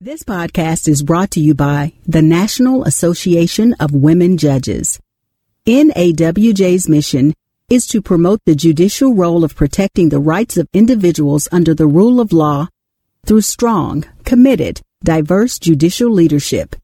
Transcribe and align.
This 0.00 0.22
podcast 0.22 0.86
is 0.86 1.02
brought 1.02 1.32
to 1.32 1.40
you 1.40 1.54
by 1.54 1.92
the 2.06 2.22
National 2.22 2.84
Association 2.84 3.74
of 3.80 3.90
Women 3.90 4.36
Judges. 4.36 5.00
NAWJ's 5.66 6.88
mission 6.88 7.34
is 7.68 7.84
to 7.88 8.00
promote 8.00 8.40
the 8.44 8.54
judicial 8.54 9.16
role 9.16 9.42
of 9.42 9.56
protecting 9.56 10.08
the 10.08 10.20
rights 10.20 10.56
of 10.56 10.68
individuals 10.72 11.48
under 11.50 11.74
the 11.74 11.88
rule 11.88 12.20
of 12.20 12.32
law 12.32 12.68
through 13.26 13.40
strong, 13.40 14.04
committed, 14.24 14.80
diverse 15.02 15.58
judicial 15.58 16.12
leadership, 16.12 16.76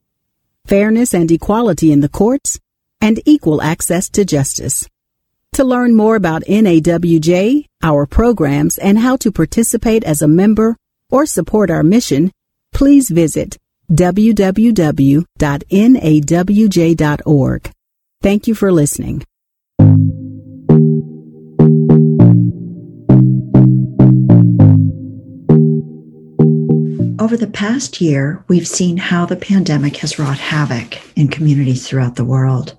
fairness 0.67 1.15
and 1.15 1.31
equality 1.31 1.93
in 1.93 2.01
the 2.01 2.09
courts, 2.09 2.59
and 3.01 3.23
equal 3.25 3.63
access 3.63 4.09
to 4.09 4.25
justice. 4.25 4.89
To 5.53 5.63
learn 5.63 5.95
more 5.95 6.17
about 6.17 6.43
NAWJ, 6.47 7.69
our 7.81 8.07
programs, 8.07 8.77
and 8.77 8.99
how 8.99 9.15
to 9.19 9.31
participate 9.31 10.03
as 10.03 10.21
a 10.21 10.27
member 10.27 10.77
or 11.11 11.27
support 11.27 11.71
our 11.71 11.85
mission, 11.85 12.33
please 12.75 13.09
visit 13.09 13.57
www.nawj.org. 13.91 15.25
Thank 18.23 18.47
you 18.47 18.55
for 18.55 18.73
listening. 18.73 19.25
Over 27.21 27.37
the 27.39 27.51
past 27.51 28.01
year, 28.01 28.45
we've 28.49 28.69
seen 28.69 28.97
how 28.99 29.25
the 29.25 29.37
pandemic 29.37 29.97
has 29.99 30.19
wrought 30.19 30.39
havoc 30.39 30.99
in 31.17 31.29
communities 31.29 31.89
throughout 31.89 32.17
the 32.17 32.25
world. 32.25 32.77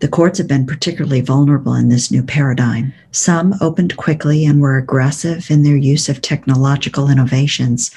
The 0.00 0.08
courts 0.08 0.38
have 0.38 0.48
been 0.48 0.66
particularly 0.66 1.20
vulnerable 1.20 1.74
in 1.74 1.88
this 1.88 2.10
new 2.10 2.22
paradigm. 2.22 2.94
Some 3.10 3.54
opened 3.60 3.96
quickly 3.96 4.44
and 4.44 4.60
were 4.60 4.76
aggressive 4.76 5.50
in 5.50 5.64
their 5.64 5.76
use 5.76 6.08
of 6.08 6.22
technological 6.22 7.10
innovations, 7.10 7.90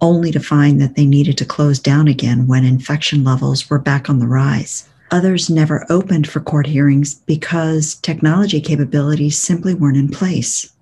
only 0.00 0.30
to 0.32 0.40
find 0.40 0.80
that 0.80 0.96
they 0.96 1.06
needed 1.06 1.38
to 1.38 1.44
close 1.44 1.78
down 1.78 2.08
again 2.08 2.46
when 2.46 2.64
infection 2.64 3.24
levels 3.24 3.68
were 3.68 3.78
back 3.78 4.08
on 4.08 4.18
the 4.18 4.26
rise. 4.26 4.88
Others 5.10 5.48
never 5.48 5.86
opened 5.88 6.28
for 6.28 6.40
court 6.40 6.66
hearings 6.66 7.14
because 7.14 7.94
technology 7.96 8.60
capabilities 8.60 9.38
simply 9.38 9.74
weren't 9.74 9.96
in 9.96 10.08
place. 10.08 10.72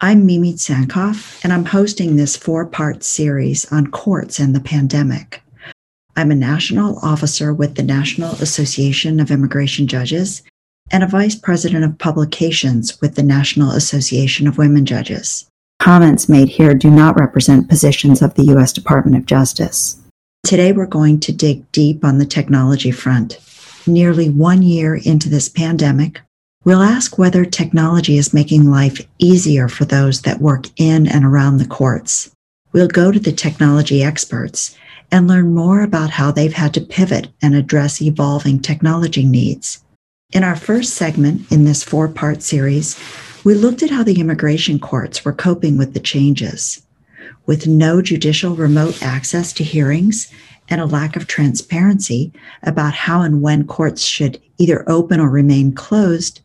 I'm 0.00 0.24
Mimi 0.24 0.54
Tsankov, 0.54 1.44
and 1.44 1.52
I'm 1.52 1.66
hosting 1.66 2.16
this 2.16 2.34
four 2.34 2.64
part 2.64 3.04
series 3.04 3.70
on 3.70 3.90
courts 3.90 4.38
and 4.38 4.54
the 4.54 4.60
pandemic. 4.60 5.42
I'm 6.16 6.30
a 6.30 6.34
national 6.34 6.98
officer 7.00 7.52
with 7.52 7.74
the 7.74 7.82
National 7.82 8.30
Association 8.36 9.20
of 9.20 9.30
Immigration 9.30 9.86
Judges 9.86 10.42
and 10.90 11.02
a 11.02 11.06
vice 11.06 11.34
president 11.34 11.84
of 11.84 11.98
publications 11.98 12.98
with 13.02 13.14
the 13.14 13.22
National 13.22 13.72
Association 13.72 14.48
of 14.48 14.56
Women 14.56 14.86
Judges. 14.86 15.49
Comments 15.80 16.28
made 16.28 16.50
here 16.50 16.74
do 16.74 16.90
not 16.90 17.18
represent 17.18 17.70
positions 17.70 18.20
of 18.20 18.34
the 18.34 18.44
U.S. 18.52 18.70
Department 18.70 19.16
of 19.16 19.24
Justice. 19.24 19.98
Today, 20.44 20.72
we're 20.72 20.84
going 20.84 21.18
to 21.20 21.32
dig 21.32 21.72
deep 21.72 22.04
on 22.04 22.18
the 22.18 22.26
technology 22.26 22.90
front. 22.90 23.38
Nearly 23.86 24.28
one 24.28 24.62
year 24.62 24.94
into 24.94 25.30
this 25.30 25.48
pandemic, 25.48 26.20
we'll 26.66 26.82
ask 26.82 27.16
whether 27.16 27.46
technology 27.46 28.18
is 28.18 28.34
making 28.34 28.70
life 28.70 29.00
easier 29.18 29.68
for 29.68 29.86
those 29.86 30.20
that 30.22 30.42
work 30.42 30.66
in 30.76 31.06
and 31.06 31.24
around 31.24 31.56
the 31.56 31.66
courts. 31.66 32.30
We'll 32.72 32.86
go 32.86 33.10
to 33.10 33.18
the 33.18 33.32
technology 33.32 34.02
experts 34.02 34.76
and 35.10 35.26
learn 35.26 35.54
more 35.54 35.80
about 35.80 36.10
how 36.10 36.30
they've 36.30 36.52
had 36.52 36.74
to 36.74 36.82
pivot 36.82 37.28
and 37.40 37.54
address 37.54 38.02
evolving 38.02 38.60
technology 38.60 39.24
needs. 39.24 39.82
In 40.34 40.44
our 40.44 40.56
first 40.56 40.92
segment 40.92 41.50
in 41.50 41.64
this 41.64 41.82
four 41.82 42.06
part 42.06 42.42
series, 42.42 43.00
we 43.42 43.54
looked 43.54 43.82
at 43.82 43.90
how 43.90 44.02
the 44.02 44.20
immigration 44.20 44.78
courts 44.78 45.24
were 45.24 45.32
coping 45.32 45.78
with 45.78 45.94
the 45.94 46.00
changes. 46.00 46.82
With 47.46 47.66
no 47.66 48.02
judicial 48.02 48.54
remote 48.54 49.02
access 49.02 49.52
to 49.54 49.64
hearings 49.64 50.30
and 50.68 50.80
a 50.80 50.86
lack 50.86 51.16
of 51.16 51.26
transparency 51.26 52.32
about 52.62 52.92
how 52.92 53.22
and 53.22 53.40
when 53.40 53.66
courts 53.66 54.02
should 54.04 54.40
either 54.58 54.88
open 54.88 55.20
or 55.20 55.30
remain 55.30 55.72
closed, 55.72 56.40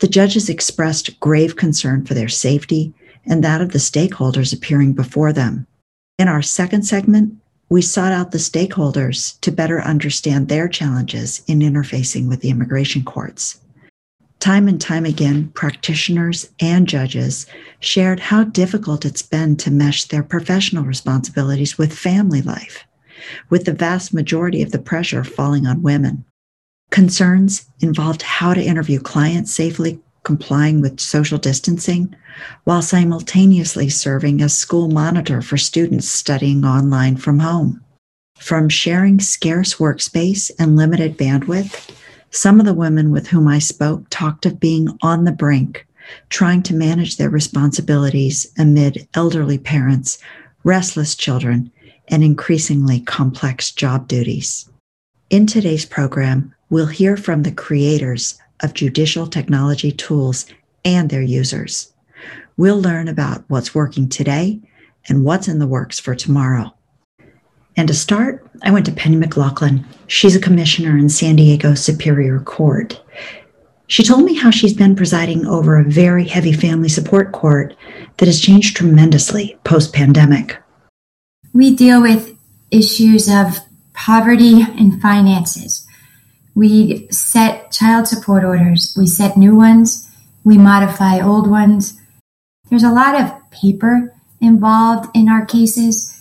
the 0.00 0.08
judges 0.08 0.48
expressed 0.48 1.18
grave 1.20 1.56
concern 1.56 2.04
for 2.04 2.14
their 2.14 2.28
safety 2.28 2.92
and 3.24 3.42
that 3.42 3.60
of 3.60 3.70
the 3.70 3.78
stakeholders 3.78 4.52
appearing 4.52 4.92
before 4.92 5.32
them. 5.32 5.66
In 6.18 6.28
our 6.28 6.42
second 6.42 6.82
segment, 6.82 7.34
we 7.68 7.80
sought 7.80 8.12
out 8.12 8.32
the 8.32 8.38
stakeholders 8.38 9.40
to 9.40 9.50
better 9.50 9.80
understand 9.80 10.48
their 10.48 10.68
challenges 10.68 11.42
in 11.46 11.60
interfacing 11.60 12.28
with 12.28 12.40
the 12.40 12.50
immigration 12.50 13.04
courts. 13.04 13.60
Time 14.44 14.68
and 14.68 14.78
time 14.78 15.06
again, 15.06 15.48
practitioners 15.54 16.50
and 16.60 16.86
judges 16.86 17.46
shared 17.80 18.20
how 18.20 18.44
difficult 18.44 19.06
it's 19.06 19.22
been 19.22 19.56
to 19.56 19.70
mesh 19.70 20.04
their 20.04 20.22
professional 20.22 20.84
responsibilities 20.84 21.78
with 21.78 21.98
family 21.98 22.42
life, 22.42 22.84
with 23.48 23.64
the 23.64 23.72
vast 23.72 24.12
majority 24.12 24.60
of 24.60 24.70
the 24.70 24.78
pressure 24.78 25.24
falling 25.24 25.66
on 25.66 25.80
women. 25.80 26.26
Concerns 26.90 27.64
involved 27.80 28.20
how 28.20 28.52
to 28.52 28.62
interview 28.62 29.00
clients 29.00 29.50
safely 29.54 29.98
complying 30.24 30.82
with 30.82 31.00
social 31.00 31.38
distancing 31.38 32.14
while 32.64 32.82
simultaneously 32.82 33.88
serving 33.88 34.42
as 34.42 34.54
school 34.54 34.90
monitor 34.90 35.40
for 35.40 35.56
students 35.56 36.06
studying 36.06 36.66
online 36.66 37.16
from 37.16 37.38
home. 37.38 37.82
From 38.38 38.68
sharing 38.68 39.20
scarce 39.20 39.76
workspace 39.76 40.50
and 40.58 40.76
limited 40.76 41.16
bandwidth 41.16 41.94
some 42.34 42.58
of 42.58 42.66
the 42.66 42.74
women 42.74 43.12
with 43.12 43.28
whom 43.28 43.46
I 43.46 43.60
spoke 43.60 44.10
talked 44.10 44.44
of 44.44 44.58
being 44.58 44.88
on 45.02 45.24
the 45.24 45.30
brink, 45.30 45.86
trying 46.30 46.64
to 46.64 46.74
manage 46.74 47.16
their 47.16 47.30
responsibilities 47.30 48.52
amid 48.58 49.06
elderly 49.14 49.56
parents, 49.56 50.18
restless 50.64 51.14
children, 51.14 51.70
and 52.08 52.24
increasingly 52.24 53.00
complex 53.00 53.70
job 53.70 54.08
duties. 54.08 54.68
In 55.30 55.46
today's 55.46 55.86
program, 55.86 56.52
we'll 56.70 56.86
hear 56.86 57.16
from 57.16 57.44
the 57.44 57.52
creators 57.52 58.36
of 58.64 58.74
judicial 58.74 59.28
technology 59.28 59.92
tools 59.92 60.46
and 60.84 61.10
their 61.10 61.22
users. 61.22 61.92
We'll 62.56 62.80
learn 62.80 63.06
about 63.06 63.44
what's 63.46 63.76
working 63.76 64.08
today 64.08 64.60
and 65.08 65.24
what's 65.24 65.46
in 65.46 65.60
the 65.60 65.68
works 65.68 66.00
for 66.00 66.16
tomorrow. 66.16 66.74
And 67.76 67.88
to 67.88 67.94
start, 67.94 68.46
I 68.62 68.70
went 68.70 68.86
to 68.86 68.92
Penny 68.92 69.16
McLaughlin. 69.16 69.84
She's 70.06 70.36
a 70.36 70.40
commissioner 70.40 70.96
in 70.96 71.08
San 71.08 71.36
Diego 71.36 71.74
Superior 71.74 72.40
Court. 72.40 73.00
She 73.86 74.04
told 74.04 74.24
me 74.24 74.34
how 74.34 74.50
she's 74.50 74.72
been 74.74 74.96
presiding 74.96 75.46
over 75.46 75.78
a 75.78 75.84
very 75.84 76.24
heavy 76.26 76.52
family 76.52 76.88
support 76.88 77.32
court 77.32 77.76
that 78.18 78.26
has 78.26 78.40
changed 78.40 78.76
tremendously 78.76 79.58
post 79.64 79.92
pandemic. 79.92 80.56
We 81.52 81.74
deal 81.74 82.00
with 82.00 82.36
issues 82.70 83.28
of 83.28 83.58
poverty 83.92 84.62
and 84.62 85.00
finances. 85.02 85.86
We 86.54 87.08
set 87.10 87.72
child 87.72 88.06
support 88.06 88.44
orders, 88.44 88.94
we 88.96 89.06
set 89.06 89.36
new 89.36 89.56
ones, 89.56 90.08
we 90.44 90.56
modify 90.56 91.20
old 91.20 91.50
ones. 91.50 92.00
There's 92.70 92.84
a 92.84 92.92
lot 92.92 93.20
of 93.20 93.50
paper 93.50 94.14
involved 94.40 95.10
in 95.14 95.28
our 95.28 95.44
cases 95.44 96.13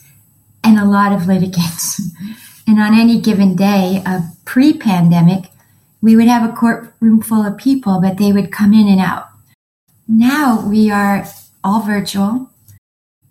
and 0.63 0.79
a 0.79 0.85
lot 0.85 1.11
of 1.11 1.27
litigants. 1.27 2.01
and 2.67 2.79
on 2.79 2.97
any 2.97 3.19
given 3.19 3.55
day 3.55 4.01
of 4.05 4.21
pre 4.45 4.77
pandemic, 4.77 5.49
we 6.01 6.15
would 6.15 6.27
have 6.27 6.47
a 6.47 6.53
courtroom 6.53 7.21
full 7.21 7.45
of 7.45 7.57
people, 7.57 8.01
but 8.01 8.17
they 8.17 8.31
would 8.31 8.51
come 8.51 8.73
in 8.73 8.87
and 8.87 8.99
out. 8.99 9.27
Now 10.07 10.67
we 10.67 10.91
are 10.91 11.25
all 11.63 11.81
virtual 11.81 12.49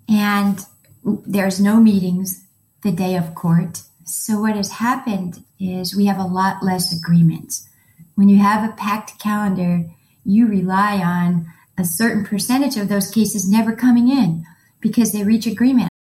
and 0.09 0.65
there's 1.05 1.61
no 1.61 1.81
meetings 1.81 2.45
the 2.83 2.93
day 2.93 3.15
of 3.15 3.35
court. 3.35 3.83
So 4.05 4.41
what 4.41 4.57
has 4.57 4.73
happened 4.73 5.45
is 5.61 5.95
we 5.95 6.07
have 6.07 6.19
a 6.19 6.25
lot 6.25 6.63
less 6.63 6.97
agreements. 6.97 7.69
When 8.15 8.29
you 8.29 8.39
have 8.39 8.69
a 8.69 8.75
packed 8.75 9.19
calendar, 9.19 9.85
you 10.25 10.47
rely 10.47 10.97
on 10.97 11.47
a 11.79 11.85
certain 11.85 12.25
percentage 12.25 12.77
of 12.77 12.89
those 12.89 13.11
cases 13.11 13.49
never 13.49 13.75
coming 13.75 14.09
in 14.09 14.45
because 14.81 15.13
they 15.13 15.25
reach 15.25 15.47
agreement 15.47 15.92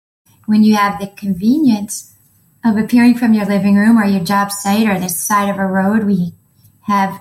when 0.47 0.63
you 0.63 0.77
have 0.77 1.01
the 1.01 1.09
convenience 1.09 2.13
of 2.65 2.77
appearing 2.77 3.17
from 3.17 3.35
your 3.35 3.47
living 3.47 3.77
room 3.77 3.99
or 3.99 4.05
your 4.05 4.25
job 4.25 4.53
site 4.53 4.87
or 4.87 4.99
the 4.99 5.09
side 5.09 5.49
of 5.49 5.59
a 5.59 5.67
road. 5.67 6.05
We 6.05 6.33
have 6.83 7.21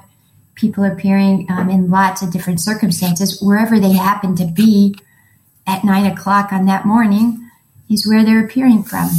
people 0.55 0.83
appearing 0.83 1.47
um, 1.49 1.69
in 1.69 1.89
lots 1.89 2.21
of 2.21 2.31
different 2.31 2.59
circumstances 2.59 3.41
wherever 3.41 3.79
they 3.79 3.93
happen 3.93 4.35
to 4.35 4.45
be 4.45 4.95
at 5.65 5.83
nine 5.83 6.05
o'clock 6.05 6.51
on 6.51 6.65
that 6.65 6.85
morning 6.85 7.49
is 7.89 8.07
where 8.07 8.23
they're 8.23 8.45
appearing 8.45 8.83
from. 8.83 9.09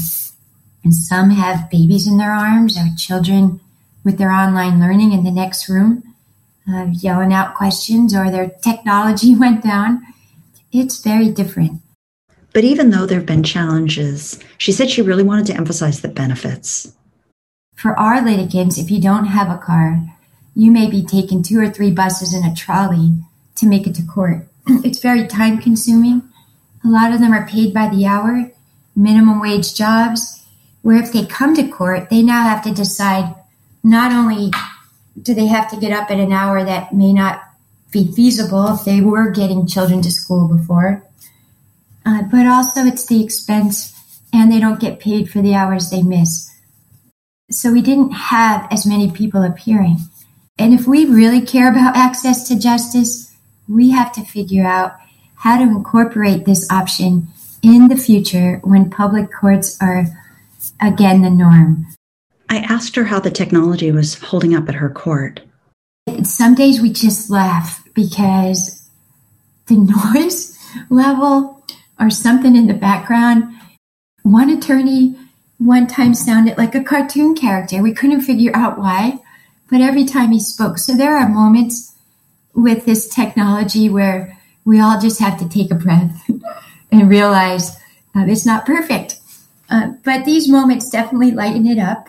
And 0.84 0.94
some 0.94 1.30
have 1.30 1.70
babies 1.70 2.06
in 2.06 2.18
their 2.18 2.32
arms 2.32 2.76
or 2.76 2.86
children 2.96 3.60
with 4.04 4.18
their 4.18 4.32
online 4.32 4.80
learning 4.80 5.12
in 5.12 5.24
the 5.24 5.30
next 5.30 5.68
room, 5.68 6.14
uh, 6.68 6.86
yelling 6.92 7.32
out 7.32 7.54
questions, 7.54 8.14
or 8.14 8.30
their 8.30 8.48
technology 8.48 9.34
went 9.38 9.62
down. 9.62 10.02
It's 10.72 11.02
very 11.02 11.30
different. 11.30 11.81
But 12.52 12.64
even 12.64 12.90
though 12.90 13.06
there 13.06 13.18
have 13.18 13.26
been 13.26 13.42
challenges, 13.42 14.38
she 14.58 14.72
said 14.72 14.90
she 14.90 15.02
really 15.02 15.22
wanted 15.22 15.46
to 15.46 15.56
emphasize 15.56 16.00
the 16.00 16.08
benefits. 16.08 16.92
For 17.74 17.98
our 17.98 18.22
litigants, 18.22 18.78
if 18.78 18.90
you 18.90 19.00
don't 19.00 19.24
have 19.26 19.50
a 19.50 19.58
car, 19.58 20.02
you 20.54 20.70
may 20.70 20.88
be 20.90 21.02
taking 21.02 21.42
two 21.42 21.58
or 21.58 21.70
three 21.70 21.90
buses 21.90 22.34
and 22.34 22.44
a 22.44 22.54
trolley 22.54 23.16
to 23.56 23.66
make 23.66 23.86
it 23.86 23.94
to 23.96 24.02
court. 24.02 24.46
It's 24.84 25.00
very 25.00 25.26
time 25.26 25.58
consuming. 25.58 26.22
A 26.84 26.88
lot 26.88 27.12
of 27.12 27.20
them 27.20 27.32
are 27.32 27.46
paid 27.46 27.72
by 27.72 27.88
the 27.88 28.06
hour. 28.06 28.50
minimum 28.94 29.40
wage 29.40 29.74
jobs, 29.74 30.44
where 30.82 31.02
if 31.02 31.12
they 31.12 31.24
come 31.24 31.54
to 31.56 31.66
court, 31.66 32.10
they 32.10 32.22
now 32.22 32.42
have 32.42 32.62
to 32.62 32.74
decide 32.74 33.34
not 33.82 34.12
only 34.12 34.50
do 35.20 35.32
they 35.34 35.46
have 35.46 35.70
to 35.70 35.80
get 35.80 35.92
up 35.92 36.10
at 36.10 36.20
an 36.20 36.32
hour 36.32 36.62
that 36.62 36.92
may 36.92 37.12
not 37.12 37.40
be 37.90 38.12
feasible 38.12 38.74
if 38.74 38.84
they 38.84 39.00
were 39.00 39.30
getting 39.30 39.66
children 39.66 40.02
to 40.02 40.10
school 40.10 40.46
before, 40.46 41.02
uh, 42.04 42.22
but 42.22 42.46
also 42.46 42.84
it's 42.84 43.06
the 43.06 43.22
expense 43.22 43.92
and 44.32 44.50
they 44.50 44.60
don't 44.60 44.80
get 44.80 45.00
paid 45.00 45.30
for 45.30 45.42
the 45.42 45.54
hours 45.54 45.90
they 45.90 46.02
miss. 46.02 46.50
So 47.50 47.72
we 47.72 47.82
didn't 47.82 48.12
have 48.12 48.66
as 48.70 48.86
many 48.86 49.10
people 49.10 49.42
appearing. 49.42 49.98
And 50.58 50.72
if 50.72 50.86
we 50.86 51.04
really 51.04 51.40
care 51.40 51.70
about 51.70 51.96
access 51.96 52.48
to 52.48 52.58
justice, 52.58 53.34
we 53.68 53.90
have 53.90 54.12
to 54.12 54.22
figure 54.22 54.64
out 54.64 54.96
how 55.36 55.58
to 55.58 55.64
incorporate 55.64 56.44
this 56.44 56.70
option 56.70 57.28
in 57.62 57.88
the 57.88 57.96
future 57.96 58.60
when 58.64 58.90
public 58.90 59.32
courts 59.32 59.76
are 59.80 60.06
again 60.80 61.22
the 61.22 61.30
norm. 61.30 61.86
I 62.48 62.58
asked 62.58 62.96
her 62.96 63.04
how 63.04 63.20
the 63.20 63.30
technology 63.30 63.90
was 63.92 64.18
holding 64.18 64.54
up 64.54 64.68
at 64.68 64.74
her 64.74 64.90
court. 64.90 65.40
Some 66.24 66.54
days 66.54 66.80
we 66.80 66.92
just 66.92 67.30
laugh 67.30 67.82
because 67.94 68.88
the 69.66 69.76
noise 70.14 70.58
level 70.90 71.61
or 72.02 72.10
something 72.10 72.56
in 72.56 72.66
the 72.66 72.74
background. 72.74 73.54
One 74.22 74.50
attorney 74.50 75.16
one 75.58 75.86
time 75.86 76.12
sounded 76.14 76.58
like 76.58 76.74
a 76.74 76.82
cartoon 76.82 77.34
character. 77.36 77.80
We 77.82 77.94
couldn't 77.94 78.22
figure 78.22 78.50
out 78.54 78.78
why, 78.78 79.20
but 79.70 79.80
every 79.80 80.04
time 80.04 80.32
he 80.32 80.40
spoke. 80.40 80.78
So 80.78 80.94
there 80.94 81.16
are 81.16 81.28
moments 81.28 81.94
with 82.54 82.84
this 82.84 83.08
technology 83.08 83.88
where 83.88 84.36
we 84.64 84.80
all 84.80 85.00
just 85.00 85.20
have 85.20 85.38
to 85.38 85.48
take 85.48 85.70
a 85.70 85.76
breath 85.76 86.28
and 86.92 87.08
realize 87.08 87.76
uh, 88.14 88.26
it's 88.26 88.44
not 88.44 88.66
perfect. 88.66 89.20
Uh, 89.70 89.92
but 90.04 90.24
these 90.24 90.48
moments 90.48 90.90
definitely 90.90 91.30
lighten 91.30 91.66
it 91.66 91.78
up. 91.78 92.08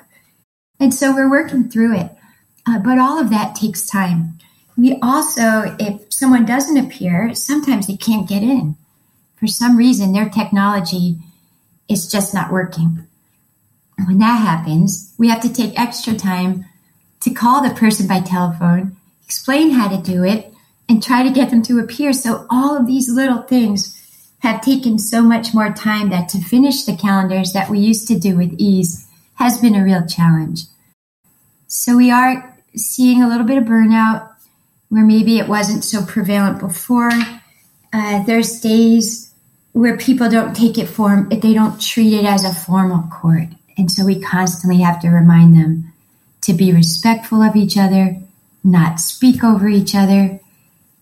And 0.80 0.94
so 0.94 1.14
we're 1.14 1.30
working 1.30 1.70
through 1.70 1.98
it. 1.98 2.12
Uh, 2.68 2.80
but 2.80 2.98
all 2.98 3.20
of 3.20 3.30
that 3.30 3.56
takes 3.56 3.86
time. 3.86 4.40
We 4.76 4.98
also, 5.02 5.76
if 5.80 6.12
someone 6.12 6.46
doesn't 6.46 6.78
appear, 6.78 7.36
sometimes 7.36 7.88
they 7.88 7.98
can't 7.98 8.28
get 8.28 8.42
in. 8.42 8.76
For 9.44 9.48
some 9.48 9.76
reason, 9.76 10.14
their 10.14 10.30
technology 10.30 11.18
is 11.90 12.10
just 12.10 12.34
not 12.34 12.50
working. 12.50 13.06
When 14.06 14.20
that 14.20 14.38
happens, 14.38 15.14
we 15.18 15.28
have 15.28 15.42
to 15.42 15.52
take 15.52 15.78
extra 15.78 16.14
time 16.14 16.64
to 17.20 17.30
call 17.30 17.62
the 17.62 17.76
person 17.76 18.08
by 18.08 18.22
telephone, 18.22 18.96
explain 19.26 19.72
how 19.72 19.90
to 19.90 20.02
do 20.02 20.24
it, 20.24 20.54
and 20.88 21.04
try 21.04 21.24
to 21.24 21.30
get 21.30 21.50
them 21.50 21.62
to 21.64 21.80
appear. 21.80 22.14
So 22.14 22.48
all 22.50 22.78
of 22.78 22.88
these 22.88 23.12
little 23.12 23.42
things 23.42 24.34
have 24.40 24.62
taken 24.62 24.98
so 24.98 25.22
much 25.22 25.54
more 25.54 25.74
time 25.74 26.10
that 26.12 26.30
to 26.30 26.38
finish 26.38 26.86
the 26.86 26.96
calendars 26.96 27.52
that 27.52 27.70
we 27.70 27.80
used 27.80 28.08
to 28.08 28.18
do 28.18 28.38
with 28.38 28.56
ease 28.58 29.10
has 29.34 29.60
been 29.60 29.76
a 29.76 29.84
real 29.84 30.08
challenge. 30.08 30.62
So 31.68 31.98
we 31.98 32.12
are 32.12 32.58
seeing 32.78 33.22
a 33.22 33.28
little 33.28 33.46
bit 33.46 33.58
of 33.58 33.66
burnout 33.66 34.26
where 34.88 35.04
maybe 35.04 35.38
it 35.38 35.50
wasn't 35.50 35.84
so 35.84 36.06
prevalent 36.06 36.60
before. 36.60 37.12
Uh, 37.92 38.24
there's 38.24 38.62
days 38.62 39.33
where 39.74 39.98
people 39.98 40.30
don't 40.30 40.56
take 40.56 40.78
it 40.78 40.88
form, 40.88 41.30
they 41.30 41.54
don't 41.54 41.82
treat 41.82 42.14
it 42.14 42.26
as 42.26 42.44
a 42.44 42.54
formal 42.54 43.04
court. 43.12 43.50
And 43.78 43.92
so 43.92 44.06
we 44.06 44.22
constantly 44.22 44.82
have 44.82 45.02
to 45.02 45.10
remind 45.10 45.58
them 45.58 45.92
to 46.42 46.54
be 46.54 46.72
respectful 46.72 47.42
of 47.42 47.56
each 47.56 47.76
other, 47.78 48.18
not 48.64 49.00
speak 49.00 49.44
over 49.44 49.68
each 49.68 49.96
other. 49.96 50.40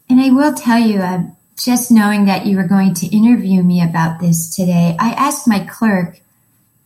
And 0.09 0.21
I 0.21 0.29
will 0.29 0.53
tell 0.53 0.79
you, 0.79 0.99
uh, 0.99 1.23
just 1.57 1.91
knowing 1.91 2.25
that 2.25 2.45
you 2.45 2.57
were 2.57 2.67
going 2.67 2.93
to 2.95 3.15
interview 3.15 3.61
me 3.61 3.83
about 3.83 4.19
this 4.19 4.55
today, 4.55 4.95
I 4.99 5.11
asked 5.11 5.47
my 5.47 5.59
clerk 5.59 6.21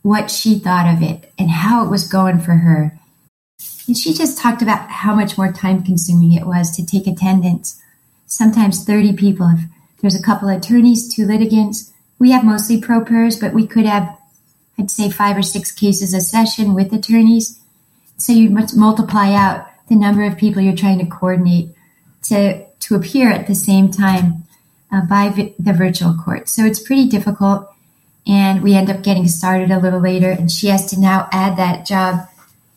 what 0.02 0.30
she 0.30 0.60
thought 0.60 0.92
of 0.92 1.02
it 1.02 1.32
and 1.38 1.50
how 1.50 1.86
it 1.86 1.90
was 1.90 2.08
going 2.08 2.40
for 2.40 2.54
her. 2.54 3.00
And 3.88 3.96
she 3.96 4.14
just 4.14 4.38
talked 4.38 4.62
about 4.62 4.90
how 4.90 5.14
much 5.16 5.38
more 5.38 5.52
time 5.52 5.84
consuming 5.84 6.34
it 6.34 6.48
was 6.48 6.76
to 6.76 6.86
take 6.86 7.08
attendance. 7.08 7.82
Sometimes 8.26 8.84
30 8.84 9.14
people. 9.14 9.48
If 9.50 9.66
there's 10.02 10.20
a 10.20 10.24
couple 10.24 10.50
attorneys, 10.50 11.14
two 11.14 11.26
litigants, 11.26 11.94
we 12.20 12.32
have 12.32 12.46
mostly 12.46 12.80
pro 12.80 13.04
pers, 13.04 13.38
but 13.38 13.54
we 13.54 13.68
could 13.68 13.86
have, 13.86 14.18
I'd 14.78 14.92
say, 14.92 15.10
five 15.10 15.38
or 15.38 15.42
six 15.42 15.72
cases 15.72 16.14
a 16.14 16.22
session 16.22 16.74
with 16.74 16.94
attorneys. 16.94 17.60
So 18.18 18.32
you 18.32 18.50
must 18.50 18.76
multiply 18.76 19.34
out 19.34 19.68
the 19.90 19.96
number 19.96 20.24
of 20.24 20.38
people 20.38 20.62
you're 20.62 20.76
trying 20.76 21.00
to 21.00 21.06
coordinate 21.06 21.70
to, 22.24 22.66
to 22.66 22.96
appear 22.96 23.30
at 23.30 23.48
the 23.48 23.56
same 23.56 23.92
time 23.92 24.44
uh, 24.92 25.02
by 25.02 25.30
vi- 25.30 25.54
the 25.60 25.74
virtual 25.74 26.16
court. 26.16 26.48
So 26.48 26.66
it's 26.66 26.80
pretty 26.80 27.08
difficult. 27.08 27.70
And 28.26 28.64
we 28.64 28.74
end 28.74 28.90
up 28.90 29.04
getting 29.04 29.28
started 29.28 29.70
a 29.70 29.80
little 29.80 30.00
later. 30.00 30.30
And 30.32 30.50
she 30.50 30.68
has 30.68 30.90
to 30.92 31.00
now 31.00 31.28
add 31.32 31.58
that 31.58 31.86
job 31.86 32.28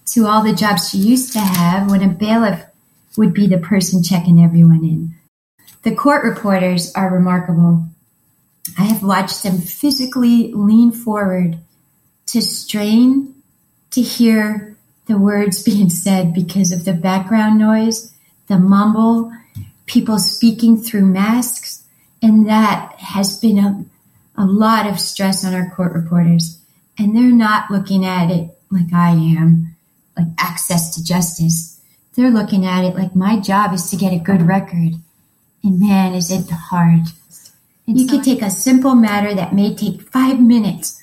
to 0.06 0.26
all 0.26 0.42
the 0.42 0.52
jobs 0.52 0.90
she 0.90 0.98
used 0.98 1.32
to 1.34 1.38
have 1.38 1.90
when 1.90 2.02
a 2.02 2.08
bailiff 2.08 2.64
would 3.16 3.32
be 3.32 3.46
the 3.46 3.58
person 3.58 4.02
checking 4.02 4.42
everyone 4.42 4.84
in. 4.84 5.14
The 5.82 5.94
court 5.94 6.24
reporters 6.24 6.92
are 6.94 7.10
remarkable. 7.12 7.84
I 8.76 8.84
have 8.84 9.02
watched 9.02 9.42
them 9.42 9.58
physically 9.58 10.52
lean 10.52 10.92
forward 10.92 11.58
to 12.26 12.42
strain 12.42 13.34
to 13.92 14.02
hear 14.02 14.76
the 15.06 15.18
words 15.18 15.62
being 15.64 15.90
said 15.90 16.34
because 16.34 16.72
of 16.72 16.84
the 16.84 16.92
background 16.92 17.58
noise, 17.58 18.12
the 18.46 18.58
mumble, 18.58 19.32
people 19.86 20.18
speaking 20.18 20.76
through 20.76 21.06
masks, 21.06 21.84
and 22.22 22.48
that 22.48 22.94
has 22.98 23.38
been 23.38 23.58
a, 23.58 23.84
a 24.36 24.44
lot 24.44 24.86
of 24.86 25.00
stress 25.00 25.44
on 25.44 25.54
our 25.54 25.70
court 25.70 25.92
reporters. 25.92 26.60
And 26.98 27.16
they're 27.16 27.30
not 27.30 27.70
looking 27.70 28.04
at 28.04 28.30
it 28.30 28.50
like 28.70 28.92
I 28.92 29.10
am 29.10 29.76
like 30.16 30.26
access 30.38 30.94
to 30.94 31.04
justice. 31.04 31.80
They're 32.14 32.30
looking 32.30 32.66
at 32.66 32.84
it 32.84 32.96
like 32.96 33.14
my 33.14 33.38
job 33.38 33.72
is 33.72 33.88
to 33.90 33.96
get 33.96 34.12
a 34.12 34.18
good 34.18 34.42
record. 34.42 34.94
And 35.62 35.80
man, 35.80 36.14
is 36.14 36.30
it 36.30 36.50
hard. 36.50 37.08
And 37.86 37.98
you 37.98 38.06
so 38.06 38.14
could 38.16 38.24
take 38.24 38.42
a 38.42 38.50
simple 38.50 38.94
matter 38.94 39.34
that 39.34 39.54
may 39.54 39.74
take 39.74 40.02
five 40.02 40.40
minutes. 40.40 41.02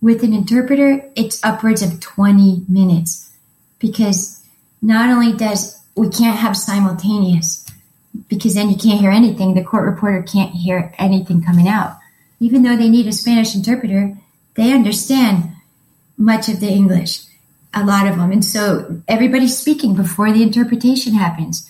With 0.00 0.22
an 0.22 0.32
interpreter, 0.32 1.10
it's 1.16 1.42
upwards 1.42 1.82
of 1.82 2.00
20 2.00 2.64
minutes 2.68 3.32
because 3.78 4.44
not 4.80 5.10
only 5.10 5.32
does 5.32 5.82
we 5.96 6.08
can't 6.08 6.38
have 6.38 6.56
simultaneous 6.56 7.66
because 8.28 8.54
then 8.54 8.70
you 8.70 8.76
can't 8.76 9.00
hear 9.00 9.10
anything. 9.10 9.54
The 9.54 9.64
court 9.64 9.84
reporter 9.84 10.22
can't 10.22 10.52
hear 10.52 10.94
anything 10.98 11.42
coming 11.42 11.66
out. 11.66 11.98
Even 12.38 12.62
though 12.62 12.76
they 12.76 12.88
need 12.88 13.08
a 13.08 13.12
Spanish 13.12 13.56
interpreter, 13.56 14.16
they 14.54 14.72
understand 14.72 15.50
much 16.16 16.48
of 16.48 16.60
the 16.60 16.68
English 16.68 17.24
a 17.74 17.84
lot 17.84 18.06
of 18.06 18.16
them. 18.16 18.32
And 18.32 18.44
so 18.44 19.02
everybody's 19.08 19.56
speaking 19.56 19.94
before 19.94 20.32
the 20.32 20.42
interpretation 20.42 21.14
happens. 21.14 21.68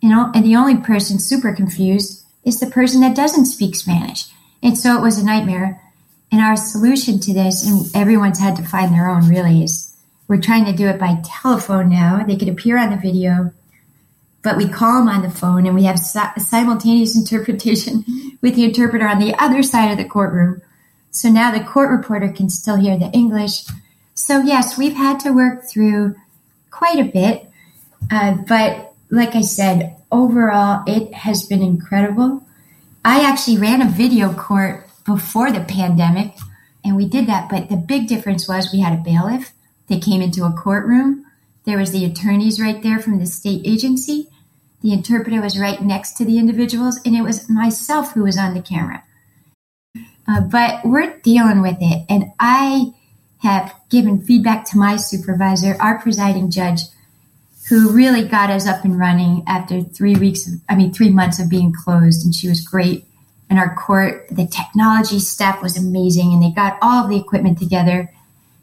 You 0.00 0.08
know, 0.08 0.30
and 0.34 0.44
the 0.44 0.56
only 0.56 0.76
person 0.78 1.18
super 1.18 1.52
confused 1.54 2.24
is 2.44 2.58
the 2.58 2.66
person 2.66 3.00
that 3.02 3.16
doesn't 3.16 3.46
speak 3.46 3.76
Spanish. 3.76 4.26
And 4.62 4.76
so 4.76 4.96
it 4.96 5.02
was 5.02 5.18
a 5.18 5.24
nightmare. 5.24 5.82
And 6.32 6.40
our 6.40 6.56
solution 6.56 7.18
to 7.20 7.34
this, 7.34 7.66
and 7.66 7.94
everyone's 7.94 8.38
had 8.38 8.56
to 8.56 8.62
find 8.62 8.92
their 8.92 9.08
own 9.08 9.28
really, 9.28 9.62
is 9.64 9.94
we're 10.28 10.40
trying 10.40 10.64
to 10.66 10.72
do 10.72 10.86
it 10.88 10.98
by 10.98 11.20
telephone 11.24 11.88
now. 11.88 12.22
They 12.22 12.36
could 12.36 12.48
appear 12.48 12.78
on 12.78 12.90
the 12.90 12.96
video, 12.96 13.52
but 14.42 14.56
we 14.56 14.68
call 14.68 15.00
them 15.00 15.08
on 15.08 15.22
the 15.22 15.30
phone 15.30 15.66
and 15.66 15.74
we 15.74 15.84
have 15.84 15.98
simultaneous 15.98 17.16
interpretation 17.16 18.04
with 18.40 18.54
the 18.54 18.64
interpreter 18.64 19.06
on 19.06 19.18
the 19.18 19.34
other 19.42 19.62
side 19.62 19.90
of 19.90 19.98
the 19.98 20.04
courtroom. 20.04 20.62
So 21.10 21.28
now 21.28 21.50
the 21.50 21.64
court 21.64 21.90
reporter 21.90 22.28
can 22.28 22.48
still 22.48 22.76
hear 22.76 22.96
the 22.96 23.10
English 23.10 23.64
so, 24.20 24.42
yes, 24.42 24.76
we've 24.76 24.94
had 24.94 25.18
to 25.20 25.32
work 25.32 25.64
through 25.64 26.14
quite 26.70 26.98
a 26.98 27.10
bit. 27.10 27.50
Uh, 28.10 28.34
but 28.46 28.89
like 29.10 29.34
I 29.34 29.42
said, 29.42 29.96
overall, 30.10 30.82
it 30.86 31.12
has 31.12 31.44
been 31.44 31.62
incredible. 31.62 32.44
I 33.04 33.24
actually 33.24 33.58
ran 33.58 33.82
a 33.82 33.90
video 33.90 34.32
court 34.32 34.88
before 35.04 35.50
the 35.50 35.64
pandemic, 35.64 36.36
and 36.84 36.96
we 36.96 37.08
did 37.08 37.26
that. 37.26 37.48
But 37.48 37.68
the 37.68 37.76
big 37.76 38.06
difference 38.06 38.48
was 38.48 38.72
we 38.72 38.80
had 38.80 38.98
a 38.98 39.02
bailiff. 39.02 39.52
They 39.88 39.98
came 39.98 40.22
into 40.22 40.44
a 40.44 40.52
courtroom. 40.52 41.26
There 41.64 41.78
was 41.78 41.92
the 41.92 42.04
attorneys 42.04 42.60
right 42.60 42.82
there 42.82 43.00
from 43.00 43.18
the 43.18 43.26
state 43.26 43.66
agency. 43.66 44.28
The 44.82 44.92
interpreter 44.92 45.40
was 45.42 45.58
right 45.58 45.82
next 45.82 46.12
to 46.14 46.24
the 46.24 46.38
individuals, 46.38 47.00
and 47.04 47.14
it 47.14 47.22
was 47.22 47.50
myself 47.50 48.12
who 48.12 48.22
was 48.22 48.38
on 48.38 48.54
the 48.54 48.62
camera. 48.62 49.02
Uh, 50.28 50.40
but 50.40 50.84
we're 50.84 51.18
dealing 51.18 51.60
with 51.60 51.76
it, 51.80 52.06
and 52.08 52.32
I 52.38 52.92
have 53.38 53.74
given 53.88 54.22
feedback 54.22 54.64
to 54.66 54.78
my 54.78 54.96
supervisor, 54.96 55.76
our 55.80 55.98
presiding 55.98 56.50
judge, 56.50 56.82
who 57.70 57.92
really 57.92 58.26
got 58.26 58.50
us 58.50 58.66
up 58.66 58.84
and 58.84 58.98
running 58.98 59.44
after 59.46 59.80
three 59.80 60.16
weeks, 60.16 60.48
of, 60.48 60.54
I 60.68 60.74
mean, 60.74 60.92
three 60.92 61.08
months 61.08 61.38
of 61.38 61.48
being 61.48 61.72
closed. 61.72 62.24
And 62.24 62.34
she 62.34 62.48
was 62.48 62.60
great. 62.60 63.06
And 63.48 63.60
our 63.60 63.76
court, 63.76 64.26
the 64.28 64.48
technology 64.48 65.20
staff 65.20 65.62
was 65.62 65.78
amazing. 65.78 66.32
And 66.32 66.42
they 66.42 66.50
got 66.50 66.78
all 66.82 67.04
of 67.04 67.08
the 67.08 67.16
equipment 67.16 67.60
together. 67.60 68.12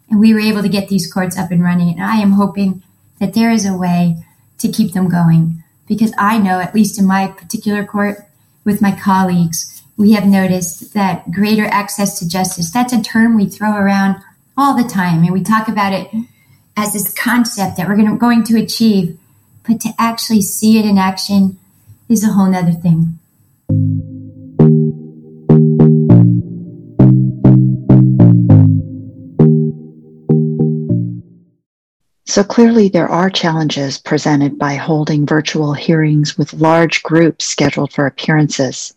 And 0.09 0.19
we 0.19 0.33
were 0.33 0.41
able 0.41 0.61
to 0.61 0.67
get 0.67 0.89
these 0.89 1.11
courts 1.11 1.37
up 1.37 1.51
and 1.51 1.63
running. 1.63 1.89
And 1.89 2.03
I 2.03 2.17
am 2.17 2.33
hoping 2.33 2.83
that 3.19 3.33
there 3.33 3.49
is 3.49 3.65
a 3.65 3.77
way 3.77 4.17
to 4.57 4.67
keep 4.67 4.91
them 4.91 5.07
going. 5.07 5.63
Because 5.87 6.13
I 6.17 6.37
know, 6.37 6.59
at 6.59 6.75
least 6.75 6.99
in 6.99 7.05
my 7.05 7.27
particular 7.27 7.85
court, 7.85 8.27
with 8.65 8.81
my 8.81 8.91
colleagues, 8.91 9.83
we 9.95 10.11
have 10.11 10.25
noticed 10.25 10.93
that 10.95 11.31
greater 11.31 11.65
access 11.65 12.19
to 12.19 12.27
justice, 12.27 12.71
that's 12.71 12.91
a 12.91 13.01
term 13.01 13.37
we 13.37 13.45
throw 13.45 13.73
around 13.73 14.21
all 14.57 14.75
the 14.75 14.87
time. 14.87 15.23
And 15.23 15.31
we 15.31 15.43
talk 15.43 15.69
about 15.69 15.93
it 15.93 16.09
as 16.77 16.93
this 16.93 17.11
concept 17.13 17.75
that 17.75 17.89
we're 17.89 17.97
gonna, 17.97 18.15
going 18.15 18.43
to 18.43 18.57
achieve. 18.57 19.17
But 19.67 19.81
to 19.81 19.89
actually 19.99 20.43
see 20.43 20.79
it 20.79 20.85
in 20.85 20.97
action 20.97 21.57
is 22.07 22.23
a 22.23 22.31
whole 22.31 22.49
nother 22.49 22.71
thing. 22.71 23.17
So 32.25 32.43
clearly, 32.43 32.87
there 32.87 33.09
are 33.09 33.31
challenges 33.31 33.97
presented 33.97 34.59
by 34.59 34.75
holding 34.75 35.25
virtual 35.25 35.73
hearings 35.73 36.37
with 36.37 36.53
large 36.53 37.01
groups 37.01 37.45
scheduled 37.45 37.91
for 37.91 38.05
appearances. 38.05 38.93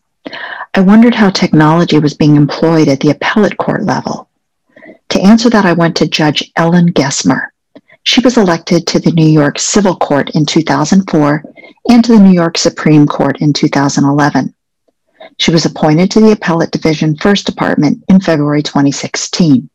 I 0.74 0.80
wondered 0.80 1.14
how 1.14 1.30
technology 1.30 1.98
was 1.98 2.12
being 2.12 2.36
employed 2.36 2.88
at 2.88 3.00
the 3.00 3.10
appellate 3.10 3.56
court 3.56 3.84
level. 3.84 4.28
To 5.08 5.20
answer 5.20 5.48
that, 5.48 5.64
I 5.64 5.72
went 5.72 5.96
to 5.96 6.06
Judge 6.06 6.52
Ellen 6.56 6.92
Gesmer. 6.92 7.48
She 8.04 8.20
was 8.20 8.36
elected 8.36 8.86
to 8.88 8.98
the 8.98 9.12
New 9.12 9.28
York 9.28 9.58
Civil 9.58 9.96
Court 9.96 10.30
in 10.34 10.46
2004 10.46 11.44
and 11.88 12.04
to 12.04 12.12
the 12.12 12.18
New 12.18 12.32
York 12.32 12.56
Supreme 12.56 13.06
Court 13.06 13.40
in 13.40 13.52
2011. 13.52 14.54
She 15.38 15.50
was 15.50 15.64
appointed 15.64 16.10
to 16.10 16.20
the 16.20 16.32
Appellate 16.32 16.70
Division 16.70 17.16
First 17.16 17.46
Department 17.46 18.02
in 18.08 18.20
February 18.20 18.62
2016. 18.62 19.68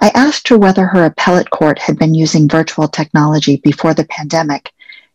I 0.00 0.10
asked 0.14 0.48
her 0.48 0.58
whether 0.58 0.86
her 0.86 1.04
appellate 1.04 1.50
court 1.50 1.78
had 1.78 1.98
been 1.98 2.14
using 2.14 2.48
virtual 2.48 2.88
technology 2.88 3.60
before 3.62 3.94
the 3.94 4.06
pandemic 4.06 4.70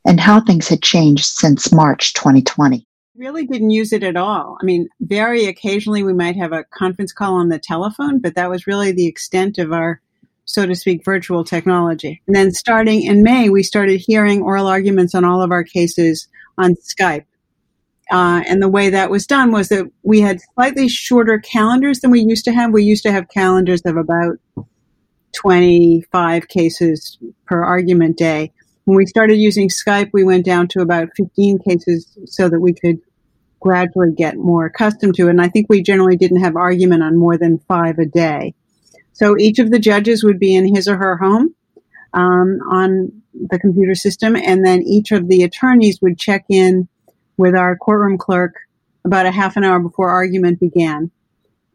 and 0.06 0.20
how 0.20 0.40
things 0.40 0.68
had 0.68 0.84
changed 0.84 1.26
since 1.26 1.72
March 1.72 2.14
2020 2.14 2.86
really 3.18 3.46
didn't 3.46 3.72
use 3.72 3.94
it 3.94 4.04
at 4.04 4.18
all. 4.18 4.58
I 4.62 4.66
mean, 4.66 4.90
very 5.00 5.46
occasionally 5.46 6.04
we 6.04 6.14
might 6.14 6.36
have 6.36 6.52
a 6.52 6.66
conference 6.66 7.14
call 7.14 7.36
on 7.36 7.50
the 7.50 7.60
telephone, 7.60 8.20
but 8.20 8.36
that 8.36 8.50
was 8.50 8.68
really 8.68 8.92
the 8.92 9.08
extent 9.08 9.58
of 9.58 9.72
our, 9.72 10.02
so 10.46 10.66
to 10.66 10.76
speak, 10.76 11.04
virtual 11.04 11.44
technology. 11.44 12.22
And 12.28 12.36
then 12.36 12.52
starting 12.52 13.04
in 13.04 13.24
May, 13.24 13.50
we 13.50 13.64
started 13.64 14.02
hearing 14.06 14.42
oral 14.42 14.68
arguments 14.68 15.16
on 15.16 15.26
all 15.26 15.42
of 15.42 15.52
our 15.52 15.64
cases 15.64 16.28
on 16.58 16.76
Skype. 16.76 17.26
Uh, 18.12 18.44
and 18.48 18.62
the 18.62 18.70
way 18.70 18.92
that 18.92 19.10
was 19.10 19.26
done 19.26 19.52
was 19.52 19.70
that 19.70 19.86
we 20.04 20.22
had 20.22 20.40
slightly 20.54 20.88
shorter 20.88 21.40
calendars 21.40 22.02
than 22.02 22.12
we 22.12 22.22
used 22.22 22.46
to 22.46 22.54
have. 22.54 22.72
We 22.72 22.84
used 22.84 23.04
to 23.04 23.12
have 23.12 23.28
calendars 23.30 23.82
of 23.86 23.98
about 23.98 24.38
25 25.34 26.48
cases 26.48 27.18
per 27.48 27.64
argument 27.64 28.18
day. 28.18 28.52
When 28.86 28.96
we 28.98 29.08
started 29.08 29.38
using 29.38 29.70
Skype, 29.70 30.12
we 30.14 30.24
went 30.24 30.46
down 30.46 30.68
to 30.70 30.82
about 30.82 31.10
15 31.18 31.60
cases 31.68 32.08
so 32.26 32.48
that 32.48 32.60
we 32.60 32.74
could 32.74 33.00
gradually 33.60 34.12
get 34.16 34.38
more 34.38 34.68
accustomed 34.68 35.16
to 35.16 35.26
it. 35.26 35.32
And 35.32 35.42
I 35.42 35.50
think 35.50 35.66
we 35.68 35.82
generally 35.82 36.18
didn't 36.18 36.42
have 36.42 36.56
argument 36.56 37.02
on 37.02 37.18
more 37.18 37.36
than 37.36 37.58
five 37.68 37.98
a 37.98 38.06
day. 38.06 38.54
So 39.16 39.38
each 39.38 39.60
of 39.60 39.72
the 39.72 39.80
judges 39.80 40.26
would 40.26 40.40
be 40.40 40.54
in 40.54 40.76
his 40.76 40.90
or 40.90 40.98
her 40.98 41.16
home 41.16 41.56
um, 42.14 42.60
on 42.70 43.22
the 43.34 43.58
computer 43.58 43.96
system, 43.96 44.36
and 44.36 44.66
then 44.66 44.82
each 44.82 45.12
of 45.14 45.30
the 45.30 45.44
attorneys 45.44 46.02
would 46.02 46.20
check 46.20 46.44
in 46.50 46.90
with 47.38 47.56
our 47.56 47.78
courtroom 47.78 48.18
clerk 48.18 48.56
about 49.06 49.26
a 49.26 49.32
half 49.32 49.56
an 49.56 49.64
hour 49.64 49.80
before 49.80 50.10
argument 50.10 50.60
began. 50.60 51.12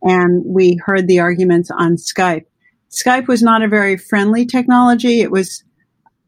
And 0.02 0.44
we 0.44 0.78
heard 0.84 1.06
the 1.06 1.20
arguments 1.20 1.70
on 1.70 1.96
Skype. 1.96 2.44
Skype 2.90 3.26
was 3.26 3.42
not 3.42 3.62
a 3.62 3.68
very 3.68 3.96
friendly 3.96 4.44
technology. 4.44 5.20
It 5.20 5.30
was 5.30 5.64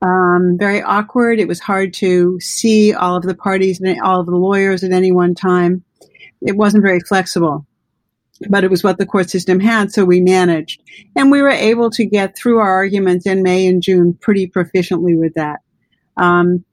um, 0.00 0.57
very 0.59 0.81
awkward. 0.81 1.40
It 1.40 1.49
was 1.49 1.61
hard 1.61 1.92
to 1.95 2.40
see 2.40 2.95
all 2.95 3.16
of 3.16 3.23
the 3.23 3.35
parties 3.35 3.81
and 3.81 4.00
all 4.00 4.21
of 4.21 4.26
the 4.26 4.37
lawyers 4.37 4.83
at 4.83 4.92
any 4.92 5.12
one 5.12 5.35
time. 5.35 5.85
It 6.40 6.57
wasn't 6.57 6.85
very 6.85 7.00
flexible, 7.00 7.66
but 8.49 8.64
it 8.64 8.70
was 8.70 8.84
what 8.84 8.99
the 8.99 9.06
court 9.06 9.30
system 9.30 9.61
had, 9.61 9.92
so 9.92 10.04
we 10.04 10.20
managed. 10.20 10.82
And 11.16 11.30
we 11.30 11.42
were 11.42 11.50
able 11.50 11.90
to 11.90 12.04
get 12.04 12.37
through 12.37 12.58
our 12.58 12.72
arguments 12.72 13.26
in 13.26 13.42
May 13.42 13.66
and 13.66 13.82
June 13.82 14.14
pretty 14.20 14.46
proficiently 14.46 15.18
with 15.18 15.34
that. 15.34 15.61
Um, 16.16 16.64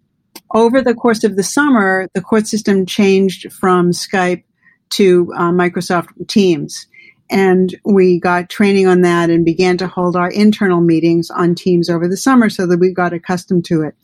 over 0.53 0.81
the 0.81 0.95
course 0.95 1.23
of 1.23 1.35
the 1.35 1.43
summer, 1.43 2.07
the 2.13 2.21
court 2.21 2.47
system 2.47 2.85
changed 2.85 3.51
from 3.53 3.91
Skype 3.91 4.43
to 4.91 5.31
uh, 5.35 5.51
Microsoft 5.51 6.27
Teams. 6.27 6.87
And 7.29 7.75
we 7.85 8.19
got 8.19 8.49
training 8.49 8.87
on 8.87 9.01
that 9.01 9.29
and 9.29 9.45
began 9.45 9.77
to 9.77 9.87
hold 9.87 10.15
our 10.15 10.31
internal 10.31 10.81
meetings 10.81 11.29
on 11.29 11.53
Teams 11.53 11.89
over 11.89 12.07
the 12.07 12.17
summer 12.17 12.49
so 12.49 12.65
that 12.65 12.79
we 12.79 12.91
got 12.91 13.13
accustomed 13.13 13.65
to 13.65 13.83
it. 13.83 13.95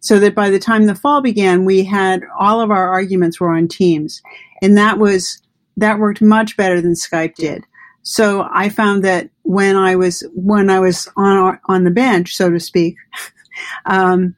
So 0.00 0.18
that 0.18 0.34
by 0.34 0.50
the 0.50 0.58
time 0.58 0.84
the 0.84 0.94
fall 0.94 1.22
began, 1.22 1.64
we 1.64 1.82
had 1.82 2.22
all 2.38 2.60
of 2.60 2.70
our 2.70 2.88
arguments 2.88 3.40
were 3.40 3.56
on 3.56 3.68
Teams. 3.68 4.22
And 4.60 4.76
that 4.76 4.98
was, 4.98 5.40
that 5.78 5.98
worked 5.98 6.20
much 6.20 6.56
better 6.56 6.80
than 6.80 6.92
Skype 6.92 7.34
did. 7.36 7.64
So 8.02 8.48
I 8.50 8.68
found 8.68 9.04
that 9.04 9.30
when 9.42 9.76
I 9.76 9.96
was, 9.96 10.24
when 10.34 10.70
I 10.70 10.80
was 10.80 11.08
on, 11.16 11.36
our, 11.36 11.60
on 11.66 11.84
the 11.84 11.90
bench, 11.90 12.34
so 12.34 12.50
to 12.50 12.60
speak, 12.60 12.96
um, 13.86 14.34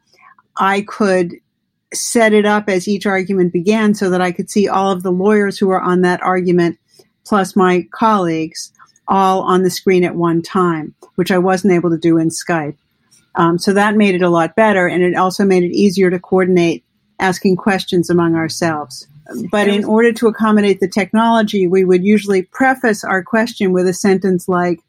I 0.56 0.82
could 0.82 1.34
set 1.92 2.32
it 2.32 2.46
up 2.46 2.68
as 2.68 2.86
each 2.86 3.06
argument 3.06 3.52
began 3.52 3.94
so 3.94 4.10
that 4.10 4.20
I 4.20 4.32
could 4.32 4.50
see 4.50 4.68
all 4.68 4.92
of 4.92 5.02
the 5.02 5.10
lawyers 5.10 5.58
who 5.58 5.68
were 5.68 5.80
on 5.80 6.02
that 6.02 6.22
argument 6.22 6.78
plus 7.24 7.56
my 7.56 7.86
colleagues 7.92 8.72
all 9.08 9.42
on 9.42 9.62
the 9.62 9.70
screen 9.70 10.04
at 10.04 10.14
one 10.14 10.42
time, 10.42 10.94
which 11.16 11.30
I 11.30 11.38
wasn't 11.38 11.72
able 11.72 11.90
to 11.90 11.98
do 11.98 12.18
in 12.18 12.28
Skype. 12.28 12.76
Um, 13.34 13.58
so 13.58 13.72
that 13.72 13.96
made 13.96 14.14
it 14.14 14.22
a 14.22 14.30
lot 14.30 14.56
better, 14.56 14.86
and 14.86 15.02
it 15.02 15.16
also 15.16 15.44
made 15.44 15.62
it 15.62 15.72
easier 15.72 16.10
to 16.10 16.18
coordinate 16.18 16.84
asking 17.18 17.56
questions 17.56 18.10
among 18.10 18.34
ourselves. 18.34 19.06
But 19.50 19.68
in 19.68 19.84
order 19.84 20.12
to 20.14 20.26
accommodate 20.26 20.80
the 20.80 20.88
technology, 20.88 21.66
we 21.66 21.84
would 21.84 22.04
usually 22.04 22.42
preface 22.42 23.04
our 23.04 23.22
question 23.22 23.72
with 23.72 23.86
a 23.86 23.94
sentence 23.94 24.48
like, 24.48 24.80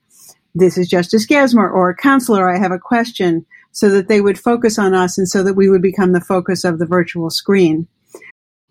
This 0.55 0.77
is 0.77 0.89
Justice 0.89 1.27
Gesmer, 1.27 1.71
or 1.71 1.95
Counselor, 1.95 2.50
I 2.50 2.57
have 2.57 2.71
a 2.71 2.79
question, 2.79 3.45
so 3.71 3.89
that 3.89 4.07
they 4.07 4.21
would 4.21 4.39
focus 4.39 4.79
on 4.79 4.93
us 4.93 5.17
and 5.17 5.27
so 5.27 5.43
that 5.43 5.53
we 5.53 5.69
would 5.69 5.81
become 5.81 6.12
the 6.12 6.21
focus 6.21 6.63
of 6.63 6.79
the 6.79 6.86
virtual 6.86 7.29
screen. 7.29 7.88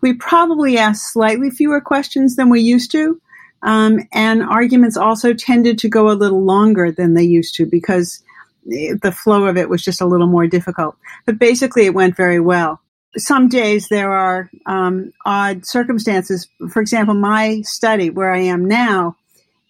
We 0.01 0.13
probably 0.13 0.77
asked 0.77 1.13
slightly 1.13 1.49
fewer 1.49 1.79
questions 1.79 2.35
than 2.35 2.49
we 2.49 2.61
used 2.61 2.91
to, 2.91 3.21
um, 3.63 3.99
and 4.11 4.43
arguments 4.43 4.97
also 4.97 5.33
tended 5.33 5.77
to 5.79 5.89
go 5.89 6.09
a 6.09 6.13
little 6.13 6.43
longer 6.43 6.91
than 6.91 7.13
they 7.13 7.23
used 7.23 7.55
to 7.55 7.65
because 7.65 8.23
the 8.65 9.15
flow 9.15 9.45
of 9.45 9.57
it 9.57 9.69
was 9.69 9.83
just 9.83 10.01
a 10.01 10.05
little 10.05 10.27
more 10.27 10.47
difficult. 10.47 10.95
But 11.25 11.39
basically, 11.39 11.85
it 11.85 11.93
went 11.93 12.15
very 12.15 12.39
well. 12.39 12.80
Some 13.17 13.49
days 13.49 13.87
there 13.89 14.11
are 14.11 14.49
um, 14.65 15.11
odd 15.25 15.65
circumstances. 15.65 16.47
For 16.71 16.81
example, 16.81 17.13
my 17.13 17.61
study, 17.63 18.09
where 18.09 18.33
I 18.33 18.39
am 18.39 18.65
now, 18.65 19.17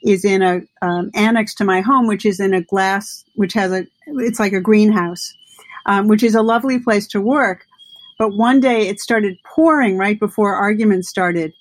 is 0.03 0.25
in 0.25 0.41
a 0.41 0.61
um, 0.81 1.11
annex 1.13 1.55
to 1.55 1.63
my 1.63 1.81
home, 1.81 2.07
which 2.07 2.25
is 2.25 2.39
in 2.39 2.53
a 2.53 2.61
glass, 2.61 3.23
which 3.35 3.53
has 3.53 3.71
a, 3.71 3.85
it's 4.07 4.39
like 4.39 4.53
a 4.53 4.61
greenhouse, 4.61 5.33
um, 5.85 6.07
which 6.07 6.23
is 6.23 6.35
a 6.35 6.41
lovely 6.41 6.79
place 6.79 7.07
to 7.07 7.21
work. 7.21 7.65
But 8.19 8.35
one 8.35 8.59
day 8.59 8.87
it 8.87 8.99
started 8.99 9.37
pouring 9.43 9.97
right 9.97 10.19
before 10.19 10.53
arguments 10.53 11.09
started, 11.09 11.53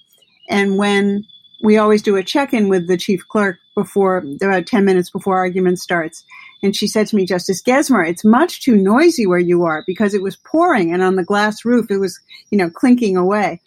and 0.49 0.77
when 0.77 1.25
we 1.63 1.77
always 1.77 2.03
do 2.03 2.17
a 2.17 2.23
check-in 2.23 2.69
with 2.69 2.89
the 2.89 2.97
chief 2.97 3.27
clerk 3.29 3.59
before 3.75 4.25
about 4.43 4.67
10 4.67 4.85
minutes 4.85 5.11
before 5.11 5.37
argument 5.39 5.79
starts 5.79 6.25
and 6.63 6.77
she 6.77 6.87
said 6.87 7.07
to 7.07 7.17
me 7.17 7.25
justice 7.25 7.63
gesmer 7.63 8.09
it's 8.09 8.25
much 8.25 8.61
too 8.61 8.77
noisy 8.77 9.27
where 9.27 9.39
you 9.39 9.65
are 9.65 9.85
because 9.87 10.15
it 10.15 10.23
was 10.23 10.37
pouring 10.37 10.93
and 10.93 11.03
on 11.03 11.17
the 11.17 11.25
glass 11.25 11.65
roof 11.65 11.91
it 11.91 11.99
was 11.99 12.19
you 12.51 12.59
know 12.59 12.71
clinking 12.71 13.17
away 13.17 13.61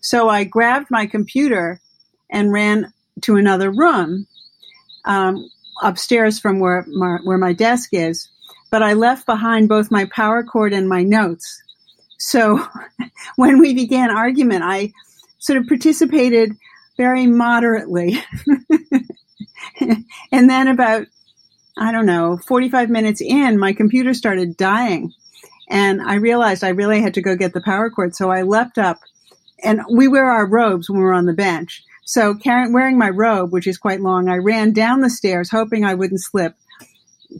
so 0.00 0.28
i 0.28 0.44
grabbed 0.44 0.90
my 0.90 1.06
computer 1.06 1.80
and 2.30 2.52
ran 2.52 2.92
to 3.22 3.36
another 3.36 3.70
room 3.70 4.26
um, 5.04 5.48
upstairs 5.82 6.40
from 6.40 6.58
where 6.58 6.84
my, 6.88 7.18
where 7.24 7.38
my 7.38 7.52
desk 7.52 7.90
is 7.92 8.28
but 8.70 8.82
i 8.82 8.92
left 8.92 9.26
behind 9.26 9.68
both 9.68 9.90
my 9.90 10.04
power 10.06 10.42
cord 10.42 10.72
and 10.72 10.88
my 10.88 11.02
notes 11.02 11.62
so 12.18 12.66
when 13.36 13.58
we 13.58 13.74
began 13.74 14.10
argument 14.10 14.62
i 14.64 14.92
sort 15.38 15.58
of 15.58 15.66
participated 15.66 16.56
very 16.96 17.26
moderately. 17.26 18.18
and 20.32 20.50
then 20.50 20.68
about, 20.68 21.06
I 21.76 21.92
don't 21.92 22.06
know, 22.06 22.38
45 22.46 22.88
minutes 22.88 23.20
in, 23.20 23.58
my 23.58 23.72
computer 23.72 24.14
started 24.14 24.56
dying. 24.56 25.12
And 25.68 26.00
I 26.00 26.14
realized 26.14 26.64
I 26.64 26.68
really 26.68 27.02
had 27.02 27.14
to 27.14 27.22
go 27.22 27.36
get 27.36 27.52
the 27.52 27.60
power 27.60 27.90
cord. 27.90 28.14
So 28.14 28.30
I 28.30 28.42
leapt 28.42 28.78
up 28.78 29.00
and 29.62 29.80
we 29.90 30.08
wear 30.08 30.24
our 30.24 30.46
robes 30.46 30.88
when 30.88 31.00
we're 31.00 31.12
on 31.12 31.26
the 31.26 31.32
bench. 31.32 31.82
So 32.04 32.34
carrying, 32.34 32.72
wearing 32.72 32.98
my 32.98 33.10
robe, 33.10 33.52
which 33.52 33.66
is 33.66 33.78
quite 33.78 34.00
long, 34.00 34.28
I 34.28 34.36
ran 34.36 34.72
down 34.72 35.00
the 35.00 35.10
stairs 35.10 35.50
hoping 35.50 35.84
I 35.84 35.94
wouldn't 35.94 36.22
slip, 36.22 36.54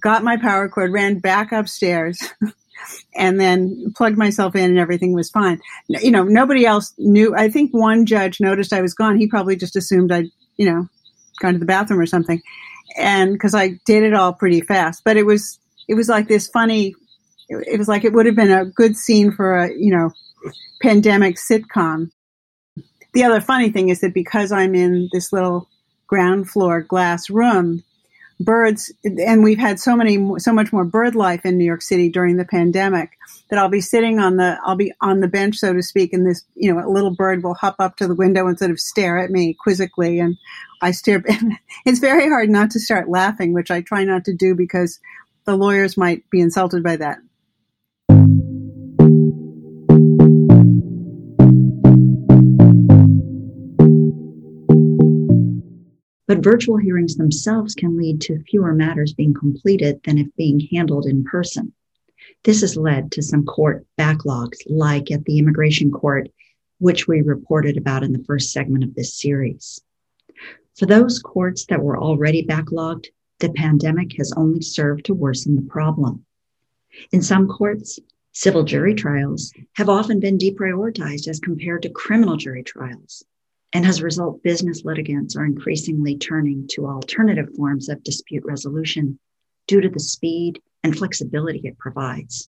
got 0.01 0.25
my 0.25 0.37
power 0.37 0.69
cord, 0.69 0.93
ran 0.93 1.21
back 1.21 1.53
upstairs. 1.53 2.19
and 3.15 3.41
then 3.41 3.93
plugged 3.97 4.19
myself 4.19 4.55
in 4.55 4.65
and 4.65 4.79
everything 4.79 5.13
was 5.13 5.31
fine. 5.31 5.61
You 5.89 6.11
know, 6.11 6.25
nobody 6.25 6.67
else 6.67 6.93
knew. 6.99 7.35
I 7.35 7.49
think 7.49 7.73
one 7.73 8.07
judge 8.07 8.41
noticed 8.41 8.73
I 8.73 8.83
was 8.83 8.95
gone. 8.95 9.19
He 9.19 9.27
probably 9.27 9.57
just 9.57 9.77
assumed 9.77 10.13
I'd, 10.13 10.27
you 10.57 10.71
know, 10.71 10.89
gone 11.41 11.55
to 11.55 11.59
the 11.59 11.65
bathroom 11.65 12.01
or 12.01 12.07
something. 12.07 12.43
And 12.97 13.33
because 13.33 13.55
I 13.55 13.79
did 13.85 14.03
it 14.03 14.15
all 14.15 14.33
pretty 14.33 14.61
fast, 14.61 15.03
but 15.05 15.17
it 15.17 15.25
was, 15.25 15.59
it 15.89 15.95
was 15.95 16.09
like 16.09 16.29
this 16.29 16.49
funny, 16.49 16.95
it 17.49 17.79
was 17.79 17.89
like 17.89 18.05
it 18.05 18.13
would 18.13 18.27
have 18.27 18.37
been 18.37 18.51
a 18.51 18.65
good 18.65 18.97
scene 18.97 19.33
for 19.33 19.57
a, 19.57 19.73
you 19.73 19.95
know, 19.95 20.11
pandemic 20.83 21.37
sitcom. 21.37 22.11
the 23.13 23.25
other 23.25 23.41
funny 23.41 23.71
thing 23.71 23.89
is 23.89 24.01
that 24.01 24.15
because 24.15 24.53
I'm 24.53 24.75
in 24.75 25.09
this 25.13 25.33
little 25.33 25.69
ground 26.07 26.49
floor 26.49 26.83
glass 26.83 27.31
room, 27.31 27.83
birds, 28.39 28.93
and 29.05 29.43
we've 29.43 29.59
had 29.59 29.81
so 29.81 29.97
many, 29.97 30.19
so 30.39 30.53
much 30.53 30.73
more 30.73 30.85
bird 30.85 31.15
life 31.15 31.45
in 31.45 31.57
New 31.57 31.65
York 31.65 31.83
City 31.83 32.09
during 32.09 32.37
the 32.37 32.45
pandemic 32.45 33.11
that 33.51 33.59
I'll 33.59 33.69
be 33.69 33.81
sitting 33.81 34.19
on 34.19 34.37
the, 34.37 34.59
I'll 34.65 34.77
be 34.77 34.93
on 35.01 35.21
the 35.21 35.29
bench, 35.29 35.57
so 35.57 35.73
to 35.73 35.83
speak, 35.83 36.13
and 36.13 36.27
this, 36.27 36.45
you 36.55 36.73
know, 36.73 36.87
a 36.87 36.91
little 36.91 37.15
bird 37.15 37.43
will 37.43 37.55
hop 37.55 37.77
up 37.79 37.97
to 37.97 38.07
the 38.07 38.15
window 38.15 38.47
and 38.47 38.59
sort 38.59 38.71
of 38.71 38.81
stare 38.81 39.19
at 39.19 39.31
me 39.31 39.55
quizzically, 39.55 40.21
and 40.21 40.37
I 40.83 40.91
stare. 40.91 41.23
it's 41.87 41.99
very 41.99 42.29
hard 42.29 42.51
not 42.51 42.71
to 42.73 42.81
start 42.81 43.09
laughing, 43.09 43.53
which 43.53 43.71
I 43.71 43.81
try 43.81 44.05
not 44.05 44.25
to 44.27 44.35
do 44.35 44.55
because 44.55 45.01
the 45.45 45.57
lawyers 45.57 45.97
might 45.97 46.29
be 46.31 46.41
insulted 46.41 46.83
by 46.83 46.97
that. 46.97 47.19
Virtual 56.47 56.77
hearings 56.77 57.17
themselves 57.17 57.75
can 57.75 57.97
lead 57.97 58.21
to 58.21 58.39
fewer 58.45 58.73
matters 58.73 59.13
being 59.13 59.35
completed 59.35 60.01
than 60.05 60.17
if 60.17 60.29
being 60.37 60.61
handled 60.73 61.05
in 61.05 61.25
person. 61.25 61.73
This 62.45 62.61
has 62.61 62.77
led 62.77 63.11
to 63.13 63.23
some 63.23 63.45
court 63.45 63.85
backlogs, 63.99 64.59
like 64.69 65.11
at 65.11 65.25
the 65.25 65.41
immigration 65.41 65.91
court, 65.91 66.29
which 66.79 67.09
we 67.09 67.21
reported 67.21 67.77
about 67.77 68.05
in 68.05 68.13
the 68.13 68.23
first 68.23 68.53
segment 68.53 68.85
of 68.85 68.95
this 68.95 69.21
series. 69.21 69.81
For 70.77 70.87
those 70.87 71.19
courts 71.19 71.67
that 71.67 71.83
were 71.83 71.99
already 71.99 72.47
backlogged, 72.47 73.07
the 73.41 73.49
pandemic 73.49 74.17
has 74.17 74.33
only 74.37 74.63
served 74.63 75.07
to 75.07 75.15
worsen 75.15 75.57
the 75.57 75.63
problem. 75.63 76.25
In 77.11 77.23
some 77.23 77.49
courts, 77.49 77.99
civil 78.31 78.63
jury 78.63 78.95
trials 78.95 79.53
have 79.73 79.89
often 79.89 80.21
been 80.21 80.39
deprioritized 80.39 81.27
as 81.27 81.41
compared 81.41 81.83
to 81.83 81.91
criminal 81.91 82.37
jury 82.37 82.63
trials. 82.63 83.25
And 83.73 83.85
as 83.85 83.99
a 83.99 84.05
result, 84.05 84.43
business 84.43 84.85
litigants 84.85 85.37
are 85.37 85.45
increasingly 85.45 86.17
turning 86.17 86.67
to 86.71 86.87
alternative 86.87 87.49
forms 87.57 87.89
of 87.89 88.03
dispute 88.03 88.45
resolution 88.45 89.19
due 89.67 89.81
to 89.81 89.89
the 89.89 90.01
speed 90.01 90.61
and 90.83 90.97
flexibility 90.97 91.61
it 91.65 91.79
provides. 91.79 92.49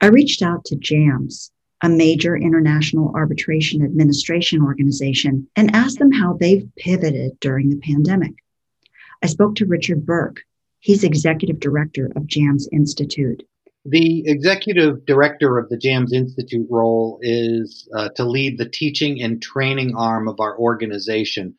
I 0.00 0.06
reached 0.06 0.42
out 0.42 0.64
to 0.66 0.76
JAMS, 0.76 1.52
a 1.82 1.88
major 1.88 2.36
international 2.36 3.12
arbitration 3.14 3.82
administration 3.82 4.62
organization, 4.62 5.48
and 5.56 5.74
asked 5.74 5.98
them 5.98 6.12
how 6.12 6.34
they've 6.34 6.68
pivoted 6.76 7.38
during 7.40 7.68
the 7.68 7.76
pandemic. 7.76 8.34
I 9.22 9.26
spoke 9.26 9.56
to 9.56 9.66
Richard 9.66 10.04
Birke. 10.04 10.40
He's 10.80 11.04
executive 11.04 11.60
director 11.60 12.10
of 12.16 12.26
JAMS 12.26 12.68
Institute. 12.72 13.42
The 13.86 14.24
executive 14.26 15.04
director 15.04 15.58
of 15.58 15.68
the 15.68 15.76
JAMS 15.76 16.14
Institute 16.14 16.66
role 16.70 17.18
is 17.20 17.86
uh, 17.94 18.08
to 18.16 18.24
lead 18.24 18.56
the 18.56 18.68
teaching 18.68 19.20
and 19.20 19.42
training 19.42 19.94
arm 19.94 20.26
of 20.26 20.40
our 20.40 20.58
organization. 20.58 21.54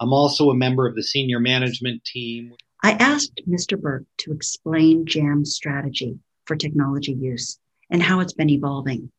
I'm 0.00 0.12
also 0.12 0.50
a 0.50 0.54
member 0.54 0.86
of 0.86 0.94
the 0.94 1.02
senior 1.02 1.40
management 1.40 2.04
team. 2.04 2.52
I 2.82 2.92
asked 2.92 3.40
Mr. 3.48 3.80
Birke 3.80 4.06
to 4.18 4.32
explain 4.32 5.06
JAM's 5.06 5.54
strategy 5.54 6.18
for 6.44 6.56
technology 6.56 7.12
use 7.12 7.58
and 7.90 8.02
how 8.02 8.20
it's 8.20 8.34
been 8.34 8.50
evolving. 8.50 9.10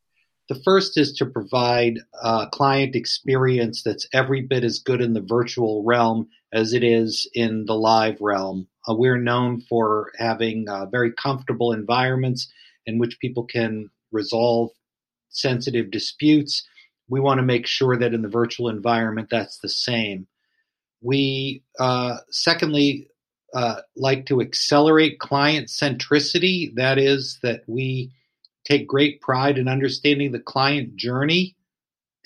The 0.48 0.60
first 0.64 0.98
is 0.98 1.14
to 1.14 1.26
provide 1.26 1.98
a 2.22 2.46
client 2.52 2.94
experience 2.94 3.82
that's 3.82 4.06
every 4.12 4.42
bit 4.42 4.62
as 4.62 4.78
good 4.78 5.00
in 5.00 5.12
the 5.12 5.24
virtual 5.26 5.82
realm 5.84 6.28
as 6.52 6.72
it 6.72 6.84
is 6.84 7.28
in 7.34 7.64
the 7.64 7.74
live 7.74 8.20
realm. 8.20 8.68
Uh, 8.88 8.94
we're 8.94 9.18
known 9.18 9.60
for 9.60 10.12
having 10.18 10.68
uh, 10.68 10.86
very 10.86 11.12
comfortable 11.12 11.72
environments 11.72 12.52
in 12.86 12.98
which 12.98 13.20
people 13.20 13.44
can 13.44 13.90
resolve 14.10 14.70
sensitive 15.28 15.90
disputes. 15.90 16.66
We 17.08 17.20
want 17.20 17.38
to 17.38 17.44
make 17.44 17.66
sure 17.66 17.96
that 17.96 18.14
in 18.14 18.22
the 18.22 18.28
virtual 18.28 18.68
environment 18.68 19.28
that's 19.30 19.58
the 19.58 19.68
same. 19.68 20.26
We, 21.00 21.62
uh, 21.78 22.18
secondly, 22.30 23.08
uh, 23.54 23.82
like 23.96 24.26
to 24.26 24.40
accelerate 24.40 25.18
client 25.18 25.68
centricity. 25.68 26.74
That 26.74 26.98
is, 26.98 27.38
that 27.42 27.62
we 27.66 28.12
take 28.64 28.86
great 28.86 29.20
pride 29.20 29.58
in 29.58 29.68
understanding 29.68 30.32
the 30.32 30.40
client 30.40 30.96
journey. 30.96 31.56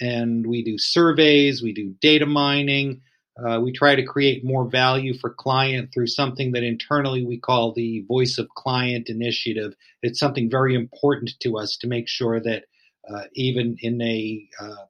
And 0.00 0.46
we 0.46 0.62
do 0.62 0.76
surveys, 0.78 1.62
we 1.62 1.72
do 1.72 1.94
data 2.00 2.26
mining, 2.26 3.00
uh, 3.38 3.60
we 3.60 3.70
try 3.72 3.94
to 3.94 4.04
create 4.04 4.44
more 4.44 4.64
value 4.64 5.12
for 5.16 5.30
client 5.30 5.90
through 5.92 6.06
something 6.06 6.52
that 6.52 6.62
internally 6.62 7.24
we 7.24 7.38
call 7.38 7.72
the 7.72 8.00
voice 8.08 8.38
of 8.38 8.48
client 8.50 9.08
initiative. 9.08 9.74
It's 10.02 10.18
something 10.18 10.50
very 10.50 10.74
important 10.74 11.32
to 11.40 11.58
us 11.58 11.76
to 11.78 11.86
make 11.86 12.08
sure 12.08 12.40
that 12.40 12.64
uh, 13.08 13.24
even 13.34 13.76
in 13.80 14.00
a 14.00 14.48
uh, 14.58 14.86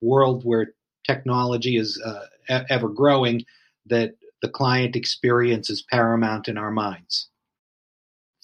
world 0.00 0.44
where 0.44 0.72
technology 1.06 1.76
is 1.76 2.00
uh, 2.02 2.60
ever 2.70 2.88
growing, 2.88 3.44
that 3.86 4.14
the 4.42 4.48
client 4.48 4.96
experience 4.96 5.68
is 5.68 5.82
paramount 5.82 6.48
in 6.48 6.56
our 6.56 6.70
minds. 6.70 7.28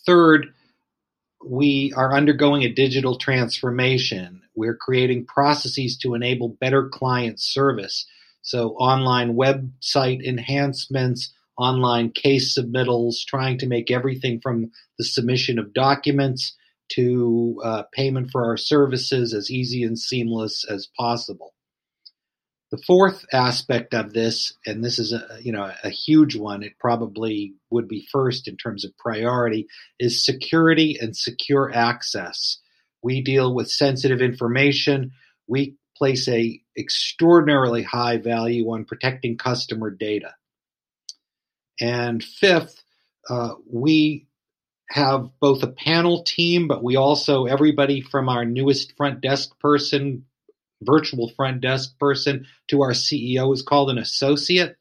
Third, 0.04 0.48
we 1.44 1.92
are 1.96 2.14
undergoing 2.14 2.62
a 2.62 2.72
digital 2.72 3.16
transformation. 3.16 4.42
We're 4.54 4.76
creating 4.76 5.26
processes 5.26 5.96
to 5.98 6.14
enable 6.14 6.48
better 6.48 6.88
client 6.88 7.40
service. 7.40 8.06
So 8.46 8.70
online 8.74 9.34
website 9.34 10.24
enhancements, 10.24 11.34
online 11.58 12.12
case 12.12 12.56
submittals, 12.56 13.16
trying 13.26 13.58
to 13.58 13.66
make 13.66 13.90
everything 13.90 14.40
from 14.40 14.70
the 14.98 15.04
submission 15.04 15.58
of 15.58 15.74
documents 15.74 16.54
to 16.92 17.60
uh, 17.64 17.82
payment 17.92 18.30
for 18.30 18.44
our 18.44 18.56
services 18.56 19.34
as 19.34 19.50
easy 19.50 19.82
and 19.82 19.98
seamless 19.98 20.64
as 20.64 20.88
possible. 20.96 21.54
The 22.70 22.80
fourth 22.86 23.24
aspect 23.32 23.94
of 23.94 24.12
this, 24.12 24.52
and 24.64 24.84
this 24.84 25.00
is 25.00 25.12
a 25.12 25.38
you 25.42 25.50
know 25.50 25.72
a 25.82 25.90
huge 25.90 26.36
one, 26.36 26.62
it 26.62 26.78
probably 26.78 27.54
would 27.70 27.88
be 27.88 28.06
first 28.12 28.46
in 28.46 28.56
terms 28.56 28.84
of 28.84 28.96
priority, 28.96 29.66
is 29.98 30.24
security 30.24 30.98
and 31.00 31.16
secure 31.16 31.72
access. 31.74 32.58
We 33.02 33.22
deal 33.22 33.52
with 33.52 33.70
sensitive 33.70 34.20
information. 34.20 35.10
We 35.48 35.78
place 35.96 36.28
a 36.28 36.60
extraordinarily 36.76 37.82
high 37.82 38.18
value 38.18 38.70
on 38.70 38.84
protecting 38.84 39.36
customer 39.36 39.90
data. 39.90 40.34
And 41.80 42.22
fifth, 42.22 42.82
uh, 43.28 43.54
we 43.70 44.26
have 44.90 45.30
both 45.40 45.62
a 45.62 45.68
panel 45.68 46.22
team, 46.22 46.68
but 46.68 46.82
we 46.82 46.96
also, 46.96 47.46
everybody 47.46 48.00
from 48.00 48.28
our 48.28 48.44
newest 48.44 48.96
front 48.96 49.20
desk 49.20 49.58
person, 49.58 50.24
virtual 50.82 51.28
front 51.30 51.60
desk 51.60 51.98
person, 51.98 52.46
to 52.68 52.82
our 52.82 52.92
CEO 52.92 53.52
is 53.52 53.62
called 53.62 53.90
an 53.90 53.98
associate. 53.98 54.76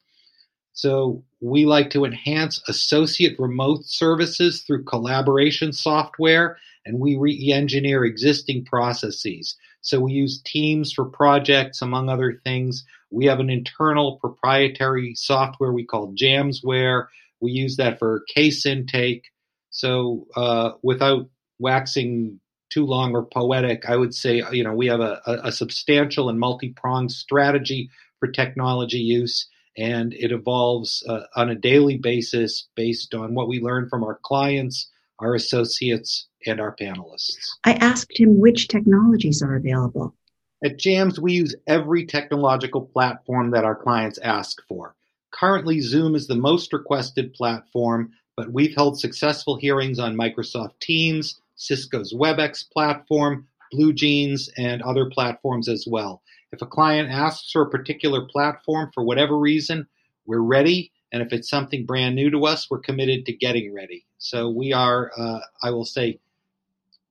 So 0.74 1.24
we 1.40 1.66
like 1.66 1.90
to 1.92 2.06
enhance 2.06 2.62
associate 2.68 3.40
remote 3.40 3.86
services 3.86 4.62
through 4.62 4.84
collaboration 4.84 5.72
software 5.72 6.58
and 6.86 7.00
we 7.00 7.16
re 7.16 7.52
engineer 7.52 8.04
existing 8.04 8.66
processes. 8.66 9.56
So 9.86 10.00
we 10.00 10.13
use 10.13 10.41
Teams 10.43 10.91
for 10.91 11.06
projects, 11.06 11.84
among 11.84 12.10
other 12.10 12.41
things. 12.43 12.84
We 13.12 13.26
have 13.28 13.39
an 13.39 13.52
internal 13.52 14.17
proprietary 14.17 15.13
software 15.15 15.71
we 15.71 15.86
call 15.86 16.13
Jamsware. 16.13 17.06
We 17.39 17.52
use 17.52 17.78
that 17.78 18.00
for 18.00 18.24
case 18.34 18.65
intake. 18.65 19.30
So 19.69 20.26
uh, 20.36 20.71
without 20.82 21.30
waxing 21.60 22.39
too 22.71 22.88
long 22.88 23.13
or 23.13 23.26
poetic, 23.26 23.86
I 23.88 23.95
would 23.95 24.15
say 24.15 24.41
you 24.52 24.63
know 24.63 24.74
we 24.74 24.88
have 24.88 25.02
a, 25.02 25.21
a 25.43 25.52
substantial 25.52 26.30
and 26.30 26.39
multi-pronged 26.39 27.12
strategy 27.12 27.91
for 28.19 28.28
technology 28.28 28.98
use, 28.98 29.48
and 29.78 30.15
it 30.15 30.32
evolves 30.32 31.06
uh, 31.08 31.26
on 31.36 31.50
a 31.50 31.56
daily 31.56 31.98
basis 31.98 32.67
based 32.76 33.13
on 33.13 33.36
what 33.36 33.48
we 33.48 33.60
learn 33.60 33.88
from 33.88 34.04
our 34.04 34.19
clients, 34.24 34.89
our 35.19 35.36
associates, 35.36 36.28
and 36.45 36.60
our 36.60 36.75
panelists. 36.75 37.56
I 37.63 37.73
asked 37.73 38.19
him 38.19 38.39
which 38.39 38.67
technologies 38.67 39.41
are 39.41 39.56
available. 39.56 40.15
At 40.63 40.78
JAMS, 40.78 41.19
we 41.19 41.34
use 41.34 41.56
every 41.67 42.06
technological 42.06 42.82
platform 42.82 43.51
that 43.51 43.65
our 43.65 43.75
clients 43.75 44.19
ask 44.19 44.62
for. 44.67 44.95
Currently, 45.32 45.82
Zoom 45.82 46.15
is 46.15 46.28
the 46.28 46.36
most 46.36 46.71
requested 46.71 47.34
platform, 47.34 48.12
but 48.38 48.51
we've 48.51 48.75
held 48.75 48.99
successful 48.99 49.58
hearings 49.58 49.99
on 49.99 50.17
Microsoft 50.17 50.80
Teams, 50.80 51.39
Cisco's 51.56 52.13
WebEx 52.13 52.69
platform, 52.71 53.47
BlueJeans, 53.73 54.49
and 54.58 54.82
other 54.82 55.10
platforms 55.10 55.67
as 55.67 55.86
well. 55.89 56.21
If 56.51 56.62
a 56.62 56.65
client 56.65 57.10
asks 57.12 57.51
for 57.51 57.63
a 57.63 57.69
particular 57.69 58.25
platform 58.25 58.91
for 58.93 59.04
whatever 59.04 59.38
reason, 59.38 59.88
we're 60.25 60.39
ready. 60.39 60.91
And 61.15 61.23
if 61.23 61.32
it's 61.32 61.49
something 61.49 61.86
brand 61.86 62.13
new 62.13 62.30
to 62.32 62.45
us, 62.45 62.69
we're 62.69 62.80
committed 62.80 63.25
to 63.28 63.32
getting 63.32 63.73
ready. 63.73 64.06
So 64.17 64.49
we 64.49 64.73
are, 64.73 65.13
uh, 65.17 65.39
I 65.63 65.69
will 65.69 65.86
say, 65.86 66.19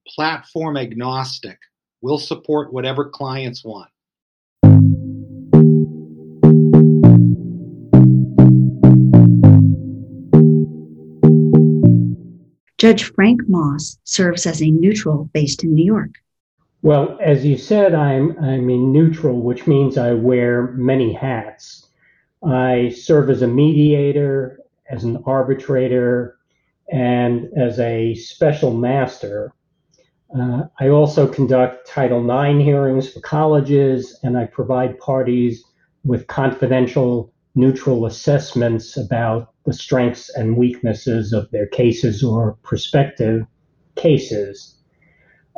platform 0.07 0.77
agnostic. 0.77 1.59
We'll 2.03 2.19
support 2.19 2.71
whatever 2.71 3.09
clients 3.09 3.65
want. 3.65 3.89
Judge 12.77 13.05
Frank 13.05 13.41
Maas 13.49 13.99
serves 14.05 14.45
as 14.45 14.61
a 14.61 14.71
neutral 14.71 15.31
based 15.33 15.65
in 15.65 15.75
New 15.75 15.87
York. 15.87 16.11
Well, 16.83 17.19
as 17.23 17.47
you 17.47 17.57
said, 17.57 17.95
I'm 17.95 18.37
I'm 18.39 18.69
in 18.69 18.93
neutral, 18.93 19.41
which 19.41 19.67
means 19.67 19.97
I 19.97 20.13
wear 20.13 20.73
many 20.73 21.15
hats. 21.15 21.84
I 22.47 22.91
serve 22.91 23.31
as 23.31 23.43
a 23.43 23.47
mediator, 23.47 24.61
as 24.91 25.05
an 25.05 25.23
arbitrator, 25.27 26.37
and 26.91 27.49
as 27.57 27.79
a 27.81 28.15
special 28.15 28.75
master. 28.75 29.53
Uh, 30.37 30.65
I 30.81 30.89
also 30.89 31.27
conduct 31.27 31.87
Title 31.87 32.21
IX 32.29 32.63
hearings 32.63 33.13
for 33.13 33.21
colleges, 33.21 34.19
and 34.23 34.37
I 34.37 34.47
provide 34.47 34.99
parties 34.99 35.65
with 36.05 36.27
confidential, 36.27 37.33
neutral 37.55 38.05
assessments 38.05 38.97
about 38.97 39.53
the 39.65 39.73
strengths 39.73 40.29
and 40.37 40.57
weaknesses 40.57 41.33
of 41.33 41.51
their 41.51 41.67
cases 41.67 42.23
or 42.23 42.59
prospective 42.63 43.47
cases. 43.95 44.77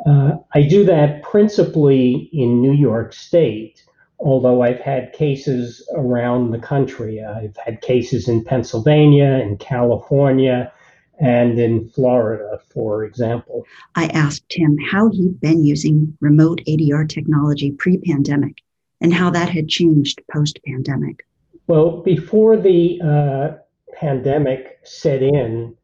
Uh, 0.05 0.33
I 0.53 0.61
do 0.61 0.85
that 0.85 1.23
principally 1.23 2.29
in 2.31 2.61
New 2.61 2.73
York 2.73 3.13
State, 3.13 3.83
although 4.19 4.61
I've 4.61 4.79
had 4.79 5.13
cases 5.13 5.87
around 5.93 6.51
the 6.51 6.59
country. 6.59 7.23
I've 7.23 7.57
had 7.57 7.81
cases 7.81 8.27
in 8.27 8.43
Pennsylvania, 8.43 9.39
in 9.43 9.57
California, 9.57 10.71
and 11.19 11.59
in 11.59 11.89
Florida, 11.89 12.59
for 12.71 13.03
example. 13.03 13.65
I 13.95 14.07
asked 14.07 14.53
him 14.53 14.77
how 14.77 15.09
he'd 15.09 15.39
been 15.39 15.63
using 15.63 16.15
remote 16.19 16.61
ADR 16.67 17.07
technology 17.07 17.71
pre 17.71 17.97
pandemic 17.97 18.57
and 19.01 19.13
how 19.13 19.29
that 19.31 19.49
had 19.49 19.67
changed 19.67 20.21
post 20.31 20.59
pandemic. 20.65 21.25
Well, 21.67 22.01
before 22.01 22.57
the 22.57 22.99
uh, 23.03 23.57
pandemic 23.93 24.79
set 24.83 25.21
in, 25.21 25.75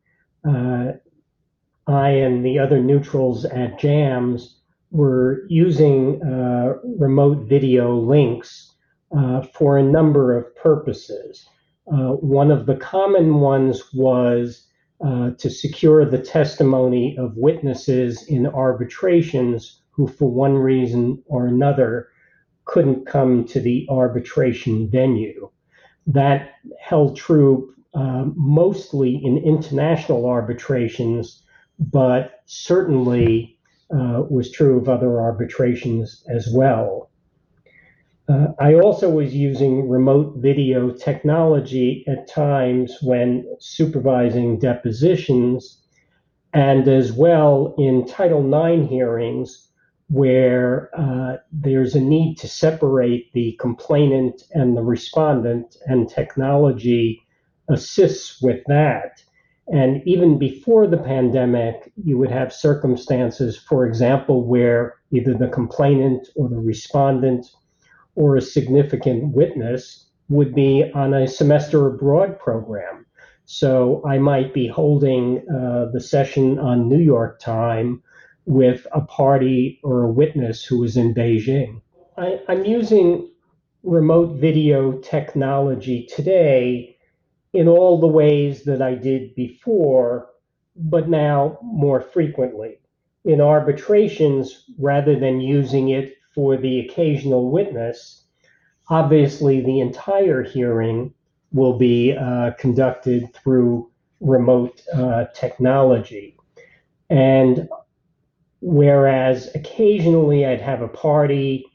uh, 0.48 0.94
I 1.86 2.10
and 2.10 2.46
the 2.46 2.60
other 2.60 2.82
neutrals 2.82 3.46
at 3.46 3.80
JAMS 3.80 4.56
were 4.94 5.44
using 5.50 6.22
uh, 6.24 6.76
remote 6.98 7.50
video 7.50 7.98
links 7.98 8.76
uh, 9.18 9.42
for 9.42 9.78
a 9.78 9.84
number 9.84 10.38
of 10.38 10.56
purposes. 10.56 11.46
Uh, 11.92 12.12
one 12.12 12.52
of 12.52 12.68
the 12.68 12.76
common 12.76 13.40
ones 13.40 13.82
was 13.94 14.68
uh, 15.06 15.32
to 15.32 15.50
secure 15.50 16.06
the 16.06 16.20
testimony 16.20 17.18
of 17.18 17.36
witnesses 17.36 18.24
in 18.28 18.46
arbitrations 18.46 19.82
who, 19.90 20.08
for 20.08 20.32
one 20.32 20.54
reason 20.54 21.22
or 21.26 21.48
another, 21.48 22.08
couldn't 22.66 23.06
come 23.06 23.46
to 23.46 23.60
the 23.60 23.86
arbitration 23.90 24.90
venue. 24.90 25.50
That 26.08 26.52
held 26.80 27.18
true 27.18 27.74
uh, 27.96 28.26
mostly 28.36 29.20
in 29.24 29.38
international 29.40 30.26
arbitrations, 30.26 31.44
but 31.80 32.42
certainly 32.46 33.53
uh, 33.94 34.24
was 34.30 34.52
true 34.52 34.78
of 34.78 34.90
other 34.90 35.22
arbitrations 35.22 36.24
as 36.30 36.50
well. 36.54 37.10
Uh, 38.28 38.48
I 38.60 38.76
also 38.76 39.10
was 39.10 39.36
using 39.36 39.90
remote 39.90 40.36
video 40.38 40.92
technology 40.92 42.06
at 42.08 42.28
times 42.28 42.98
when 43.02 43.46
supervising 43.60 44.60
depositions, 44.60 45.82
and 46.54 46.88
as 46.88 47.12
well 47.12 47.76
in 47.78 48.08
Title 48.08 48.44
IX 48.48 48.90
hearings 48.90 49.68
where 50.10 50.90
uh, 50.98 51.38
there's 51.52 51.96
a 51.96 52.00
need 52.00 52.36
to 52.38 52.48
separate 52.48 53.34
the 53.34 53.58
complainant 53.60 54.44
and 54.52 54.78
the 54.78 54.84
respondent, 54.84 55.76
and 55.86 56.08
technology 56.08 57.22
assists 57.70 58.42
with 58.42 58.62
that. 58.68 59.24
And 59.74 60.04
even 60.06 60.38
before 60.38 60.86
the 60.86 61.00
pandemic, 61.00 61.92
you 61.96 62.20
would 62.20 62.30
have 62.30 62.54
circumstances, 62.54 63.58
for 63.58 63.88
example, 63.88 64.46
where 64.46 65.00
either 65.10 65.34
the 65.34 65.48
complainant 65.48 66.28
or 66.36 66.48
the 66.48 66.60
respondent 66.60 67.48
or 68.14 68.36
a 68.36 68.42
significant 68.42 69.34
witness 69.34 70.12
would 70.30 70.54
be 70.54 70.92
on 70.94 71.16
a 71.16 71.28
semester 71.28 71.88
abroad 71.88 72.38
program. 72.38 73.08
So 73.46 74.04
I 74.08 74.20
might 74.20 74.54
be 74.54 74.68
holding 74.68 75.40
uh, 75.50 75.88
the 75.92 76.00
session 76.00 76.60
on 76.60 76.88
New 76.88 77.02
York 77.02 77.40
time 77.40 78.04
with 78.46 78.86
a 78.92 79.02
party 79.02 79.80
or 79.84 80.04
a 80.04 80.12
witness 80.12 80.64
who 80.64 80.84
is 80.84 80.98
in 80.98 81.16
Beijing. 81.16 81.82
I, 82.16 82.40
I'm 82.48 82.64
using 82.64 83.28
remote 83.82 84.40
video 84.40 85.00
technology 85.00 86.06
today 86.06 86.93
in 87.54 87.68
all 87.68 88.00
the 88.00 88.08
ways 88.08 88.64
that 88.64 88.82
I 88.82 88.96
did 88.96 89.36
before, 89.36 90.30
but 90.76 91.08
now 91.08 91.60
more 91.62 92.02
frequently. 92.02 92.80
In 93.26 93.40
arbitrations, 93.40 94.66
rather 94.80 95.18
than 95.18 95.40
using 95.40 95.90
it 95.90 96.16
for 96.34 96.58
the 96.58 96.80
occasional 96.80 97.52
witness, 97.52 98.26
obviously 98.90 99.62
the 99.62 99.80
entire 99.80 100.44
hearing 100.44 101.14
will 101.52 101.78
be 101.78 102.18
uh, 102.18 102.52
conducted 102.58 103.34
through 103.34 103.90
remote 104.20 104.82
uh, 104.94 105.26
technology. 105.36 106.36
And 107.10 107.70
whereas 108.62 109.54
occasionally 109.54 110.46
I'd 110.46 110.62
have 110.62 110.82
a 110.82 110.88
party, 110.88 111.66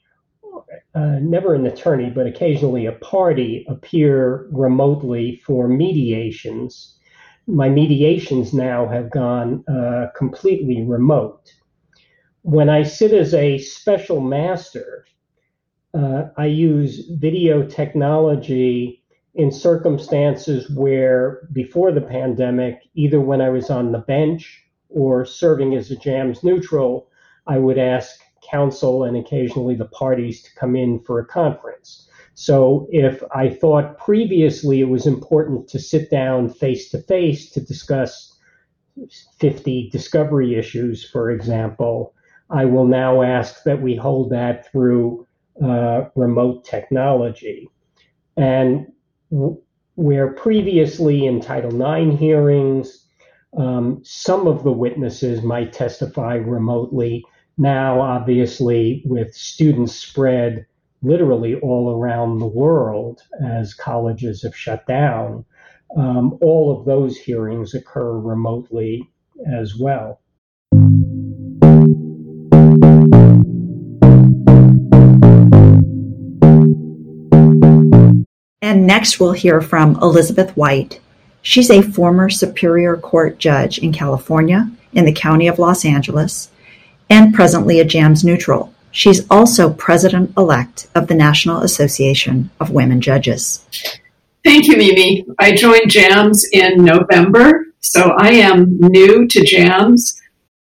uh, 0.95 1.19
never 1.21 1.55
an 1.55 1.67
attorney, 1.67 2.11
but 2.11 2.27
occasionally 2.27 2.87
a 2.87 2.93
party 2.93 3.65
appear 3.69 4.49
remotely 4.51 5.43
for 5.45 5.69
mediations. 5.69 6.97
My 7.47 7.69
mediations 7.69 8.53
now 8.53 8.87
have 8.89 9.11
gone 9.11 9.65
uh, 9.69 10.07
completely 10.17 10.85
remote 10.85 11.53
when 12.43 12.71
I 12.71 12.83
sit 12.83 13.13
as 13.13 13.35
a 13.35 13.59
special 13.59 14.21
master, 14.21 15.05
uh, 15.93 16.29
I 16.39 16.47
use 16.47 17.07
video 17.11 17.63
technology 17.67 19.05
in 19.35 19.53
circumstances 19.53 20.71
where 20.71 21.47
before 21.53 21.93
the 21.93 22.01
pandemic, 22.01 22.81
either 22.95 23.21
when 23.21 23.43
I 23.43 23.51
was 23.51 23.69
on 23.69 23.93
the 23.93 23.99
bench 23.99 24.65
or 24.89 25.27
serving 25.27 25.75
as 25.75 25.91
a 25.91 25.97
JAMS 25.97 26.43
neutral, 26.43 27.11
I 27.47 27.59
would 27.59 27.79
ask 27.79 28.19
counsel 28.51 29.05
and 29.05 29.17
occasionally 29.17 29.75
the 29.75 29.87
parties 29.87 30.43
to 30.43 30.51
come 30.55 30.77
in 30.77 31.01
for 31.01 31.21
a 31.21 31.27
conference. 31.27 32.09
So 32.35 32.87
if 32.91 33.23
I 33.35 33.49
thought 33.49 33.99
previously 33.99 34.81
it 34.81 34.89
was 34.89 35.07
important 35.07 35.69
to 35.69 35.79
sit 35.79 36.11
down 36.11 36.51
face 36.51 36.89
to 36.91 37.03
face 37.03 37.51
to 37.51 37.61
discuss 37.61 38.37
50 39.39 39.91
discovery 39.91 40.55
issues, 40.57 41.09
for 41.09 41.31
example, 41.31 42.15
I 42.51 42.65
will 42.65 42.87
now 42.87 43.23
ask 43.23 43.63
that 43.65 43.83
we 43.83 43.95
hold 43.97 44.31
that 44.31 44.71
through 44.71 45.27
uh, 45.63 46.05
remote 46.15 46.65
technology. 46.65 47.69
And 48.37 48.87
w- 49.31 49.61
where 49.97 50.33
previously 50.33 51.27
in 51.27 51.41
Title 51.41 51.75
IX 51.75 52.19
hearings, 52.19 53.07
um, 53.57 54.01
some 54.05 54.47
of 54.47 54.63
the 54.63 54.73
witnesses 54.73 55.43
might 55.43 55.73
testify 55.73 56.35
remotely. 56.35 57.25
Now, 57.61 58.01
obviously, 58.01 59.03
with 59.05 59.35
students 59.35 59.93
spread 59.93 60.65
literally 61.03 61.57
all 61.57 61.91
around 61.91 62.39
the 62.39 62.47
world 62.47 63.23
as 63.45 63.75
colleges 63.75 64.43
have 64.45 64.55
shut 64.55 64.87
down, 64.87 65.45
um, 65.97 66.39
all 66.41 66.79
of 66.79 66.87
those 66.87 67.17
hearings 67.17 67.75
occur 67.75 68.13
remotely 68.13 69.11
as 69.53 69.77
well. 69.77 70.21
And 78.63 78.87
next 78.87 79.19
we'll 79.19 79.33
hear 79.33 79.61
from 79.61 79.97
Elizabeth 80.01 80.57
White. 80.57 81.01
She's 81.43 81.71
a 81.71 81.83
former 81.83 82.31
Superior 82.31 82.97
Court 82.97 83.39
judge 83.39 83.79
in 83.79 83.93
California, 83.93 84.71
in 84.93 85.07
the 85.07 85.13
County 85.13 85.49
of 85.49 85.59
Los 85.59 85.85
Angeles, 85.85 86.51
and 87.11 87.35
presently 87.35 87.81
a 87.81 87.85
JAMS 87.85 88.25
neutral. 88.25 88.73
She's 88.91 89.29
also 89.31 89.73
president 89.73 90.33
elect 90.37 90.89
of 90.95 91.09
the 91.09 91.15
National 91.15 91.63
Association 91.63 92.51
of 92.61 92.71
Women 92.71 93.01
Judges. 93.01 93.65
Thank 94.45 94.67
you, 94.67 94.77
Mimi. 94.77 95.27
I 95.39 95.55
joined 95.55 95.91
JAMS 95.91 96.49
in 96.53 96.85
November, 96.85 97.67
so 97.81 98.15
I 98.19 98.31
am 98.31 98.79
new 98.79 99.27
to 99.29 99.45
JAMS. 99.45 100.21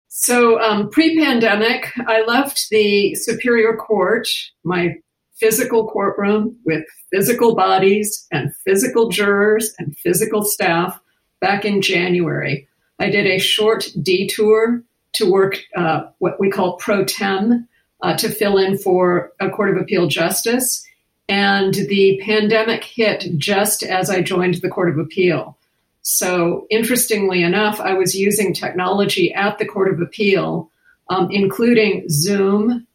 So, 0.08 0.62
um, 0.62 0.89
pre 0.89 1.17
pandemic, 1.17 1.91
I 2.08 2.24
left 2.24 2.67
the 2.70 3.15
Superior 3.15 3.76
Court, 3.76 4.28
my 4.63 4.96
physical 5.41 5.88
courtroom 5.88 6.56
with 6.65 6.84
physical 7.12 7.56
bodies 7.56 8.28
and 8.32 8.56
physical 8.58 9.10
jurors 9.10 9.74
and 9.80 9.98
physical 9.98 10.44
staff 10.44 11.00
back 11.39 11.65
in 11.65 11.82
January. 11.82 12.67
I 13.00 13.10
did 13.10 13.26
a 13.26 13.39
short 13.39 13.88
detour 14.04 14.84
to 15.13 15.30
work 15.30 15.60
uh, 15.76 16.04
what 16.19 16.39
we 16.39 16.50
call 16.50 16.78
pro 16.78 17.04
tem 17.04 17.67
uh, 18.02 18.17
to 18.17 18.30
fill 18.30 18.58
in 18.58 18.78
for 18.78 19.32
a 19.39 19.50
Court 19.50 19.76
of 19.76 19.82
Appeal 19.82 20.08
justice. 20.08 20.86
And 21.30 21.74
the 21.74 22.21
pandemic 22.24 22.84
hit 22.84 23.38
just 23.38 23.84
as 23.84 24.10
I 24.10 24.21
joined 24.21 24.56
the 24.56 24.69
Court 24.69 24.89
of 24.89 24.97
Appeal. 24.97 25.58
So, 26.02 26.65
interestingly 26.69 27.43
enough, 27.43 27.80
I 27.80 27.93
was 27.93 28.15
using 28.15 28.54
technology 28.54 29.34
at 29.34 29.60
the 29.60 29.65
Court 29.65 29.93
of 29.93 30.02
Appeal 30.02 30.71
um, 31.12 31.30
including 31.30 32.08
Zoom, 32.10 32.88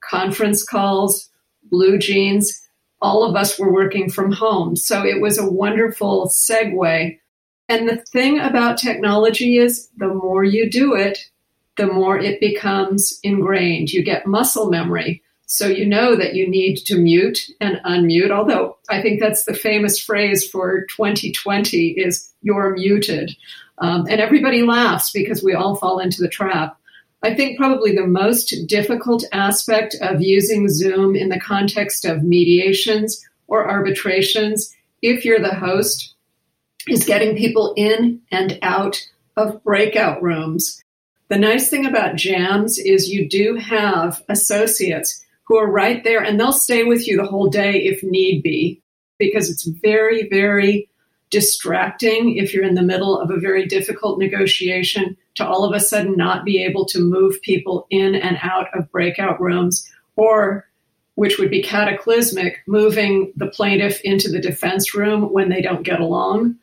conference 0.00 0.64
calls, 0.64 1.28
BlueJeans. 1.70 2.46
All 3.02 3.22
of 3.22 3.36
us 3.36 3.58
were 3.58 3.72
working 3.72 4.10
from 4.10 4.32
home. 4.32 4.74
So 4.74 5.04
it 5.04 5.20
was 5.20 5.38
a 5.38 5.48
wonderful 5.48 6.28
segue. 6.28 7.18
And 7.68 7.88
the 7.88 7.96
thing 7.96 8.40
about 8.40 8.78
technology 8.78 9.58
is 9.58 9.88
the 9.98 10.08
more 10.08 10.42
you 10.42 10.70
do 10.70 10.94
it, 10.94 11.18
the 11.78 11.86
more 11.86 12.18
it 12.18 12.40
becomes 12.40 13.18
ingrained. 13.22 13.90
You 13.90 14.02
get 14.02 14.26
muscle 14.26 14.68
memory. 14.68 15.22
So 15.46 15.66
you 15.66 15.86
know 15.86 16.14
that 16.14 16.34
you 16.34 16.46
need 16.46 16.76
to 16.86 16.98
mute 16.98 17.50
and 17.58 17.80
unmute, 17.86 18.30
although 18.30 18.76
I 18.90 19.00
think 19.00 19.18
that's 19.18 19.44
the 19.44 19.54
famous 19.54 19.98
phrase 19.98 20.46
for 20.46 20.84
2020 20.86 21.92
is 21.92 22.30
you're 22.42 22.74
muted. 22.74 23.34
Um, 23.78 24.06
and 24.10 24.20
everybody 24.20 24.62
laughs 24.62 25.10
because 25.10 25.42
we 25.42 25.54
all 25.54 25.76
fall 25.76 26.00
into 26.00 26.20
the 26.20 26.28
trap. 26.28 26.78
I 27.22 27.34
think 27.34 27.56
probably 27.56 27.94
the 27.94 28.06
most 28.06 28.54
difficult 28.66 29.24
aspect 29.32 29.96
of 30.02 30.20
using 30.20 30.68
Zoom 30.68 31.16
in 31.16 31.30
the 31.30 31.40
context 31.40 32.04
of 32.04 32.22
mediations 32.22 33.24
or 33.46 33.66
arbitrations, 33.66 34.74
if 35.00 35.24
you're 35.24 35.40
the 35.40 35.54
host, 35.54 36.14
is 36.86 37.04
getting 37.04 37.36
people 37.36 37.72
in 37.76 38.20
and 38.30 38.58
out 38.62 39.00
of 39.36 39.62
breakout 39.64 40.22
rooms. 40.22 40.82
The 41.28 41.38
nice 41.38 41.68
thing 41.68 41.84
about 41.84 42.16
jams 42.16 42.78
is 42.78 43.10
you 43.10 43.28
do 43.28 43.56
have 43.56 44.22
associates 44.28 45.22
who 45.44 45.56
are 45.56 45.70
right 45.70 46.02
there 46.02 46.22
and 46.22 46.38
they'll 46.40 46.52
stay 46.52 46.84
with 46.84 47.06
you 47.06 47.16
the 47.16 47.28
whole 47.28 47.48
day 47.48 47.84
if 47.84 48.02
need 48.02 48.42
be, 48.42 48.82
because 49.18 49.50
it's 49.50 49.64
very, 49.64 50.28
very 50.28 50.88
distracting 51.30 52.36
if 52.36 52.54
you're 52.54 52.64
in 52.64 52.74
the 52.74 52.82
middle 52.82 53.18
of 53.18 53.30
a 53.30 53.38
very 53.38 53.66
difficult 53.66 54.18
negotiation 54.18 55.16
to 55.34 55.46
all 55.46 55.64
of 55.64 55.74
a 55.74 55.80
sudden 55.80 56.16
not 56.16 56.44
be 56.44 56.62
able 56.62 56.86
to 56.86 57.00
move 57.00 57.40
people 57.42 57.86
in 57.90 58.14
and 58.14 58.38
out 58.42 58.66
of 58.74 58.90
breakout 58.90 59.38
rooms 59.40 59.86
or 60.16 60.66
which 61.16 61.38
would 61.38 61.50
be 61.50 61.62
cataclysmic 61.62 62.62
moving 62.66 63.32
the 63.36 63.48
plaintiff 63.48 64.00
into 64.02 64.30
the 64.30 64.40
defense 64.40 64.94
room 64.94 65.32
when 65.32 65.50
they 65.50 65.60
don't 65.60 65.82
get 65.82 66.00
along 66.00 66.56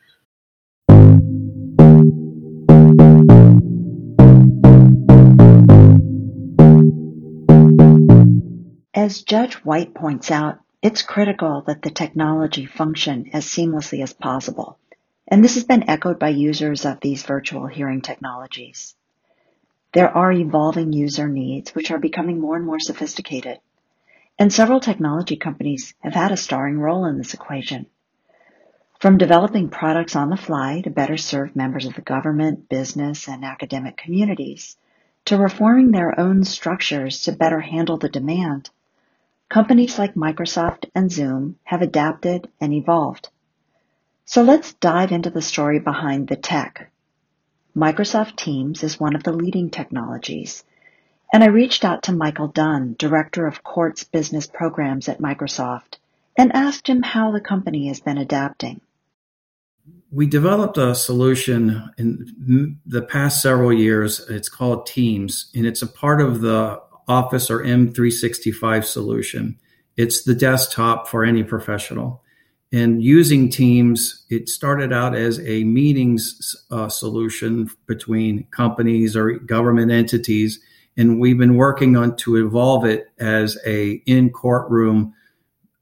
As 9.05 9.21
Judge 9.21 9.53
White 9.63 9.93
points 9.93 10.31
out, 10.31 10.61
it's 10.81 11.03
critical 11.03 11.61
that 11.67 11.83
the 11.83 11.91
technology 11.91 12.65
function 12.65 13.29
as 13.33 13.45
seamlessly 13.45 14.01
as 14.01 14.13
possible, 14.13 14.79
and 15.27 15.43
this 15.43 15.53
has 15.53 15.63
been 15.63 15.87
echoed 15.87 16.17
by 16.17 16.29
users 16.29 16.87
of 16.87 17.01
these 17.01 17.21
virtual 17.21 17.67
hearing 17.67 18.01
technologies. 18.01 18.95
There 19.93 20.09
are 20.09 20.31
evolving 20.31 20.91
user 20.91 21.27
needs 21.27 21.75
which 21.75 21.91
are 21.91 21.99
becoming 21.99 22.41
more 22.41 22.55
and 22.55 22.65
more 22.65 22.79
sophisticated, 22.79 23.59
and 24.39 24.51
several 24.51 24.79
technology 24.79 25.35
companies 25.35 25.93
have 25.99 26.15
had 26.15 26.31
a 26.31 26.35
starring 26.35 26.79
role 26.79 27.05
in 27.05 27.19
this 27.19 27.35
equation. 27.35 27.85
From 28.99 29.19
developing 29.19 29.69
products 29.69 30.15
on 30.15 30.31
the 30.31 30.35
fly 30.35 30.81
to 30.81 30.89
better 30.89 31.17
serve 31.17 31.55
members 31.55 31.85
of 31.85 31.93
the 31.93 32.01
government, 32.01 32.69
business, 32.69 33.27
and 33.27 33.45
academic 33.45 33.97
communities, 33.97 34.77
to 35.25 35.37
reforming 35.37 35.91
their 35.91 36.19
own 36.19 36.43
structures 36.43 37.21
to 37.21 37.33
better 37.33 37.59
handle 37.59 37.97
the 37.97 38.09
demand 38.09 38.71
Companies 39.49 39.99
like 39.99 40.15
Microsoft 40.15 40.89
and 40.95 41.11
Zoom 41.11 41.57
have 41.63 41.81
adapted 41.81 42.49
and 42.59 42.73
evolved. 42.73 43.29
So 44.25 44.41
let's 44.41 44.73
dive 44.73 45.11
into 45.11 45.29
the 45.29 45.41
story 45.41 45.79
behind 45.79 46.27
the 46.27 46.35
tech. 46.35 46.91
Microsoft 47.75 48.37
Teams 48.37 48.83
is 48.83 48.99
one 48.99 49.15
of 49.15 49.23
the 49.23 49.33
leading 49.33 49.69
technologies, 49.69 50.63
and 51.31 51.43
I 51.43 51.47
reached 51.47 51.85
out 51.85 52.03
to 52.03 52.13
Michael 52.13 52.47
Dunn, 52.47 52.95
Director 52.97 53.45
of 53.45 53.63
Courts 53.63 54.03
Business 54.03 54.47
Programs 54.47 55.09
at 55.09 55.19
Microsoft, 55.19 55.97
and 56.37 56.55
asked 56.55 56.87
him 56.87 57.03
how 57.03 57.31
the 57.31 57.41
company 57.41 57.87
has 57.89 57.99
been 57.99 58.17
adapting. 58.17 58.81
We 60.11 60.25
developed 60.25 60.77
a 60.77 60.95
solution 60.95 61.91
in 61.97 62.79
the 62.85 63.01
past 63.01 63.41
several 63.41 63.73
years. 63.73 64.21
It's 64.29 64.49
called 64.49 64.87
Teams, 64.87 65.51
and 65.53 65.65
it's 65.65 65.81
a 65.81 65.87
part 65.87 66.21
of 66.21 66.41
the 66.41 66.81
Office 67.07 67.49
or 67.49 67.63
M365 67.63 68.83
solution. 68.83 69.57
It's 69.97 70.23
the 70.23 70.35
desktop 70.35 71.07
for 71.07 71.23
any 71.23 71.43
professional. 71.43 72.23
And 72.71 73.01
using 73.01 73.49
Teams, 73.49 74.25
it 74.29 74.49
started 74.49 74.91
out 74.91 75.15
as 75.15 75.39
a 75.47 75.63
meetings 75.63 76.55
uh, 76.71 76.89
solution 76.89 77.69
between 77.85 78.47
companies 78.51 79.15
or 79.15 79.33
government 79.33 79.91
entities, 79.91 80.59
and 80.97 81.19
we've 81.19 81.37
been 81.37 81.55
working 81.55 81.95
on 81.95 82.15
to 82.17 82.35
evolve 82.35 82.85
it 82.85 83.07
as 83.19 83.57
a 83.65 84.01
in 84.05 84.29
courtroom 84.29 85.13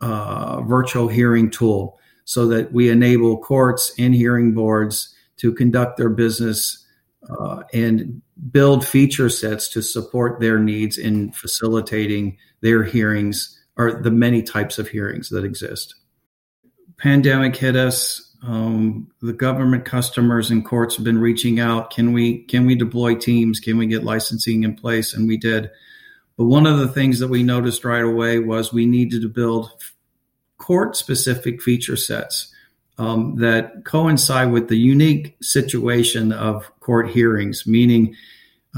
uh, 0.02 0.62
virtual 0.62 1.08
hearing 1.08 1.50
tool, 1.50 2.00
so 2.26 2.46
that 2.48 2.74
we 2.74 2.90
enable 2.90 3.38
courts 3.38 3.94
and 3.98 4.14
hearing 4.14 4.54
boards 4.54 5.16
to 5.38 5.54
conduct 5.54 5.98
their 5.98 6.10
business 6.10 6.83
uh, 7.30 7.64
and 7.74 8.22
build 8.52 8.86
feature 8.86 9.30
sets 9.30 9.68
to 9.70 9.82
support 9.82 10.40
their 10.40 10.60
needs 10.60 10.98
in 10.98 11.32
facilitating 11.32 12.38
their 12.62 12.84
hearings 12.84 13.60
or 13.78 14.02
the 14.02 14.12
many 14.12 14.42
types 14.42 14.78
of 14.78 14.88
hearings 14.88 15.30
that 15.30 15.44
exist. 15.44 15.96
Pandemic 16.98 17.56
hit 17.56 17.76
us. 17.76 18.36
Um, 18.44 19.10
the 19.22 19.34
government 19.34 19.86
customers 19.86 20.52
and 20.52 20.66
courts 20.66 20.96
have 20.96 21.06
been 21.06 21.20
reaching 21.20 21.60
out. 21.60 21.92
Can 21.92 22.12
we 22.12 22.44
can 22.44 22.66
we 22.66 22.76
deploy 22.76 23.16
teams? 23.16 23.60
Can 23.60 23.78
we 23.78 23.88
get 23.88 24.04
licensing 24.04 24.64
in 24.64 24.76
place? 24.76 25.14
And 25.14 25.28
we 25.28 25.38
did. 25.38 25.70
But 26.38 26.46
one 26.46 26.66
of 26.66 26.80
the 26.80 26.88
things 26.88 27.20
that 27.20 27.30
we 27.30 27.44
noticed 27.44 27.86
right 27.86 28.04
away 28.04 28.40
was 28.40 28.74
we 28.74 28.86
needed 28.86 29.22
to 29.22 29.30
build 29.30 29.72
court 30.58 30.96
specific 30.96 31.62
feature 31.62 31.96
sets 31.96 32.53
um, 32.98 33.36
that 33.38 33.86
coincide 33.86 34.52
with 34.52 34.68
the 34.68 34.78
unique 34.78 35.36
situation 35.42 36.32
of 36.32 36.72
court 36.80 37.10
hearings, 37.10 37.66
meaning 37.66 38.16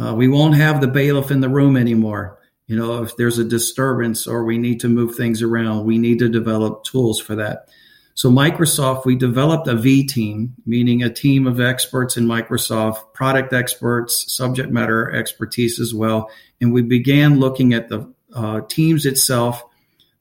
uh, 0.01 0.13
we 0.13 0.27
won't 0.27 0.55
have 0.55 0.81
the 0.81 0.87
bailiff 0.87 1.31
in 1.31 1.41
the 1.41 1.49
room 1.49 1.77
anymore. 1.77 2.39
You 2.67 2.75
know, 2.75 3.03
if 3.03 3.15
there's 3.17 3.37
a 3.37 3.43
disturbance 3.43 4.25
or 4.25 4.43
we 4.43 4.57
need 4.57 4.79
to 4.81 4.89
move 4.89 5.15
things 5.15 5.41
around, 5.41 5.85
we 5.85 5.97
need 5.97 6.19
to 6.19 6.29
develop 6.29 6.83
tools 6.83 7.19
for 7.19 7.35
that. 7.35 7.69
So, 8.15 8.31
Microsoft, 8.31 9.05
we 9.05 9.17
developed 9.17 9.67
a 9.67 9.75
V 9.75 10.07
team, 10.07 10.55
meaning 10.65 11.03
a 11.03 11.13
team 11.13 11.45
of 11.45 11.59
experts 11.59 12.15
in 12.15 12.25
Microsoft, 12.25 13.13
product 13.13 13.51
experts, 13.51 14.33
subject 14.33 14.71
matter 14.71 15.11
expertise 15.11 15.79
as 15.81 15.93
well. 15.93 16.29
And 16.61 16.71
we 16.71 16.81
began 16.81 17.39
looking 17.39 17.73
at 17.73 17.89
the 17.89 18.11
uh, 18.33 18.61
teams 18.69 19.05
itself, 19.05 19.63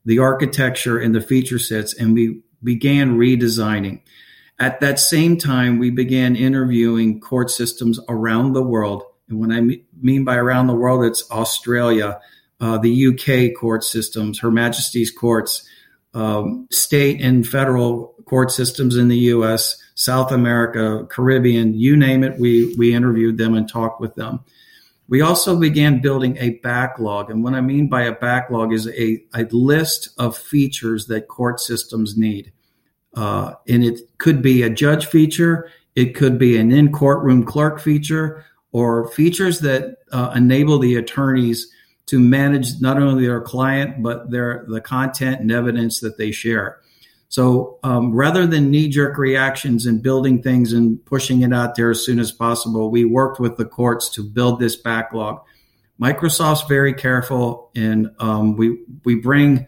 the 0.03 0.19
architecture, 0.19 0.99
and 0.99 1.15
the 1.15 1.21
feature 1.21 1.57
sets, 1.57 1.93
and 1.93 2.13
we 2.13 2.41
began 2.65 3.17
redesigning. 3.17 4.01
At 4.59 4.79
that 4.81 4.99
same 4.99 5.37
time, 5.37 5.79
we 5.79 5.89
began 5.91 6.35
interviewing 6.35 7.19
court 7.21 7.51
systems 7.51 7.99
around 8.09 8.53
the 8.53 8.63
world. 8.63 9.03
And 9.29 9.39
when 9.39 9.51
I 9.51 9.79
mean 10.01 10.25
by 10.25 10.35
around 10.35 10.67
the 10.67 10.75
world, 10.75 11.05
it's 11.05 11.29
Australia, 11.31 12.19
uh, 12.59 12.77
the 12.77 13.07
UK 13.07 13.59
court 13.59 13.83
systems, 13.83 14.39
Her 14.39 14.51
Majesty's 14.51 15.11
courts, 15.11 15.67
um, 16.13 16.67
state 16.71 17.21
and 17.21 17.45
federal 17.45 18.15
court 18.25 18.51
systems 18.51 18.95
in 18.95 19.09
the 19.09 19.17
US, 19.17 19.77
South 19.95 20.31
America, 20.31 21.05
Caribbean, 21.09 21.73
you 21.73 21.95
name 21.95 22.23
it, 22.23 22.39
we, 22.39 22.73
we 22.75 22.93
interviewed 22.93 23.37
them 23.37 23.53
and 23.53 23.69
talked 23.69 23.99
with 23.99 24.15
them. 24.15 24.39
We 25.07 25.21
also 25.21 25.59
began 25.59 26.01
building 26.01 26.37
a 26.37 26.51
backlog. 26.63 27.29
And 27.29 27.43
what 27.43 27.53
I 27.53 27.61
mean 27.61 27.89
by 27.89 28.03
a 28.03 28.11
backlog 28.11 28.73
is 28.73 28.87
a, 28.87 29.23
a 29.35 29.43
list 29.51 30.09
of 30.17 30.37
features 30.37 31.05
that 31.07 31.27
court 31.27 31.59
systems 31.59 32.17
need. 32.17 32.51
Uh, 33.13 33.53
and 33.67 33.83
it 33.83 34.01
could 34.17 34.41
be 34.41 34.63
a 34.63 34.69
judge 34.69 35.05
feature, 35.05 35.69
it 35.95 36.15
could 36.15 36.37
be 36.37 36.57
an 36.57 36.71
in 36.71 36.91
courtroom 36.91 37.45
clerk 37.45 37.79
feature, 37.79 38.43
or 38.71 39.07
features 39.09 39.59
that 39.61 39.99
uh, 40.11 40.33
enable 40.35 40.79
the 40.79 40.95
attorneys 40.95 41.71
to 42.07 42.19
manage 42.19 42.81
not 42.81 43.01
only 43.01 43.25
their 43.25 43.41
client 43.41 44.03
but 44.03 44.29
their 44.29 44.65
the 44.67 44.81
content 44.81 45.39
and 45.39 45.51
evidence 45.51 45.99
that 46.01 46.17
they 46.17 46.31
share. 46.31 46.79
So 47.29 47.79
um, 47.83 48.13
rather 48.13 48.45
than 48.45 48.71
knee 48.71 48.87
jerk 48.87 49.17
reactions 49.17 49.85
and 49.85 50.01
building 50.01 50.41
things 50.41 50.73
and 50.73 51.03
pushing 51.05 51.41
it 51.41 51.53
out 51.53 51.75
there 51.75 51.91
as 51.91 52.05
soon 52.05 52.19
as 52.19 52.31
possible, 52.31 52.91
we 52.91 53.03
worked 53.03 53.39
with 53.39 53.57
the 53.57 53.65
courts 53.65 54.09
to 54.11 54.23
build 54.23 54.59
this 54.59 54.75
backlog. 54.75 55.41
Microsoft's 55.99 56.67
very 56.67 56.93
careful, 56.93 57.71
and 57.75 58.11
um, 58.19 58.57
we 58.57 58.79
we 59.03 59.15
bring 59.15 59.67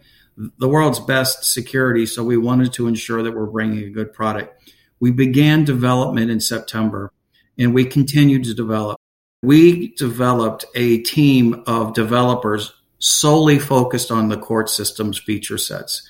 the 0.58 0.68
world's 0.68 1.00
best 1.00 1.44
security. 1.44 2.06
So 2.06 2.22
we 2.22 2.36
wanted 2.36 2.72
to 2.74 2.86
ensure 2.86 3.22
that 3.22 3.34
we're 3.34 3.46
bringing 3.46 3.84
a 3.84 3.90
good 3.90 4.12
product. 4.12 4.72
We 5.00 5.10
began 5.10 5.64
development 5.64 6.30
in 6.30 6.40
September 6.40 7.12
and 7.58 7.74
we 7.74 7.84
continued 7.84 8.44
to 8.44 8.54
develop. 8.54 9.00
We 9.42 9.94
developed 9.94 10.64
a 10.74 10.98
team 10.98 11.62
of 11.66 11.94
developers 11.94 12.72
solely 12.98 13.58
focused 13.58 14.10
on 14.10 14.28
the 14.28 14.38
court 14.38 14.70
systems 14.70 15.18
feature 15.18 15.58
sets. 15.58 16.08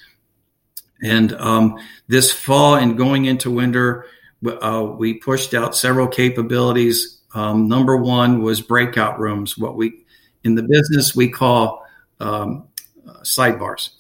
And 1.03 1.33
um, 1.35 1.79
this 2.09 2.33
fall 2.33 2.77
and 2.77 2.97
going 2.97 3.27
into 3.27 3.51
winter, 3.51 4.07
uh, 4.47 4.87
we 4.97 5.15
pushed 5.15 5.55
out 5.55 5.77
several 5.77 6.09
capabilities. 6.09 7.21
Um, 7.35 7.69
number 7.69 7.97
one 7.97 8.43
was 8.43 8.61
breakout 8.61 9.19
rooms, 9.19 9.57
what 9.57 9.77
we 9.77 10.05
in 10.45 10.55
the 10.55 10.63
business 10.63 11.15
we 11.15 11.29
call 11.29 11.85
um, 12.21 12.69
uh, 13.07 13.21
sidebars. 13.21 13.91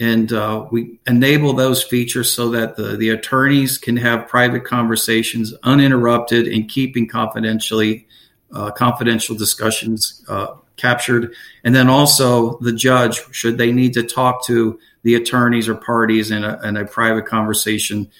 And 0.00 0.32
uh, 0.32 0.66
we 0.70 1.00
enable 1.08 1.52
those 1.54 1.82
features 1.82 2.32
so 2.32 2.50
that 2.50 2.76
the, 2.76 2.96
the 2.96 3.10
attorneys 3.10 3.78
can 3.78 3.96
have 3.96 4.28
private 4.28 4.64
conversations 4.64 5.52
uninterrupted 5.64 6.46
and 6.46 6.68
keeping 6.68 7.08
confidentially 7.08 8.06
uh, 8.52 8.70
confidential 8.70 9.36
discussions 9.36 10.24
uh, 10.28 10.54
captured. 10.78 11.34
And 11.64 11.74
then 11.74 11.88
also 11.88 12.58
the 12.58 12.72
judge, 12.72 13.20
should 13.32 13.58
they 13.58 13.72
need 13.72 13.94
to 13.94 14.02
talk 14.02 14.44
to 14.46 14.78
the 15.02 15.14
attorneys 15.14 15.68
or 15.68 15.74
parties 15.74 16.30
in 16.30 16.44
a, 16.44 16.60
in 16.62 16.76
a 16.76 16.86
private 16.86 17.26
conversation, 17.26 18.10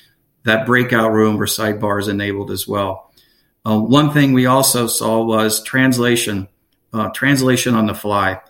that 0.44 0.66
breakout 0.66 1.12
room 1.12 1.40
or 1.40 1.46
sidebar 1.46 2.00
is 2.00 2.08
enabled 2.08 2.50
as 2.50 2.66
well. 2.66 3.12
Uh, 3.66 3.78
one 3.78 4.12
thing 4.12 4.32
we 4.32 4.46
also 4.46 4.86
saw 4.86 5.22
was 5.22 5.62
translation, 5.62 6.48
uh, 6.92 7.10
translation 7.10 7.74
on 7.74 7.86
the 7.86 7.94
fly. 7.94 8.40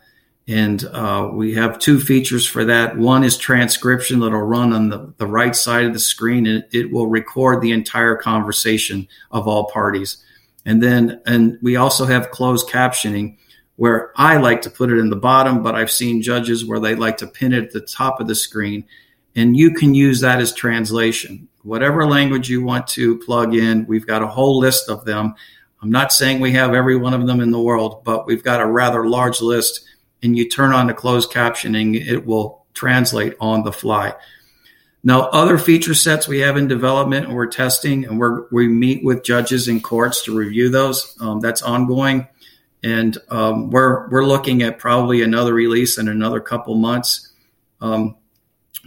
And 0.46 0.82
uh, 0.84 1.30
we 1.32 1.54
have 1.54 1.78
two 1.78 2.00
features 2.00 2.46
for 2.46 2.64
that. 2.64 2.96
One 2.96 3.22
is 3.22 3.36
transcription 3.36 4.20
that'll 4.20 4.40
run 4.40 4.72
on 4.72 4.88
the, 4.88 5.12
the 5.18 5.26
right 5.26 5.54
side 5.54 5.84
of 5.84 5.92
the 5.92 5.98
screen 5.98 6.46
and 6.46 6.64
it 6.72 6.90
will 6.90 7.06
record 7.06 7.60
the 7.60 7.72
entire 7.72 8.16
conversation 8.16 9.08
of 9.30 9.46
all 9.46 9.66
parties. 9.66 10.24
And 10.64 10.82
then, 10.82 11.20
and 11.26 11.58
we 11.60 11.76
also 11.76 12.06
have 12.06 12.30
closed 12.30 12.68
captioning 12.68 13.36
where 13.78 14.12
I 14.16 14.38
like 14.38 14.62
to 14.62 14.70
put 14.70 14.90
it 14.90 14.98
in 14.98 15.08
the 15.08 15.14
bottom, 15.14 15.62
but 15.62 15.76
I've 15.76 15.90
seen 15.90 16.20
judges 16.20 16.64
where 16.64 16.80
they 16.80 16.96
like 16.96 17.18
to 17.18 17.28
pin 17.28 17.52
it 17.52 17.62
at 17.62 17.70
the 17.70 17.80
top 17.80 18.20
of 18.20 18.26
the 18.26 18.34
screen. 18.34 18.84
And 19.36 19.56
you 19.56 19.72
can 19.72 19.94
use 19.94 20.20
that 20.20 20.40
as 20.40 20.52
translation. 20.52 21.46
Whatever 21.62 22.04
language 22.04 22.50
you 22.50 22.64
want 22.64 22.88
to 22.88 23.18
plug 23.18 23.54
in, 23.54 23.86
we've 23.86 24.06
got 24.06 24.20
a 24.20 24.26
whole 24.26 24.58
list 24.58 24.88
of 24.88 25.04
them. 25.04 25.36
I'm 25.80 25.92
not 25.92 26.12
saying 26.12 26.40
we 26.40 26.52
have 26.52 26.74
every 26.74 26.96
one 26.96 27.14
of 27.14 27.28
them 27.28 27.40
in 27.40 27.52
the 27.52 27.60
world, 27.60 28.02
but 28.02 28.26
we've 28.26 28.42
got 28.42 28.60
a 28.60 28.66
rather 28.66 29.06
large 29.06 29.40
list 29.40 29.84
and 30.24 30.36
you 30.36 30.48
turn 30.48 30.72
on 30.72 30.88
the 30.88 30.94
closed 30.94 31.30
captioning, 31.30 31.94
it 31.94 32.26
will 32.26 32.66
translate 32.74 33.34
on 33.40 33.62
the 33.62 33.72
fly. 33.72 34.12
Now, 35.04 35.28
other 35.28 35.56
feature 35.56 35.94
sets 35.94 36.26
we 36.26 36.40
have 36.40 36.56
in 36.56 36.66
development 36.66 37.26
and 37.26 37.34
we're 37.36 37.46
testing, 37.46 38.04
and 38.04 38.18
we're, 38.18 38.48
we 38.50 38.66
meet 38.66 39.04
with 39.04 39.22
judges 39.22 39.68
in 39.68 39.80
courts 39.80 40.24
to 40.24 40.36
review 40.36 40.68
those. 40.68 41.16
Um, 41.20 41.38
that's 41.38 41.62
ongoing, 41.62 42.26
and 42.82 43.18
um, 43.28 43.70
we're 43.70 44.08
we're 44.08 44.24
looking 44.24 44.62
at 44.62 44.78
probably 44.78 45.22
another 45.22 45.52
release 45.54 45.98
in 45.98 46.08
another 46.08 46.40
couple 46.40 46.74
months. 46.76 47.32
Um, 47.80 48.16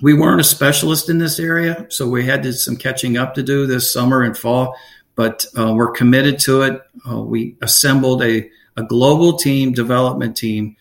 we 0.01 0.13
weren't 0.13 0.41
a 0.41 0.45
specialist 0.45 1.09
in 1.09 1.17
this 1.17 1.39
area, 1.39 1.85
so 1.89 2.07
we 2.07 2.25
had 2.25 2.43
to, 2.43 2.53
some 2.53 2.77
catching 2.77 3.17
up 3.17 3.35
to 3.35 3.43
do 3.43 3.67
this 3.67 3.91
summer 3.91 4.23
and 4.23 4.37
fall. 4.37 4.75
But 5.15 5.45
uh, 5.57 5.73
we're 5.73 5.91
committed 5.91 6.39
to 6.39 6.61
it. 6.61 6.81
Uh, 7.09 7.21
we 7.21 7.57
assembled 7.61 8.23
a 8.23 8.49
a 8.77 8.83
global 8.83 9.37
team, 9.37 9.73
development 9.73 10.37
team, 10.37 10.77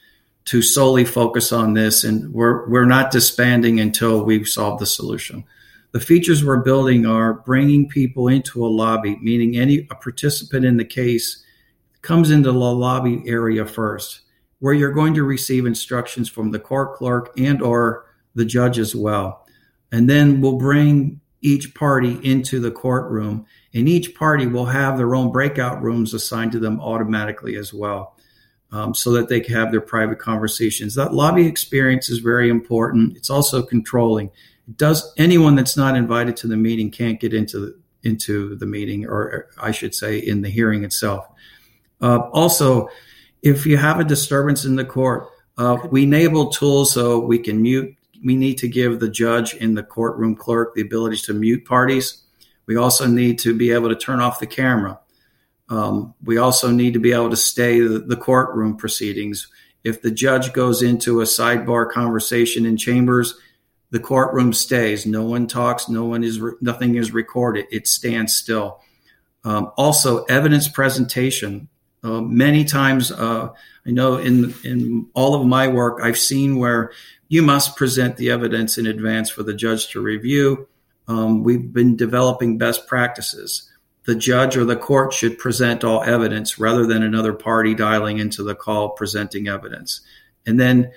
to 0.47 0.63
solely 0.63 1.05
focus 1.05 1.53
on 1.53 1.75
this, 1.75 2.05
and 2.05 2.33
we're 2.33 2.69
we're 2.69 2.87
not 2.87 3.11
disbanding 3.11 3.81
until 3.81 4.25
we've 4.25 4.49
solved 4.49 4.81
the 4.81 4.87
solution. 4.87 5.45
The 5.93 6.01
features 6.01 6.45
we're 6.45 6.63
building 6.63 7.05
are 7.05 7.35
bringing 7.35 7.89
people 7.89 8.29
into 8.29 8.65
a 8.65 8.69
lobby, 8.69 9.17
meaning 9.21 9.57
any 9.57 9.89
a 9.91 9.97
participant 9.97 10.65
in 10.65 10.77
the 10.77 10.85
case 10.85 11.45
comes 12.03 12.31
into 12.31 12.53
the 12.53 12.59
lobby 12.59 13.23
area 13.27 13.67
first, 13.67 14.23
where 14.59 14.75
you're 14.75 14.93
going 14.93 15.15
to 15.15 15.25
receive 15.25 15.67
instructions 15.67 16.29
from 16.29 16.51
the 16.51 16.59
court 16.59 16.97
clerk 16.97 17.33
and 17.39 17.63
or 17.63 18.07
the 18.35 18.45
judge 18.45 18.79
as 18.79 18.95
well. 18.95 19.47
And 19.93 20.09
then 20.09 20.41
we'll 20.41 20.59
bring 20.59 21.21
each 21.43 21.75
party 21.75 22.19
into 22.23 22.61
the 22.61 22.71
courtroom, 22.71 23.47
and 23.75 23.89
each 23.89 24.15
party 24.15 24.47
will 24.47 24.67
have 24.67 24.97
their 24.97 25.15
own 25.15 25.33
breakout 25.33 25.83
rooms 25.83 26.15
assigned 26.15 26.53
to 26.53 26.59
them 26.59 26.81
automatically 26.81 27.57
as 27.57 27.73
well 27.73 28.17
um, 28.73 28.95
so 28.95 29.13
that 29.13 29.29
they 29.29 29.41
can 29.41 29.55
have 29.55 29.71
their 29.71 29.81
private 29.81 30.19
conversations. 30.19 30.95
That 30.95 31.15
lobby 31.15 31.47
experience 31.47 32.11
is 32.11 32.19
very 32.19 32.51
important. 32.51 33.17
It's 33.17 33.31
also 33.31 33.63
controlling. 33.63 34.31
Does 34.77 35.13
anyone 35.17 35.57
that's 35.57 35.77
not 35.77 35.97
invited 35.97 36.37
to 36.39 36.47
the 36.47 36.57
meeting 36.57 36.91
can't 36.91 37.19
get 37.19 37.35
into 37.35 37.59
the, 37.59 37.81
into 38.03 38.57
the 38.57 38.67
meeting, 38.67 39.07
or 39.07 39.49
I 39.59 39.71
should 39.71 39.95
say, 39.95 40.19
in 40.19 40.43
the 40.43 40.51
hearing 40.51 40.85
itself. 40.85 41.27
Uh, 42.01 42.19
also, 42.33 42.89
if 43.43 43.67
you 43.67 43.77
have 43.77 44.01
a 44.01 44.05
disturbance 44.05 44.65
in 44.65 44.77
the 44.77 44.85
court, 44.85 45.29
uh, 45.59 45.79
we 45.91 46.05
enable 46.05 46.51
tools 46.51 46.93
so 46.93 47.19
we 47.19 47.39
can 47.39 47.61
mute. 47.61 47.95
We 48.25 48.37
need 48.37 48.59
to 48.59 48.69
give 48.69 49.01
the 49.01 49.09
judge 49.09 49.55
and 49.55 49.77
the 49.77 49.83
courtroom 49.83 50.35
clerk 50.35 50.75
the 50.75 50.83
ability 50.83 51.19
to 51.19 51.35
mute 51.35 51.65
parties. 51.65 52.23
We 52.67 52.77
also 52.77 53.07
need 53.07 53.39
to 53.41 53.57
be 53.57 53.73
able 53.73 53.89
to 53.89 53.97
turn 53.97 54.21
off 54.21 54.41
the 54.41 54.47
camera. 54.47 55.01
Um, 55.69 56.15
we 56.25 56.39
also 56.39 56.71
need 56.71 56.95
to 56.95 56.99
be 56.99 57.13
able 57.13 57.31
to 57.31 57.37
stay 57.37 57.81
the, 57.81 58.01
the, 58.01 58.17
courtroom 58.17 58.77
proceedings. 58.77 59.49
If 59.85 60.03
the 60.03 60.11
judge 60.11 60.53
goes 60.53 60.83
into 60.83 61.21
a 61.21 61.25
sidebar 61.25 61.89
conversation 61.91 62.67
in 62.67 62.77
chambers, 62.77 63.39
the 63.91 64.01
courtroom 64.01 64.53
stays. 64.53 65.07
No 65.07 65.25
one 65.25 65.47
talks. 65.47 65.89
No 65.89 66.05
one 66.05 66.25
is. 66.25 66.41
Re- 66.41 66.55
nothing 66.61 66.97
is 66.97 67.13
recorded. 67.13 67.67
It 67.71 67.87
stands 67.87 68.37
still. 68.37 68.81
Um, 69.45 69.71
also, 69.77 70.25
evidence 70.25 70.69
presentation. 70.69 71.69
Uh, 72.03 72.21
many 72.21 72.65
times, 72.65 73.13
uh, 73.13 73.51
I 73.87 73.91
know 73.91 74.17
in 74.17 74.55
in 74.65 75.07
all 75.15 75.35
of 75.35 75.47
my 75.47 75.69
work, 75.69 76.01
I've 76.03 76.19
seen 76.19 76.57
where 76.57 76.93
you 77.29 77.43
must 77.43 77.77
present 77.77 78.17
the 78.17 78.31
evidence 78.31 78.79
in 78.79 78.87
advance 78.87 79.31
for 79.31 79.43
the 79.43 79.55
judge 79.55 79.89
to 79.89 80.01
review. 80.01 80.69
Um, 81.09 81.43
we've 81.43 81.73
been 81.73 81.97
developing 81.97 82.59
best 82.59 82.87
practices 82.87 83.71
the 84.05 84.15
judge 84.15 84.57
or 84.57 84.65
the 84.65 84.77
court 84.77 85.13
should 85.13 85.39
present 85.39 85.85
all 85.85 86.03
evidence 86.03 86.59
rather 86.59 86.87
than 86.87 87.03
another 87.03 87.33
party 87.33 87.75
dialing 87.75 88.19
into 88.19 88.43
the 88.43 88.55
call 88.55 88.91
presenting 88.91 89.49
evidence. 89.49 90.01
And 90.47 90.59
then 90.59 90.91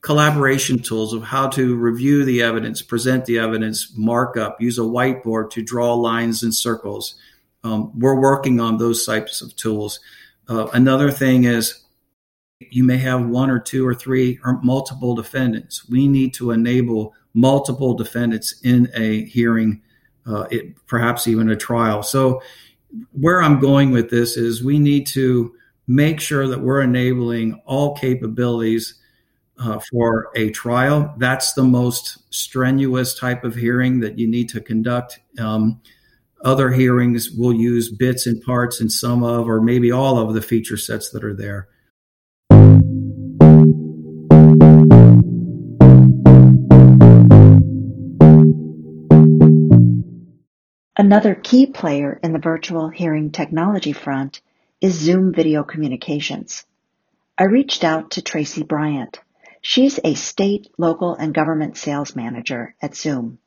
collaboration 0.00 0.78
tools 0.78 1.12
of 1.12 1.22
how 1.22 1.48
to 1.50 1.76
review 1.76 2.24
the 2.24 2.42
evidence, 2.42 2.80
present 2.80 3.26
the 3.26 3.38
evidence, 3.38 3.92
mark 3.96 4.36
up, 4.36 4.60
use 4.60 4.78
a 4.78 4.82
whiteboard 4.82 5.50
to 5.50 5.62
draw 5.62 5.94
lines 5.94 6.42
and 6.42 6.54
circles. 6.54 7.14
Um, 7.64 7.96
we're 7.98 8.20
working 8.20 8.60
on 8.60 8.78
those 8.78 9.04
types 9.04 9.42
of 9.42 9.54
tools. 9.56 10.00
Uh, 10.48 10.68
another 10.72 11.10
thing 11.10 11.44
is 11.44 11.84
you 12.70 12.82
may 12.82 12.96
have 12.96 13.26
one 13.26 13.50
or 13.50 13.58
two 13.58 13.86
or 13.86 13.94
three 13.94 14.38
or 14.44 14.60
multiple 14.62 15.14
defendants. 15.14 15.88
We 15.88 16.08
need 16.08 16.34
to 16.34 16.50
enable 16.50 17.14
multiple 17.34 17.94
defendants 17.94 18.60
in 18.62 18.88
a 18.94 19.24
hearing 19.24 19.82
uh, 20.26 20.46
it, 20.50 20.74
perhaps 20.86 21.26
even 21.26 21.50
a 21.50 21.56
trial. 21.56 22.02
So, 22.02 22.42
where 23.12 23.42
I'm 23.42 23.60
going 23.60 23.90
with 23.90 24.10
this 24.10 24.36
is 24.36 24.64
we 24.64 24.78
need 24.78 25.06
to 25.08 25.54
make 25.86 26.20
sure 26.20 26.46
that 26.46 26.60
we're 26.60 26.80
enabling 26.80 27.60
all 27.66 27.94
capabilities 27.96 28.94
uh, 29.58 29.78
for 29.90 30.30
a 30.36 30.50
trial. 30.50 31.14
That's 31.18 31.52
the 31.52 31.64
most 31.64 32.18
strenuous 32.32 33.18
type 33.18 33.44
of 33.44 33.54
hearing 33.54 34.00
that 34.00 34.18
you 34.18 34.26
need 34.26 34.48
to 34.50 34.60
conduct. 34.60 35.20
Um, 35.38 35.80
other 36.44 36.70
hearings 36.70 37.30
will 37.30 37.52
use 37.52 37.90
bits 37.90 38.26
and 38.26 38.40
parts 38.42 38.80
and 38.80 38.90
some 38.90 39.22
of, 39.22 39.48
or 39.48 39.60
maybe 39.60 39.90
all 39.90 40.18
of 40.18 40.34
the 40.34 40.42
feature 40.42 40.76
sets 40.76 41.10
that 41.10 41.24
are 41.24 41.34
there. 41.34 41.68
Another 50.96 51.34
key 51.34 51.66
player 51.66 52.18
in 52.22 52.32
the 52.32 52.40
virtual 52.40 52.88
hearing 52.88 53.30
technology 53.30 53.92
front 53.92 54.40
is 54.80 54.94
Zoom 54.94 55.32
Video 55.32 55.62
Communications. 55.62 56.66
I 57.38 57.44
reached 57.44 57.84
out 57.84 58.12
to 58.12 58.22
Tracy 58.22 58.64
Bryant. 58.64 59.20
She's 59.60 60.00
a 60.02 60.14
state, 60.14 60.68
local, 60.76 61.14
and 61.14 61.32
government 61.32 61.76
sales 61.76 62.16
manager 62.16 62.74
at 62.82 62.96
Zoom. 62.96 63.38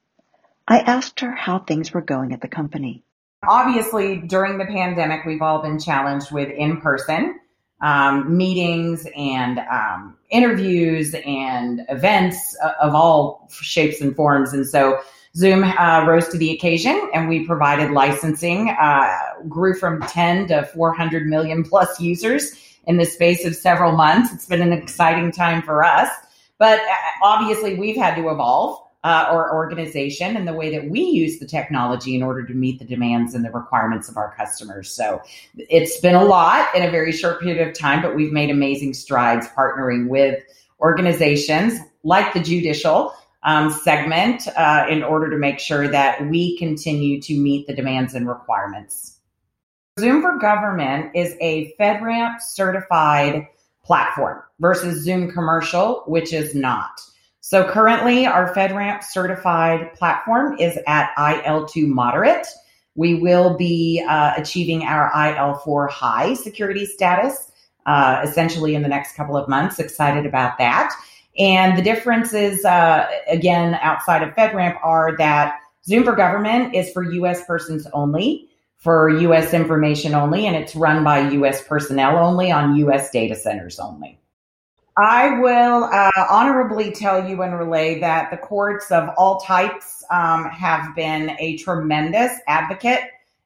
I 0.68 0.80
asked 0.80 1.20
her 1.22 1.32
how 1.32 1.60
things 1.60 1.94
were 1.94 2.02
going 2.02 2.34
at 2.34 2.42
the 2.42 2.48
company. 2.48 3.04
Obviously, 3.48 4.18
during 4.18 4.58
the 4.58 4.66
pandemic, 4.66 5.26
we've 5.26 5.42
all 5.42 5.62
been 5.62 5.80
challenged 5.80 6.32
with 6.32 6.50
in 6.50 6.80
person 6.80 7.40
um, 7.82 8.38
meetings 8.38 9.08
and 9.16 9.60
um, 9.60 10.18
interviews 10.30 11.16
and 11.26 11.82
events 11.90 12.56
of 12.82 12.94
all 12.94 13.50
shapes 13.52 14.02
and 14.02 14.16
forms. 14.16 14.54
And 14.54 14.68
so 14.68 15.00
Zoom 15.36 15.64
uh, 15.64 16.06
rose 16.08 16.28
to 16.30 16.38
the 16.38 16.52
occasion 16.52 17.10
and 17.14 17.28
we 17.28 17.46
provided 17.46 17.92
licensing, 17.92 18.70
uh, 18.80 19.10
grew 19.48 19.74
from 19.74 20.02
10 20.04 20.48
to 20.50 20.66
400 20.66 21.26
million 21.26 21.64
plus 21.64 22.00
users 22.00 22.52
in 22.86 22.98
the 22.98 23.06
space 23.06 23.46
of 23.46 23.56
several 23.56 23.94
months. 23.94 24.34
It's 24.34 24.46
been 24.46 24.62
an 24.62 24.74
exciting 24.74 25.32
time 25.32 25.62
for 25.62 25.84
us, 25.84 26.10
but 26.58 26.80
uh, 26.80 26.96
obviously 27.24 27.76
we've 27.76 27.98
had 27.98 28.16
to 28.16 28.30
evolve. 28.30 28.80
Uh, 29.04 29.26
our 29.30 29.56
organization 29.56 30.38
and 30.38 30.48
the 30.48 30.54
way 30.54 30.70
that 30.70 30.88
we 30.88 31.02
use 31.02 31.40
the 31.40 31.46
technology 31.48 32.14
in 32.14 32.22
order 32.22 32.46
to 32.46 32.54
meet 32.54 32.78
the 32.78 32.86
demands 32.86 33.34
and 33.34 33.44
the 33.44 33.50
requirements 33.50 34.08
of 34.08 34.16
our 34.16 34.32
customers. 34.36 34.92
So 34.94 35.20
it's 35.56 36.00
been 36.02 36.14
a 36.14 36.24
lot 36.24 36.76
in 36.76 36.84
a 36.84 36.92
very 36.92 37.12
short 37.12 37.42
period 37.42 37.68
of 37.68 37.74
time, 37.74 38.04
but 38.04 38.16
we've 38.16 38.32
made 38.32 38.52
amazing 38.52 38.94
strides 38.94 39.48
partnering 39.58 40.08
with 40.08 40.44
organizations 40.80 41.80
like 42.04 42.32
the 42.36 42.40
judicial 42.40 43.16
um, 43.44 43.72
segment 43.72 44.48
uh, 44.56 44.86
in 44.90 45.04
order 45.04 45.30
to 45.30 45.38
make 45.38 45.60
sure 45.60 45.88
that 45.88 46.28
we 46.30 46.58
continue 46.58 47.20
to 47.22 47.34
meet 47.38 47.68
the 47.68 47.74
demands 47.74 48.14
and 48.14 48.28
requirements. 48.28 49.18
Zoom 50.00 50.22
for 50.22 50.38
Government 50.38 51.12
is 51.16 51.36
a 51.42 51.74
FedRAMP 51.80 52.40
certified 52.40 53.48
platform 53.84 54.42
versus 54.60 55.04
Zoom 55.04 55.32
commercial, 55.32 56.04
which 56.08 56.34
is 56.34 56.56
not. 56.56 57.02
So 57.52 57.68
currently, 57.68 58.26
our 58.26 58.56
FedRAMP 58.56 59.04
certified 59.04 59.94
platform 59.96 60.58
is 60.58 60.80
at 60.88 61.14
IL2 61.18 61.86
moderate. 61.86 62.48
We 62.96 63.16
will 63.16 63.58
be 63.58 64.02
uh, 64.08 64.32
achieving 64.38 64.84
our 64.84 65.12
IL4 65.12 65.90
high 65.90 66.34
security 66.34 66.86
status 66.86 67.52
uh, 67.86 68.22
essentially 68.24 68.74
in 68.74 68.84
the 68.84 68.88
next 68.88 69.18
couple 69.18 69.36
of 69.36 69.50
months. 69.50 69.80
Excited 69.80 70.26
about 70.26 70.60
that. 70.60 70.96
And 71.38 71.78
the 71.78 71.82
differences, 71.82 72.64
uh, 72.64 73.06
again, 73.28 73.78
outside 73.82 74.24
of 74.24 74.34
FedRAMP 74.34 74.80
are 74.82 75.18
that 75.18 75.60
Zoom 75.84 76.06
for 76.06 76.16
Government 76.16 76.74
is 76.74 76.90
for 76.94 77.04
US 77.04 77.44
persons 77.44 77.86
only, 77.92 78.48
for 78.78 79.10
US 79.10 79.54
information 79.54 80.16
only, 80.16 80.48
and 80.48 80.56
it's 80.56 80.74
run 80.74 81.04
by 81.04 81.30
US 81.32 81.68
personnel 81.68 82.18
only 82.18 82.50
on 82.50 82.78
US 82.78 83.12
data 83.12 83.36
centers 83.36 83.78
only. 83.78 84.22
I 84.98 85.40
will 85.40 85.86
uh, 85.86 86.12
honorably 86.30 86.92
tell 86.92 87.28
you 87.28 87.42
and 87.42 87.58
relay 87.58 88.00
that 88.00 88.30
the 88.30 88.38
courts 88.38 88.92
of 88.92 89.10
all 89.18 89.40
types 89.40 90.04
um, 90.12 90.46
have 90.50 90.94
been 90.96 91.36
a 91.40 91.58
tremendous 91.58 92.34
advocate 92.48 93.00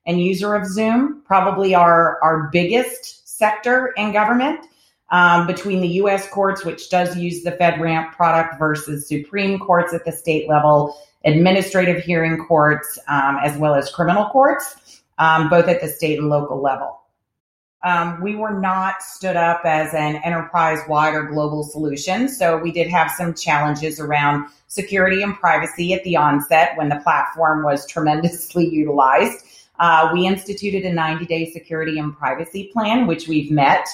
and 0.07 0.19
user 0.19 0.55
of 0.55 0.67
Zoom, 0.67 1.21
probably 1.25 1.75
our, 1.75 2.19
our 2.23 2.49
biggest 2.51 3.27
sector 3.27 3.93
in 3.97 4.11
government. 4.11 4.65
Um, 5.11 5.45
between 5.45 5.81
the 5.81 5.87
U.S. 5.87 6.27
courts, 6.29 6.65
which 6.65 6.89
does 6.89 7.15
use 7.15 7.43
the 7.43 7.51
FedRAMP 7.51 8.13
product, 8.13 8.57
versus 8.57 9.07
Supreme 9.07 9.59
Courts 9.59 9.93
at 9.93 10.03
the 10.03 10.11
state 10.11 10.49
level, 10.49 10.97
administrative 11.25 12.03
hearing 12.03 12.43
courts, 12.43 12.97
um, 13.07 13.37
as 13.43 13.55
well 13.55 13.75
as 13.75 13.91
criminal 13.91 14.25
courts, 14.29 15.03
um, 15.19 15.47
both 15.47 15.67
at 15.67 15.79
the 15.79 15.89
state 15.89 16.17
and 16.17 16.27
local 16.27 16.59
level. 16.59 17.04
Um, 17.85 18.19
we 18.19 18.35
were 18.35 18.59
not 18.59 19.03
stood 19.03 19.35
up 19.35 19.61
as 19.63 19.93
an 19.93 20.15
enterprise 20.17 20.79
wide 20.89 21.13
or 21.13 21.23
global 21.23 21.61
solution. 21.61 22.27
So 22.27 22.57
we 22.57 22.71
did 22.71 22.89
have 22.89 23.11
some 23.11 23.35
challenges 23.35 23.99
around 23.99 24.47
security 24.67 25.21
and 25.21 25.35
privacy 25.35 25.93
at 25.93 26.03
the 26.03 26.17
onset 26.17 26.75
when 26.77 26.89
the 26.89 26.95
platform 26.97 27.63
was 27.63 27.87
tremendously 27.89 28.67
utilized. 28.67 29.45
Uh, 29.77 30.09
we 30.13 30.25
instituted 30.25 30.83
a 30.83 30.91
90 30.91 31.27
day 31.27 31.51
security 31.51 31.99
and 31.99 32.17
privacy 32.17 32.71
plan, 32.73 33.05
which 33.05 33.27
we've 33.27 33.51
met. 33.51 33.87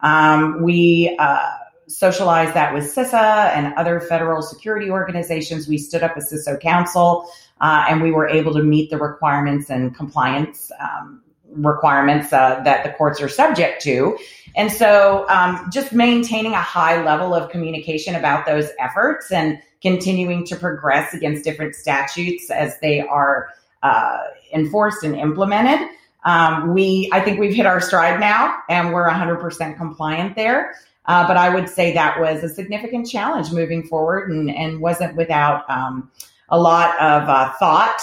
Um, 0.00 0.62
we 0.62 1.16
uh, 1.18 1.48
socialized 1.86 2.52
that 2.52 2.74
with 2.74 2.84
CISA 2.84 3.50
and 3.56 3.72
other 3.78 3.98
federal 3.98 4.42
security 4.42 4.90
organizations. 4.90 5.66
We 5.66 5.78
stood 5.78 6.02
up 6.02 6.18
a 6.18 6.20
CISO 6.20 6.60
council 6.60 7.30
uh, 7.62 7.86
and 7.88 8.02
we 8.02 8.10
were 8.10 8.28
able 8.28 8.52
to 8.52 8.62
meet 8.62 8.90
the 8.90 8.98
requirements 8.98 9.70
and 9.70 9.96
compliance 9.96 10.70
um, 10.78 11.22
requirements 11.58 12.32
uh, 12.32 12.60
that 12.64 12.84
the 12.84 12.90
courts 12.90 13.20
are 13.20 13.28
subject 13.28 13.82
to. 13.82 14.18
And 14.56 14.72
so 14.72 15.26
um, 15.28 15.68
just 15.72 15.92
maintaining 15.92 16.52
a 16.52 16.60
high 16.60 17.02
level 17.04 17.34
of 17.34 17.50
communication 17.50 18.14
about 18.14 18.46
those 18.46 18.68
efforts 18.78 19.30
and 19.30 19.60
continuing 19.82 20.44
to 20.46 20.56
progress 20.56 21.14
against 21.14 21.44
different 21.44 21.74
statutes 21.74 22.50
as 22.50 22.78
they 22.80 23.00
are 23.00 23.50
uh, 23.82 24.18
enforced 24.52 25.04
and 25.04 25.14
implemented. 25.14 25.88
Um, 26.24 26.74
we, 26.74 27.08
I 27.12 27.20
think 27.20 27.38
we've 27.38 27.54
hit 27.54 27.66
our 27.66 27.80
stride 27.80 28.18
now 28.18 28.58
and 28.68 28.92
we're 28.92 29.08
100% 29.08 29.76
compliant 29.76 30.34
there. 30.34 30.74
Uh, 31.06 31.26
but 31.26 31.36
I 31.36 31.48
would 31.48 31.68
say 31.68 31.94
that 31.94 32.20
was 32.20 32.42
a 32.42 32.48
significant 32.48 33.08
challenge 33.08 33.50
moving 33.50 33.82
forward 33.82 34.30
and, 34.30 34.50
and 34.50 34.80
wasn't 34.80 35.16
without 35.16 35.68
um, 35.70 36.10
a 36.50 36.60
lot 36.60 36.90
of 37.00 37.28
uh, 37.28 37.52
thought 37.54 38.02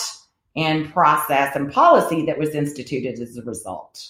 and 0.55 0.91
process 0.93 1.55
and 1.55 1.71
policy 1.71 2.25
that 2.25 2.37
was 2.37 2.55
instituted 2.55 3.19
as 3.19 3.37
a 3.37 3.43
result. 3.43 4.07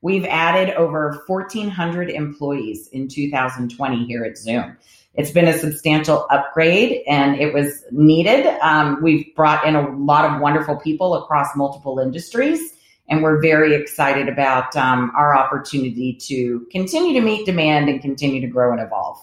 We've 0.00 0.24
added 0.24 0.74
over 0.74 1.22
1,400 1.26 2.10
employees 2.10 2.88
in 2.88 3.08
2020 3.08 4.04
here 4.04 4.24
at 4.24 4.36
Zoom. 4.36 4.76
It's 5.14 5.30
been 5.30 5.46
a 5.46 5.56
substantial 5.56 6.26
upgrade 6.30 7.02
and 7.06 7.36
it 7.36 7.52
was 7.52 7.84
needed. 7.90 8.46
Um, 8.62 9.02
we've 9.02 9.26
brought 9.36 9.64
in 9.66 9.76
a 9.76 9.90
lot 9.96 10.24
of 10.24 10.40
wonderful 10.40 10.76
people 10.76 11.14
across 11.14 11.54
multiple 11.54 11.98
industries, 11.98 12.74
and 13.08 13.22
we're 13.22 13.40
very 13.40 13.74
excited 13.74 14.28
about 14.28 14.74
um, 14.74 15.12
our 15.14 15.36
opportunity 15.36 16.14
to 16.14 16.66
continue 16.72 17.12
to 17.12 17.20
meet 17.20 17.44
demand 17.44 17.88
and 17.90 18.00
continue 18.00 18.40
to 18.40 18.46
grow 18.46 18.72
and 18.72 18.80
evolve. 18.80 19.18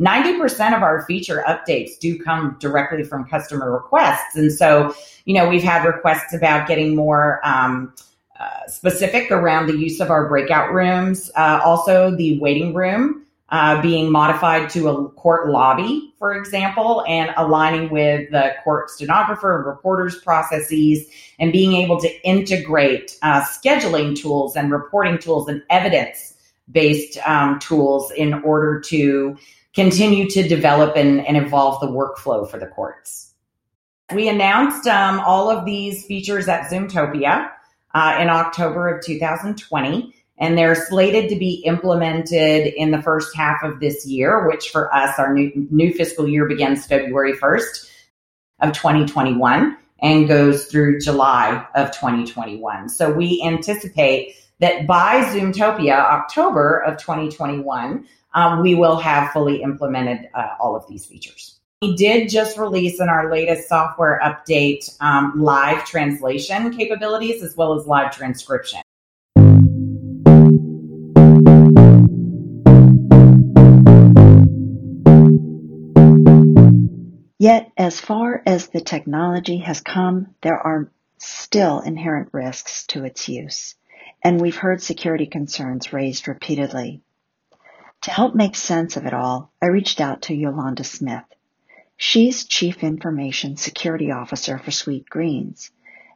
90% 0.00 0.76
of 0.76 0.82
our 0.82 1.04
feature 1.06 1.44
updates 1.46 1.98
do 1.98 2.18
come 2.18 2.56
directly 2.60 3.04
from 3.04 3.24
customer 3.24 3.70
requests. 3.70 4.36
And 4.36 4.52
so, 4.52 4.94
you 5.24 5.34
know, 5.34 5.48
we've 5.48 5.62
had 5.62 5.84
requests 5.84 6.34
about 6.34 6.66
getting 6.66 6.96
more 6.96 7.40
um, 7.44 7.94
uh, 8.38 8.66
specific 8.66 9.30
around 9.30 9.66
the 9.66 9.76
use 9.76 10.00
of 10.00 10.10
our 10.10 10.28
breakout 10.28 10.72
rooms, 10.72 11.30
uh, 11.36 11.60
also 11.64 12.14
the 12.16 12.38
waiting 12.40 12.74
room. 12.74 13.18
Uh, 13.50 13.82
being 13.82 14.10
modified 14.10 14.70
to 14.70 14.88
a 14.88 15.10
court 15.10 15.50
lobby, 15.50 16.14
for 16.18 16.32
example, 16.34 17.04
and 17.06 17.34
aligning 17.36 17.90
with 17.90 18.30
the 18.30 18.54
court 18.64 18.88
stenographer 18.88 19.58
and 19.58 19.66
reporters 19.66 20.18
processes, 20.22 21.06
and 21.38 21.52
being 21.52 21.74
able 21.74 22.00
to 22.00 22.08
integrate 22.26 23.14
uh, 23.20 23.42
scheduling 23.42 24.18
tools 24.18 24.56
and 24.56 24.72
reporting 24.72 25.18
tools 25.18 25.50
and 25.50 25.62
evidence 25.68 26.32
based 26.70 27.18
um, 27.28 27.58
tools 27.58 28.10
in 28.12 28.32
order 28.42 28.80
to 28.80 29.36
continue 29.74 30.28
to 30.30 30.46
develop 30.46 30.96
and, 30.96 31.26
and 31.26 31.36
evolve 31.36 31.80
the 31.80 31.86
workflow 31.86 32.48
for 32.48 32.58
the 32.58 32.66
courts. 32.66 33.34
We 34.14 34.28
announced 34.28 34.86
um, 34.86 35.20
all 35.20 35.50
of 35.50 35.64
these 35.64 36.04
features 36.04 36.48
at 36.48 36.70
Zoomtopia 36.70 37.50
uh, 37.94 38.18
in 38.20 38.28
October 38.28 38.88
of 38.88 39.04
2020, 39.04 40.14
and 40.38 40.58
they're 40.58 40.74
slated 40.74 41.30
to 41.30 41.36
be 41.36 41.62
implemented 41.64 42.74
in 42.74 42.90
the 42.90 43.00
first 43.00 43.34
half 43.34 43.62
of 43.62 43.80
this 43.80 44.06
year, 44.06 44.46
which 44.46 44.70
for 44.70 44.92
us, 44.94 45.18
our 45.18 45.32
new, 45.32 45.50
new 45.70 45.92
fiscal 45.92 46.28
year 46.28 46.46
begins 46.46 46.86
February 46.86 47.34
1st 47.34 47.90
of 48.60 48.72
2021 48.72 49.76
and 50.00 50.28
goes 50.28 50.66
through 50.66 51.00
July 51.00 51.64
of 51.74 51.92
2021. 51.92 52.88
So 52.88 53.12
we 53.12 53.42
anticipate 53.44 54.34
that 54.58 54.86
by 54.86 55.22
Zoomtopia, 55.32 55.94
October 55.94 56.78
of 56.78 56.98
2021, 56.98 58.06
um, 58.34 58.62
we 58.62 58.74
will 58.74 58.96
have 58.96 59.32
fully 59.32 59.62
implemented 59.62 60.28
uh, 60.34 60.48
all 60.60 60.76
of 60.76 60.86
these 60.88 61.04
features. 61.04 61.58
We 61.82 61.96
did 61.96 62.28
just 62.28 62.58
release 62.58 63.00
in 63.00 63.08
our 63.08 63.30
latest 63.30 63.68
software 63.68 64.20
update 64.22 64.96
um, 65.00 65.42
live 65.42 65.84
translation 65.84 66.76
capabilities 66.76 67.42
as 67.42 67.56
well 67.56 67.74
as 67.74 67.86
live 67.86 68.14
transcription. 68.16 68.80
Yet, 77.40 77.72
as 77.76 77.98
far 77.98 78.40
as 78.46 78.68
the 78.68 78.80
technology 78.80 79.58
has 79.58 79.80
come, 79.80 80.36
there 80.42 80.56
are 80.56 80.92
still 81.18 81.80
inherent 81.80 82.28
risks 82.32 82.86
to 82.88 83.04
its 83.04 83.28
use, 83.28 83.74
and 84.22 84.40
we've 84.40 84.56
heard 84.56 84.80
security 84.80 85.26
concerns 85.26 85.92
raised 85.92 86.28
repeatedly. 86.28 87.02
To 88.02 88.10
help 88.10 88.34
make 88.34 88.56
sense 88.56 88.96
of 88.96 89.06
it 89.06 89.14
all, 89.14 89.52
I 89.62 89.66
reached 89.66 90.00
out 90.00 90.22
to 90.22 90.34
Yolanda 90.34 90.82
Smith. 90.82 91.22
She's 91.96 92.44
Chief 92.44 92.82
Information 92.82 93.56
Security 93.56 94.10
Officer 94.10 94.58
for 94.58 94.72
Sweet 94.72 95.08
Greens, 95.08 95.70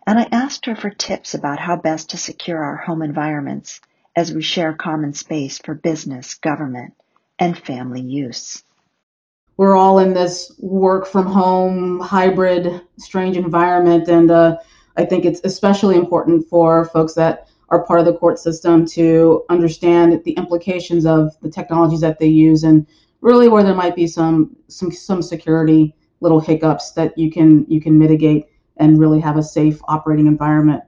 and 0.04 0.18
I 0.18 0.26
asked 0.32 0.66
her 0.66 0.74
for 0.74 0.90
tips 0.90 1.34
about 1.34 1.60
how 1.60 1.76
best 1.76 2.10
to 2.10 2.16
secure 2.16 2.58
our 2.58 2.76
home 2.76 3.02
environments 3.02 3.80
as 4.16 4.32
we 4.32 4.42
share 4.42 4.72
common 4.72 5.12
space 5.12 5.58
for 5.58 5.74
business, 5.74 6.34
government, 6.34 6.94
and 7.38 7.56
family 7.56 8.00
use. 8.02 8.64
We're 9.56 9.76
all 9.76 10.00
in 10.00 10.12
this 10.12 10.50
work 10.58 11.06
from 11.06 11.26
home, 11.26 12.00
hybrid, 12.00 12.82
strange 12.98 13.36
environment, 13.36 14.08
and 14.08 14.28
uh, 14.28 14.56
I 14.96 15.04
think 15.04 15.24
it's 15.24 15.40
especially 15.44 15.94
important 15.94 16.48
for 16.48 16.86
folks 16.86 17.14
that 17.14 17.46
are 17.68 17.84
part 17.84 18.00
of 18.00 18.06
the 18.06 18.14
court 18.14 18.38
system 18.38 18.86
to 18.86 19.44
understand 19.48 20.22
the 20.24 20.32
implications 20.32 21.04
of 21.04 21.38
the 21.40 21.50
technologies 21.50 22.00
that 22.00 22.18
they 22.18 22.26
use 22.26 22.62
and 22.62 22.86
really 23.20 23.48
where 23.48 23.62
there 23.62 23.74
might 23.74 23.96
be 23.96 24.06
some 24.06 24.56
some 24.68 24.90
some 24.92 25.22
security 25.22 25.94
little 26.20 26.40
hiccups 26.40 26.92
that 26.92 27.16
you 27.18 27.30
can 27.30 27.64
you 27.68 27.80
can 27.80 27.98
mitigate 27.98 28.46
and 28.76 29.00
really 29.00 29.20
have 29.20 29.36
a 29.36 29.42
safe 29.42 29.80
operating 29.88 30.26
environment. 30.26 30.82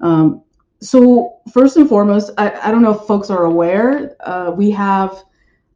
Um, 0.00 0.42
so 0.80 1.40
first 1.52 1.76
and 1.76 1.88
foremost, 1.88 2.30
I, 2.38 2.50
I 2.68 2.70
don't 2.70 2.82
know 2.82 2.94
if 2.94 3.06
folks 3.06 3.30
are 3.30 3.44
aware, 3.44 4.16
uh, 4.20 4.52
we 4.54 4.70
have 4.72 5.24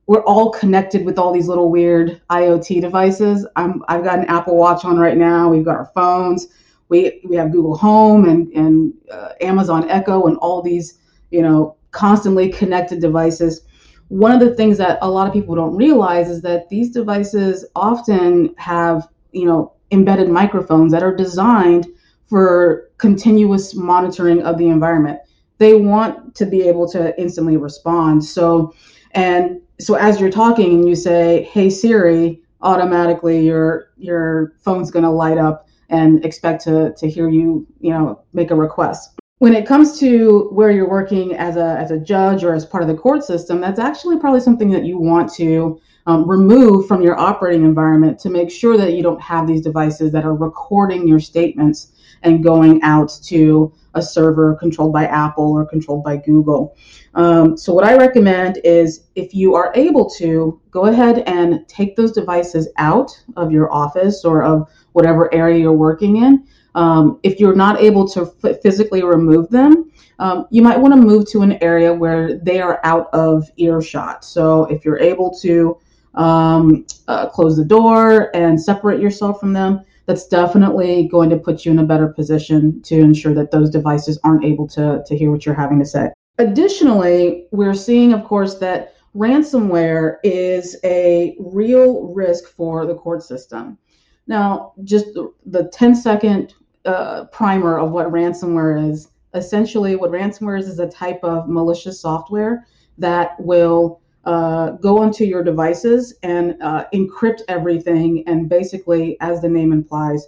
we're 0.07 0.25
all 0.25 0.51
connected 0.51 1.05
with 1.05 1.19
all 1.19 1.33
these 1.33 1.49
little 1.49 1.71
weird 1.71 2.21
IoT 2.29 2.81
devices. 2.81 3.47
I'm, 3.57 3.85
I've 3.89 4.03
got 4.03 4.19
an 4.19 4.25
Apple 4.27 4.57
Watch 4.57 4.85
on 4.85 4.99
right 4.99 5.17
now. 5.17 5.49
We've 5.49 5.65
got 5.65 5.77
our 5.77 5.91
phones 5.95 6.49
we 6.93 7.20
we 7.24 7.34
have 7.36 7.51
Google 7.51 7.76
Home 7.78 8.28
and 8.28 8.53
and 8.53 8.93
uh, 9.11 9.30
Amazon 9.40 9.88
Echo 9.88 10.26
and 10.26 10.36
all 10.36 10.61
these 10.62 10.99
you 11.30 11.43
know 11.43 11.76
constantly 11.90 12.51
connected 12.51 13.01
devices. 13.01 13.62
One 14.09 14.30
of 14.30 14.40
the 14.40 14.55
things 14.55 14.76
that 14.78 14.99
a 15.01 15.11
lot 15.11 15.26
of 15.26 15.32
people 15.32 15.55
don't 15.55 15.74
realize 15.74 16.28
is 16.28 16.43
that 16.43 16.68
these 16.68 16.90
devices 16.90 17.64
often 17.74 18.55
have 18.59 19.09
you 19.32 19.47
know 19.47 19.72
embedded 19.90 20.28
microphones 20.28 20.93
that 20.93 21.03
are 21.03 21.16
designed 21.16 21.86
for 22.26 22.90
continuous 22.99 23.74
monitoring 23.74 24.43
of 24.43 24.59
the 24.59 24.68
environment. 24.68 25.18
They 25.59 25.74
want 25.74 26.34
to 26.36 26.47
be 26.47 26.62
able 26.68 26.88
to 26.90 27.18
instantly 27.20 27.57
respond. 27.57 28.24
So 28.24 28.74
And 29.12 29.61
so 29.80 29.95
as 29.95 30.20
you're 30.20 30.30
talking 30.45 30.70
and 30.76 30.88
you 30.88 30.95
say, 30.95 31.45
"Hey 31.55 31.70
Siri," 31.70 32.43
automatically 32.61 33.38
your 33.51 33.88
your 33.97 34.53
phone's 34.64 34.90
going 34.90 35.05
to 35.05 35.11
light 35.24 35.38
up 35.38 35.66
and 35.93 36.24
expect 36.24 36.64
to 36.64 36.93
to 36.95 37.09
hear 37.09 37.28
you, 37.28 37.66
you 37.80 37.90
know, 37.90 38.20
make 38.32 38.51
a 38.51 38.57
request. 38.57 39.12
When 39.38 39.55
it 39.55 39.66
comes 39.66 39.99
to 40.01 40.49
where 40.53 40.70
you're 40.70 40.88
working 40.88 41.34
as 41.34 41.57
a 41.57 41.76
as 41.78 41.93
a 41.93 41.99
judge 41.99 42.43
or 42.43 42.55
as 42.55 42.66
part 42.66 42.82
of 42.82 42.88
the 42.88 42.97
court 42.97 43.22
system, 43.24 43.61
that's 43.61 43.78
actually 43.78 44.18
probably 44.18 44.40
something 44.40 44.70
that 44.70 44.84
you 44.84 44.99
want 44.99 45.32
to 45.34 45.80
um, 46.07 46.28
remove 46.28 46.88
from 46.88 47.03
your 47.03 47.16
operating 47.18 47.64
environment 47.64 48.18
to 48.20 48.30
make 48.30 48.51
sure 48.51 48.76
that 48.76 48.95
you 48.95 49.03
don't 49.03 49.20
have 49.20 49.47
these 49.47 49.61
devices 49.61 50.11
that 50.12 50.24
are 50.24 50.34
recording 50.34 51.07
your 51.07 51.20
statements 51.20 51.91
and 52.23 52.43
going 52.43 52.83
out 52.83 53.18
to 53.25 53.73
a 53.95 54.03
server 54.03 54.55
controlled 54.55 54.93
by 54.93 55.07
Apple 55.07 55.53
or 55.53 55.66
controlled 55.66 56.05
by 56.05 56.16
Google. 56.16 56.77
Um, 57.14 57.57
so, 57.57 57.75
what 57.75 57.85
I 57.85 57.97
recommend 57.97 58.59
is 58.64 59.05
if 59.14 59.35
you 59.35 59.55
are 59.55 59.73
able 59.75 60.09
to, 60.11 60.61
go 60.70 60.87
ahead 60.87 61.20
and 61.27 61.66
take 61.68 61.95
those 61.95 62.12
devices 62.12 62.68
out 62.79 63.11
of 63.37 63.53
your 63.53 63.73
office 63.73 64.25
or 64.25 64.43
of 64.43 64.70
whatever 64.93 65.33
area 65.35 65.59
you're 65.59 65.73
working 65.73 66.16
in. 66.16 66.47
Um, 66.75 67.20
if 67.23 67.39
you're 67.39 67.55
not 67.55 67.81
able 67.81 68.09
to 68.09 68.33
f- 68.43 68.62
physically 68.62 69.03
remove 69.03 69.51
them, 69.51 69.91
um, 70.18 70.47
you 70.51 70.62
might 70.62 70.81
want 70.81 70.95
to 70.95 71.01
move 71.01 71.29
to 71.31 71.43
an 71.43 71.62
area 71.62 71.93
where 71.93 72.39
they 72.39 72.61
are 72.61 72.81
out 72.83 73.12
of 73.12 73.51
earshot. 73.57 74.25
So, 74.25 74.64
if 74.66 74.85
you're 74.85 74.99
able 74.99 75.31
to 75.41 75.79
um, 76.14 76.87
uh, 77.09 77.29
close 77.29 77.57
the 77.57 77.64
door 77.64 78.35
and 78.35 78.61
separate 78.61 79.01
yourself 79.01 79.39
from 79.39 79.53
them, 79.53 79.83
that's 80.07 80.27
definitely 80.27 81.09
going 81.09 81.31
to 81.31 81.37
put 81.37 81.65
you 81.65 81.73
in 81.73 81.79
a 81.79 81.85
better 81.85 82.09
position 82.09 82.83
to 82.83 82.99
ensure 82.99 83.35
that 83.35 83.51
those 83.51 83.71
devices 83.71 84.19
aren't 84.25 84.45
able 84.45 84.67
to, 84.69 85.03
to 85.07 85.17
hear 85.17 85.31
what 85.31 85.47
you're 85.47 85.55
having 85.55 85.79
to 85.79 85.87
say. 85.87 86.11
Additionally, 86.39 87.47
we're 87.53 87.75
seeing, 87.75 88.13
of 88.13 88.25
course, 88.25 88.57
that 88.57 88.95
ransomware 89.15 90.17
is 90.25 90.77
a 90.85 91.37
real 91.39 92.09
risk 92.09 92.49
for 92.49 92.87
the 92.87 92.95
court 92.95 93.23
system. 93.23 93.79
Now, 94.27 94.73
just 94.85 95.07
the 95.47 95.69
10 95.73 95.95
second 95.95 96.55
uh, 96.85 97.25
primer 97.27 97.79
of 97.79 97.93
what 97.93 98.09
ransomware 98.09 98.91
is 98.91 99.09
essentially, 99.35 99.97
what 99.97 100.11
ransomware 100.11 100.59
is 100.59 100.69
is 100.69 100.79
a 100.79 100.89
type 100.89 101.21
of 101.23 101.49
malicious 101.49 102.01
software 102.01 102.67
that 102.99 103.39
will 103.41 104.02
uh, 104.25 104.73
go 104.73 104.99
onto 104.99 105.25
your 105.25 105.43
devices 105.43 106.14
and 106.23 106.57
uh, 106.62 106.85
encrypt 106.95 107.43
everything, 107.49 108.23
and 108.27 108.49
basically, 108.49 109.16
as 109.20 109.41
the 109.41 109.49
name 109.49 109.73
implies, 109.73 110.27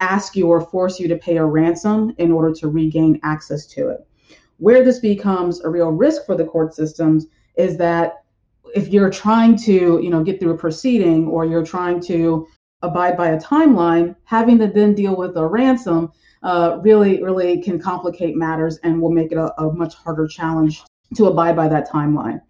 ask 0.00 0.34
you 0.34 0.48
or 0.48 0.60
force 0.60 0.98
you 0.98 1.08
to 1.08 1.16
pay 1.16 1.36
a 1.36 1.44
ransom 1.44 2.14
in 2.18 2.32
order 2.32 2.52
to 2.52 2.68
regain 2.68 3.20
access 3.22 3.66
to 3.66 3.88
it. 3.88 4.06
Where 4.58 4.84
this 4.84 4.98
becomes 4.98 5.60
a 5.60 5.68
real 5.68 5.90
risk 5.90 6.26
for 6.26 6.36
the 6.36 6.44
court 6.44 6.74
systems 6.74 7.26
is 7.56 7.76
that 7.78 8.24
if 8.74 8.88
you're 8.88 9.10
trying 9.10 9.56
to, 9.56 10.00
you 10.02 10.10
know, 10.10 10.22
get 10.24 10.40
through 10.40 10.54
a 10.54 10.58
proceeding 10.58 11.28
or 11.28 11.44
you're 11.44 11.64
trying 11.64 12.00
to 12.02 12.46
abide 12.82 13.16
by 13.16 13.30
a 13.30 13.40
timeline, 13.40 14.14
having 14.24 14.58
to 14.58 14.66
then 14.66 14.94
deal 14.94 15.16
with 15.16 15.36
a 15.36 15.46
ransom 15.46 16.12
uh, 16.42 16.78
really, 16.82 17.22
really 17.22 17.62
can 17.62 17.78
complicate 17.80 18.36
matters 18.36 18.78
and 18.82 19.00
will 19.00 19.10
make 19.10 19.32
it 19.32 19.38
a, 19.38 19.58
a 19.60 19.72
much 19.72 19.94
harder 19.94 20.26
challenge 20.26 20.82
to 21.14 21.26
abide 21.26 21.56
by 21.56 21.68
that 21.68 21.90
timeline. 21.90 22.40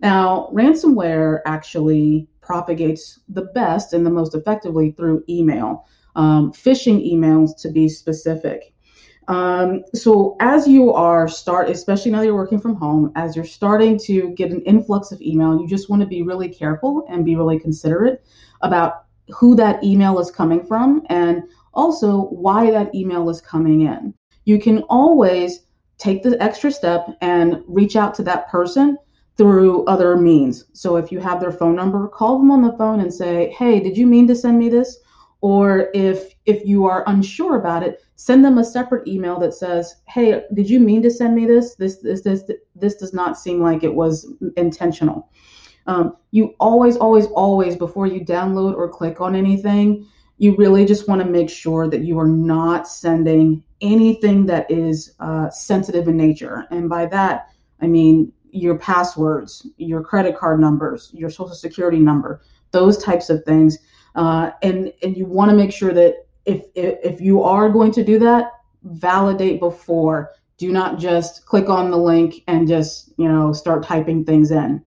Now, 0.00 0.50
ransomware 0.52 1.40
actually 1.44 2.28
propagates 2.40 3.20
the 3.28 3.42
best 3.54 3.92
and 3.92 4.06
the 4.06 4.10
most 4.10 4.34
effectively 4.34 4.92
through 4.92 5.24
email, 5.28 5.86
um, 6.16 6.52
phishing 6.52 7.04
emails 7.12 7.50
to 7.62 7.70
be 7.70 7.88
specific. 7.88 8.72
Um, 9.28 9.84
so 9.94 10.36
as 10.40 10.66
you 10.66 10.92
are 10.92 11.28
start, 11.28 11.68
especially 11.68 12.10
now 12.10 12.22
you're 12.22 12.34
working 12.34 12.60
from 12.60 12.74
home, 12.74 13.12
as 13.14 13.36
you're 13.36 13.44
starting 13.44 13.98
to 14.00 14.30
get 14.30 14.50
an 14.50 14.62
influx 14.62 15.12
of 15.12 15.20
email, 15.20 15.60
you 15.60 15.68
just 15.68 15.90
want 15.90 16.00
to 16.00 16.08
be 16.08 16.22
really 16.22 16.48
careful 16.48 17.04
and 17.10 17.26
be 17.26 17.36
really 17.36 17.58
considerate 17.58 18.24
about 18.62 19.04
who 19.28 19.54
that 19.56 19.84
email 19.84 20.18
is 20.18 20.30
coming 20.30 20.64
from 20.64 21.02
and 21.10 21.42
also 21.74 22.22
why 22.28 22.70
that 22.70 22.94
email 22.94 23.28
is 23.28 23.42
coming 23.42 23.82
in. 23.82 24.14
You 24.46 24.58
can 24.58 24.78
always 24.84 25.60
take 25.98 26.22
the 26.22 26.42
extra 26.42 26.72
step 26.72 27.08
and 27.20 27.62
reach 27.66 27.96
out 27.96 28.14
to 28.14 28.22
that 28.22 28.48
person 28.48 28.96
through 29.38 29.84
other 29.84 30.16
means. 30.16 30.64
So 30.72 30.96
if 30.96 31.10
you 31.12 31.20
have 31.20 31.40
their 31.40 31.52
phone 31.52 31.76
number, 31.76 32.08
call 32.08 32.38
them 32.38 32.50
on 32.50 32.60
the 32.60 32.76
phone 32.76 33.00
and 33.00 33.14
say, 33.14 33.54
"Hey, 33.56 33.80
did 33.80 33.96
you 33.96 34.06
mean 34.06 34.26
to 34.26 34.34
send 34.34 34.58
me 34.58 34.68
this?" 34.68 34.98
Or 35.40 35.88
if 35.94 36.34
if 36.44 36.66
you 36.66 36.84
are 36.86 37.04
unsure 37.06 37.56
about 37.56 37.84
it, 37.84 38.02
send 38.16 38.44
them 38.44 38.58
a 38.58 38.64
separate 38.64 39.06
email 39.06 39.38
that 39.38 39.54
says, 39.54 39.94
"Hey, 40.08 40.42
did 40.54 40.68
you 40.68 40.80
mean 40.80 41.00
to 41.02 41.10
send 41.10 41.36
me 41.36 41.46
this? 41.46 41.76
This 41.76 41.98
this 41.98 42.22
this 42.22 42.42
this 42.74 42.96
does 42.96 43.14
not 43.14 43.38
seem 43.38 43.62
like 43.62 43.84
it 43.84 43.94
was 43.94 44.26
intentional." 44.56 45.30
Um, 45.86 46.16
you 46.32 46.54
always, 46.60 46.98
always, 46.98 47.26
always 47.28 47.74
before 47.74 48.06
you 48.06 48.22
download 48.22 48.74
or 48.76 48.90
click 48.90 49.22
on 49.22 49.34
anything, 49.34 50.04
you 50.36 50.54
really 50.56 50.84
just 50.84 51.08
want 51.08 51.22
to 51.22 51.26
make 51.26 51.48
sure 51.48 51.88
that 51.88 52.02
you 52.02 52.18
are 52.18 52.28
not 52.28 52.86
sending 52.86 53.62
anything 53.80 54.44
that 54.46 54.70
is 54.70 55.14
uh, 55.20 55.48
sensitive 55.48 56.06
in 56.08 56.16
nature. 56.16 56.66
And 56.70 56.90
by 56.90 57.06
that, 57.06 57.48
I 57.80 57.86
mean 57.86 58.32
your 58.50 58.78
passwords, 58.78 59.66
your 59.76 60.02
credit 60.02 60.36
card 60.36 60.60
numbers, 60.60 61.10
your 61.12 61.30
social 61.30 61.54
security 61.54 61.98
number, 61.98 62.40
those 62.70 62.98
types 62.98 63.30
of 63.30 63.44
things. 63.44 63.78
Uh, 64.14 64.50
and 64.62 64.92
and 65.02 65.16
you 65.16 65.26
want 65.26 65.50
to 65.50 65.56
make 65.56 65.72
sure 65.72 65.92
that 65.92 66.26
if, 66.44 66.64
if 66.74 66.98
if 67.02 67.20
you 67.20 67.42
are 67.42 67.68
going 67.68 67.92
to 67.92 68.04
do 68.04 68.18
that, 68.18 68.52
validate 68.82 69.60
before. 69.60 70.30
Do 70.56 70.72
not 70.72 70.98
just 70.98 71.46
click 71.46 71.68
on 71.68 71.90
the 71.90 71.96
link 71.96 72.42
and 72.48 72.66
just 72.66 73.12
you 73.16 73.28
know 73.28 73.52
start 73.52 73.84
typing 73.84 74.24
things 74.24 74.50
in. 74.50 74.82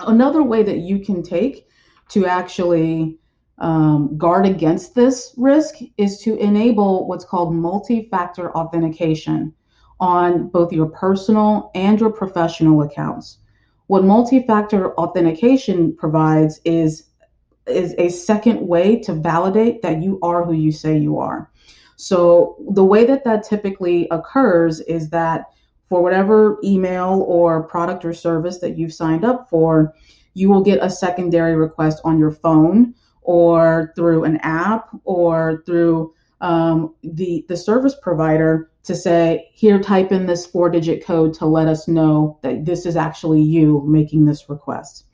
Another 0.00 0.42
way 0.42 0.62
that 0.62 0.78
you 0.78 0.98
can 1.04 1.22
take 1.22 1.68
to 2.08 2.26
actually 2.26 3.18
um, 3.58 4.18
guard 4.18 4.46
against 4.46 4.94
this 4.94 5.32
risk 5.36 5.76
is 5.96 6.18
to 6.20 6.36
enable 6.36 7.08
what's 7.08 7.24
called 7.24 7.54
multi-factor 7.54 8.50
authentication 8.52 9.54
on 10.00 10.48
both 10.48 10.72
your 10.72 10.86
personal 10.86 11.70
and 11.74 11.98
your 12.00 12.10
professional 12.10 12.82
accounts. 12.82 13.38
What 13.86 14.04
multi-factor 14.04 14.94
authentication 14.94 15.94
provides 15.96 16.60
is 16.64 17.04
is 17.66 17.94
a 17.98 18.08
second 18.08 18.66
way 18.66 18.96
to 19.00 19.12
validate 19.12 19.82
that 19.82 20.00
you 20.00 20.20
are 20.22 20.44
who 20.44 20.52
you 20.52 20.70
say 20.70 20.96
you 20.96 21.18
are. 21.18 21.50
So 21.96 22.56
the 22.70 22.84
way 22.84 23.04
that 23.06 23.24
that 23.24 23.42
typically 23.42 24.06
occurs 24.10 24.80
is 24.80 25.10
that 25.10 25.46
for 25.88 26.02
whatever 26.02 26.58
email 26.62 27.24
or 27.26 27.64
product 27.64 28.04
or 28.04 28.12
service 28.12 28.58
that 28.58 28.78
you've 28.78 28.92
signed 28.94 29.24
up 29.24 29.48
for, 29.48 29.94
you 30.34 30.48
will 30.48 30.62
get 30.62 30.78
a 30.82 30.90
secondary 30.90 31.56
request 31.56 32.00
on 32.04 32.18
your 32.18 32.30
phone 32.30 32.94
or 33.22 33.92
through 33.96 34.24
an 34.24 34.36
app 34.38 34.88
or 35.04 35.62
through 35.66 36.12
um, 36.40 36.94
the 37.02 37.44
the 37.48 37.56
service 37.56 37.96
provider 38.00 38.70
to 38.86 38.94
say, 38.94 39.50
here, 39.52 39.80
type 39.80 40.12
in 40.12 40.26
this 40.26 40.46
four 40.46 40.70
digit 40.70 41.04
code 41.04 41.34
to 41.34 41.46
let 41.46 41.66
us 41.68 41.88
know 41.88 42.38
that 42.42 42.64
this 42.64 42.86
is 42.86 42.96
actually 42.96 43.42
you 43.42 43.82
making 43.86 44.24
this 44.24 44.48
request. 44.48 45.04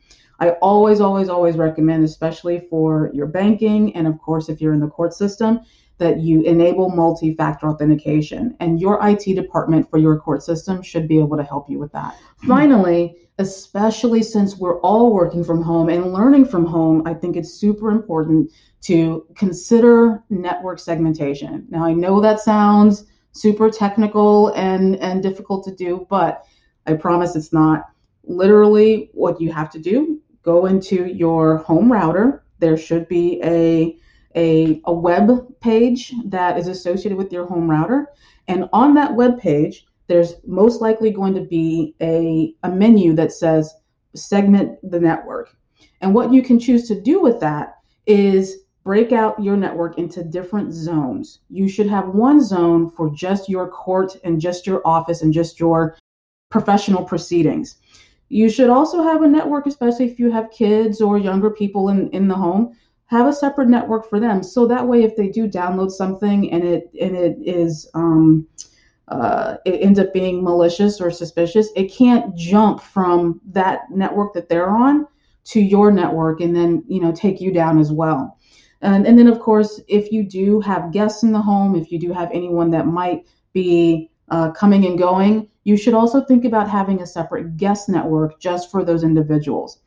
I 0.41 0.51
always, 0.61 1.01
always, 1.01 1.29
always 1.29 1.57
recommend, 1.57 2.05
especially 2.05 2.67
for 2.69 3.11
your 3.15 3.27
banking 3.27 3.95
and, 3.97 4.07
of 4.07 4.19
course, 4.19 4.49
if 4.49 4.61
you're 4.61 4.75
in 4.75 4.81
the 4.81 4.89
court 4.89 5.15
system, 5.15 5.61
that 5.99 6.21
you 6.21 6.43
enable 6.43 6.91
multi 6.91 7.35
factor 7.35 7.69
authentication. 7.69 8.57
And 8.61 8.81
your 8.81 8.99
IT 9.07 9.35
department 9.37 9.89
for 9.89 9.99
your 9.99 10.19
court 10.19 10.43
system 10.43 10.83
should 10.83 11.09
be 11.09 11.19
able 11.19 11.37
to 11.37 11.45
help 11.45 11.71
you 11.71 11.79
with 11.79 11.93
that. 11.93 12.17
Finally, 12.47 13.17
especially 13.39 14.23
since 14.23 14.59
we're 14.59 14.81
all 14.81 15.13
working 15.15 15.45
from 15.45 15.63
home 15.63 15.89
and 15.89 16.13
learning 16.13 16.45
from 16.45 16.67
home, 16.67 17.07
I 17.07 17.15
think 17.15 17.37
it's 17.37 17.55
super 17.55 17.91
important 17.91 18.51
to 18.83 19.27
consider 19.37 20.25
network 20.29 20.79
segmentation. 20.79 21.67
Now, 21.71 21.85
I 21.85 21.93
know 21.93 22.21
that 22.21 22.41
sounds 22.41 23.05
super 23.33 23.71
technical 23.71 24.49
and 24.49 24.97
and 24.97 25.23
difficult 25.23 25.65
to 25.65 25.75
do, 25.75 26.07
but 26.09 26.45
I 26.87 26.95
promise 26.95 27.37
it's 27.37 27.53
not. 27.53 27.89
Literally, 28.25 29.11
what 29.13 29.41
you 29.41 29.53
have 29.53 29.71
to 29.71 29.79
do: 29.79 30.21
go 30.43 30.67
into 30.67 31.07
your 31.07 31.59
home 31.59 31.91
router. 31.91 32.45
There 32.59 32.77
should 32.77 33.09
be 33.09 33.41
a 33.43 33.97
a, 34.35 34.81
a 34.85 34.93
web 34.93 35.61
page 35.61 36.13
that 36.27 36.57
is 36.57 36.69
associated 36.69 37.19
with 37.19 37.33
your 37.33 37.47
home 37.47 37.69
router, 37.69 38.09
and 38.49 38.69
on 38.73 38.95
that 38.95 39.15
web 39.15 39.39
page, 39.39 39.87
there's 40.07 40.35
most 40.47 40.81
likely 40.81 41.11
going 41.11 41.35
to 41.35 41.43
be 41.43 41.95
a, 42.01 42.55
a 42.63 42.71
menu 42.71 43.15
that 43.15 43.33
says 43.33 43.75
segment 44.15 44.79
the 44.91 45.01
network. 45.01 45.57
And 46.01 46.15
what 46.15 46.33
you 46.33 46.43
can 46.43 46.59
choose 46.59 46.89
to 46.89 47.01
do 47.01 47.21
with 47.21 47.41
that 47.41 47.77
is 48.07 48.62
break 48.85 49.13
out 49.13 49.43
your 49.43 49.57
network 49.57 49.99
into 49.99 50.25
different 50.25 50.73
zones. 50.73 51.41
You 51.49 51.69
should 51.69 51.89
have 51.89 52.09
one 52.09 52.41
zone 52.43 52.91
for 52.91 53.11
just 53.11 53.49
your 53.49 53.69
court 53.69 54.17
and 54.25 54.41
just 54.41 54.67
your 54.67 54.87
office 54.87 55.23
and 55.23 55.33
just 55.33 55.61
your 55.61 55.97
professional 56.51 57.05
proceedings. 57.05 57.77
You 58.29 58.49
should 58.49 58.71
also 58.71 59.03
have 59.03 59.23
a 59.23 59.29
network, 59.29 59.67
especially 59.67 60.07
if 60.07 60.19
you 60.19 60.31
have 60.31 60.51
kids 60.51 61.01
or 61.01 61.19
younger 61.19 61.51
people 61.51 61.91
in, 61.91 62.09
in 62.11 62.29
the 62.29 62.35
home, 62.35 62.75
have 63.07 63.27
a 63.27 63.33
separate 63.33 63.69
network 63.69 64.09
for 64.09 64.19
them. 64.19 64.43
So 64.43 64.67
that 64.67 64.89
way, 64.89 65.05
if 65.05 65.17
they 65.17 65.29
do 65.29 65.47
download 65.47 65.91
something 65.91 66.51
and 66.51 66.65
it 66.65 66.91
and 66.99 67.15
it 67.15 67.37
is 67.43 67.87
um, 67.93 68.49
uh, 69.09 69.57
it 69.67 69.83
ends 69.83 69.99
up 69.99 70.15
being 70.15 70.43
malicious 70.43 70.99
or 70.99 71.11
suspicious, 71.11 71.69
it 71.77 71.93
can't 71.93 72.35
jump 72.35 72.81
from 72.81 73.39
that 73.51 73.91
network 73.91 74.33
that 74.33 74.49
they're 74.49 74.71
on 74.71 75.07
to 75.45 75.61
your 75.61 75.93
network 75.93 76.41
and 76.41 76.57
then 76.57 76.83
you 76.89 77.01
know 77.01 77.13
take 77.13 77.41
you 77.41 77.53
down 77.53 77.79
as 77.79 77.93
well. 77.93 78.39
And, 78.83 79.07
and 79.07 79.19
then 79.19 79.29
of 79.29 79.41
course, 79.41 79.81
if 79.89 80.13
you 80.13 80.25
do 80.25 80.61
have 80.61 80.93
guests 80.93 81.23
in 81.23 81.33
the 81.33 81.41
home, 81.41 81.75
if 81.75 81.91
you 81.91 81.99
do 81.99 82.13
have 82.13 82.31
anyone 82.33 82.71
that 82.73 82.87
might 82.87 83.27
be 83.53 84.11
uh, 84.29 84.51
coming 84.51 84.87
and 84.87 84.99
going, 84.99 85.49
you 85.65 85.77
should 85.77 85.95
also 85.95 86.25
think 86.25 86.45
about 86.45 86.69
having 86.69 87.01
a 87.01 87.07
separate 87.07 87.57
guest 87.57 87.89
network 87.89 88.41
just 88.41 88.71
for 88.71 88.85
those 88.85 89.05
individuals. 89.05 89.79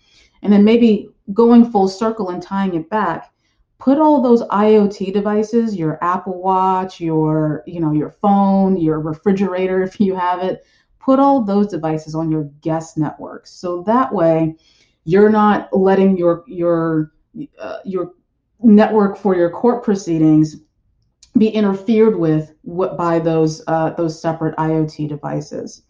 And 0.41 0.51
then 0.51 0.63
maybe 0.63 1.09
going 1.33 1.69
full 1.69 1.87
circle 1.87 2.29
and 2.29 2.41
tying 2.41 2.75
it 2.75 2.89
back, 2.89 3.33
put 3.79 3.99
all 3.99 4.21
those 4.21 4.43
IoT 4.43 5.11
devices, 5.13 5.75
your 5.75 6.01
Apple 6.03 6.41
Watch, 6.41 7.01
your, 7.01 7.63
you 7.65 7.79
know, 7.79 7.91
your 7.91 8.11
phone, 8.11 8.77
your 8.77 8.99
refrigerator 8.99 9.83
if 9.83 9.99
you 9.99 10.15
have 10.15 10.41
it, 10.41 10.63
put 10.99 11.19
all 11.19 11.43
those 11.43 11.67
devices 11.67 12.15
on 12.15 12.31
your 12.31 12.45
guest 12.61 12.97
network. 12.97 13.45
So 13.45 13.83
that 13.83 14.13
way 14.13 14.55
you're 15.05 15.29
not 15.29 15.69
letting 15.71 16.17
your 16.17 16.43
your 16.47 17.11
uh, 17.59 17.77
your 17.85 18.13
network 18.65 19.17
for 19.17 19.35
your 19.35 19.49
court 19.49 19.83
proceedings 19.83 20.57
be 21.37 21.49
interfered 21.49 22.17
with 22.17 22.53
by 22.97 23.19
those 23.19 23.63
uh, 23.67 23.91
those 23.91 24.19
separate 24.19 24.55
IoT 24.57 25.09
devices. 25.09 25.83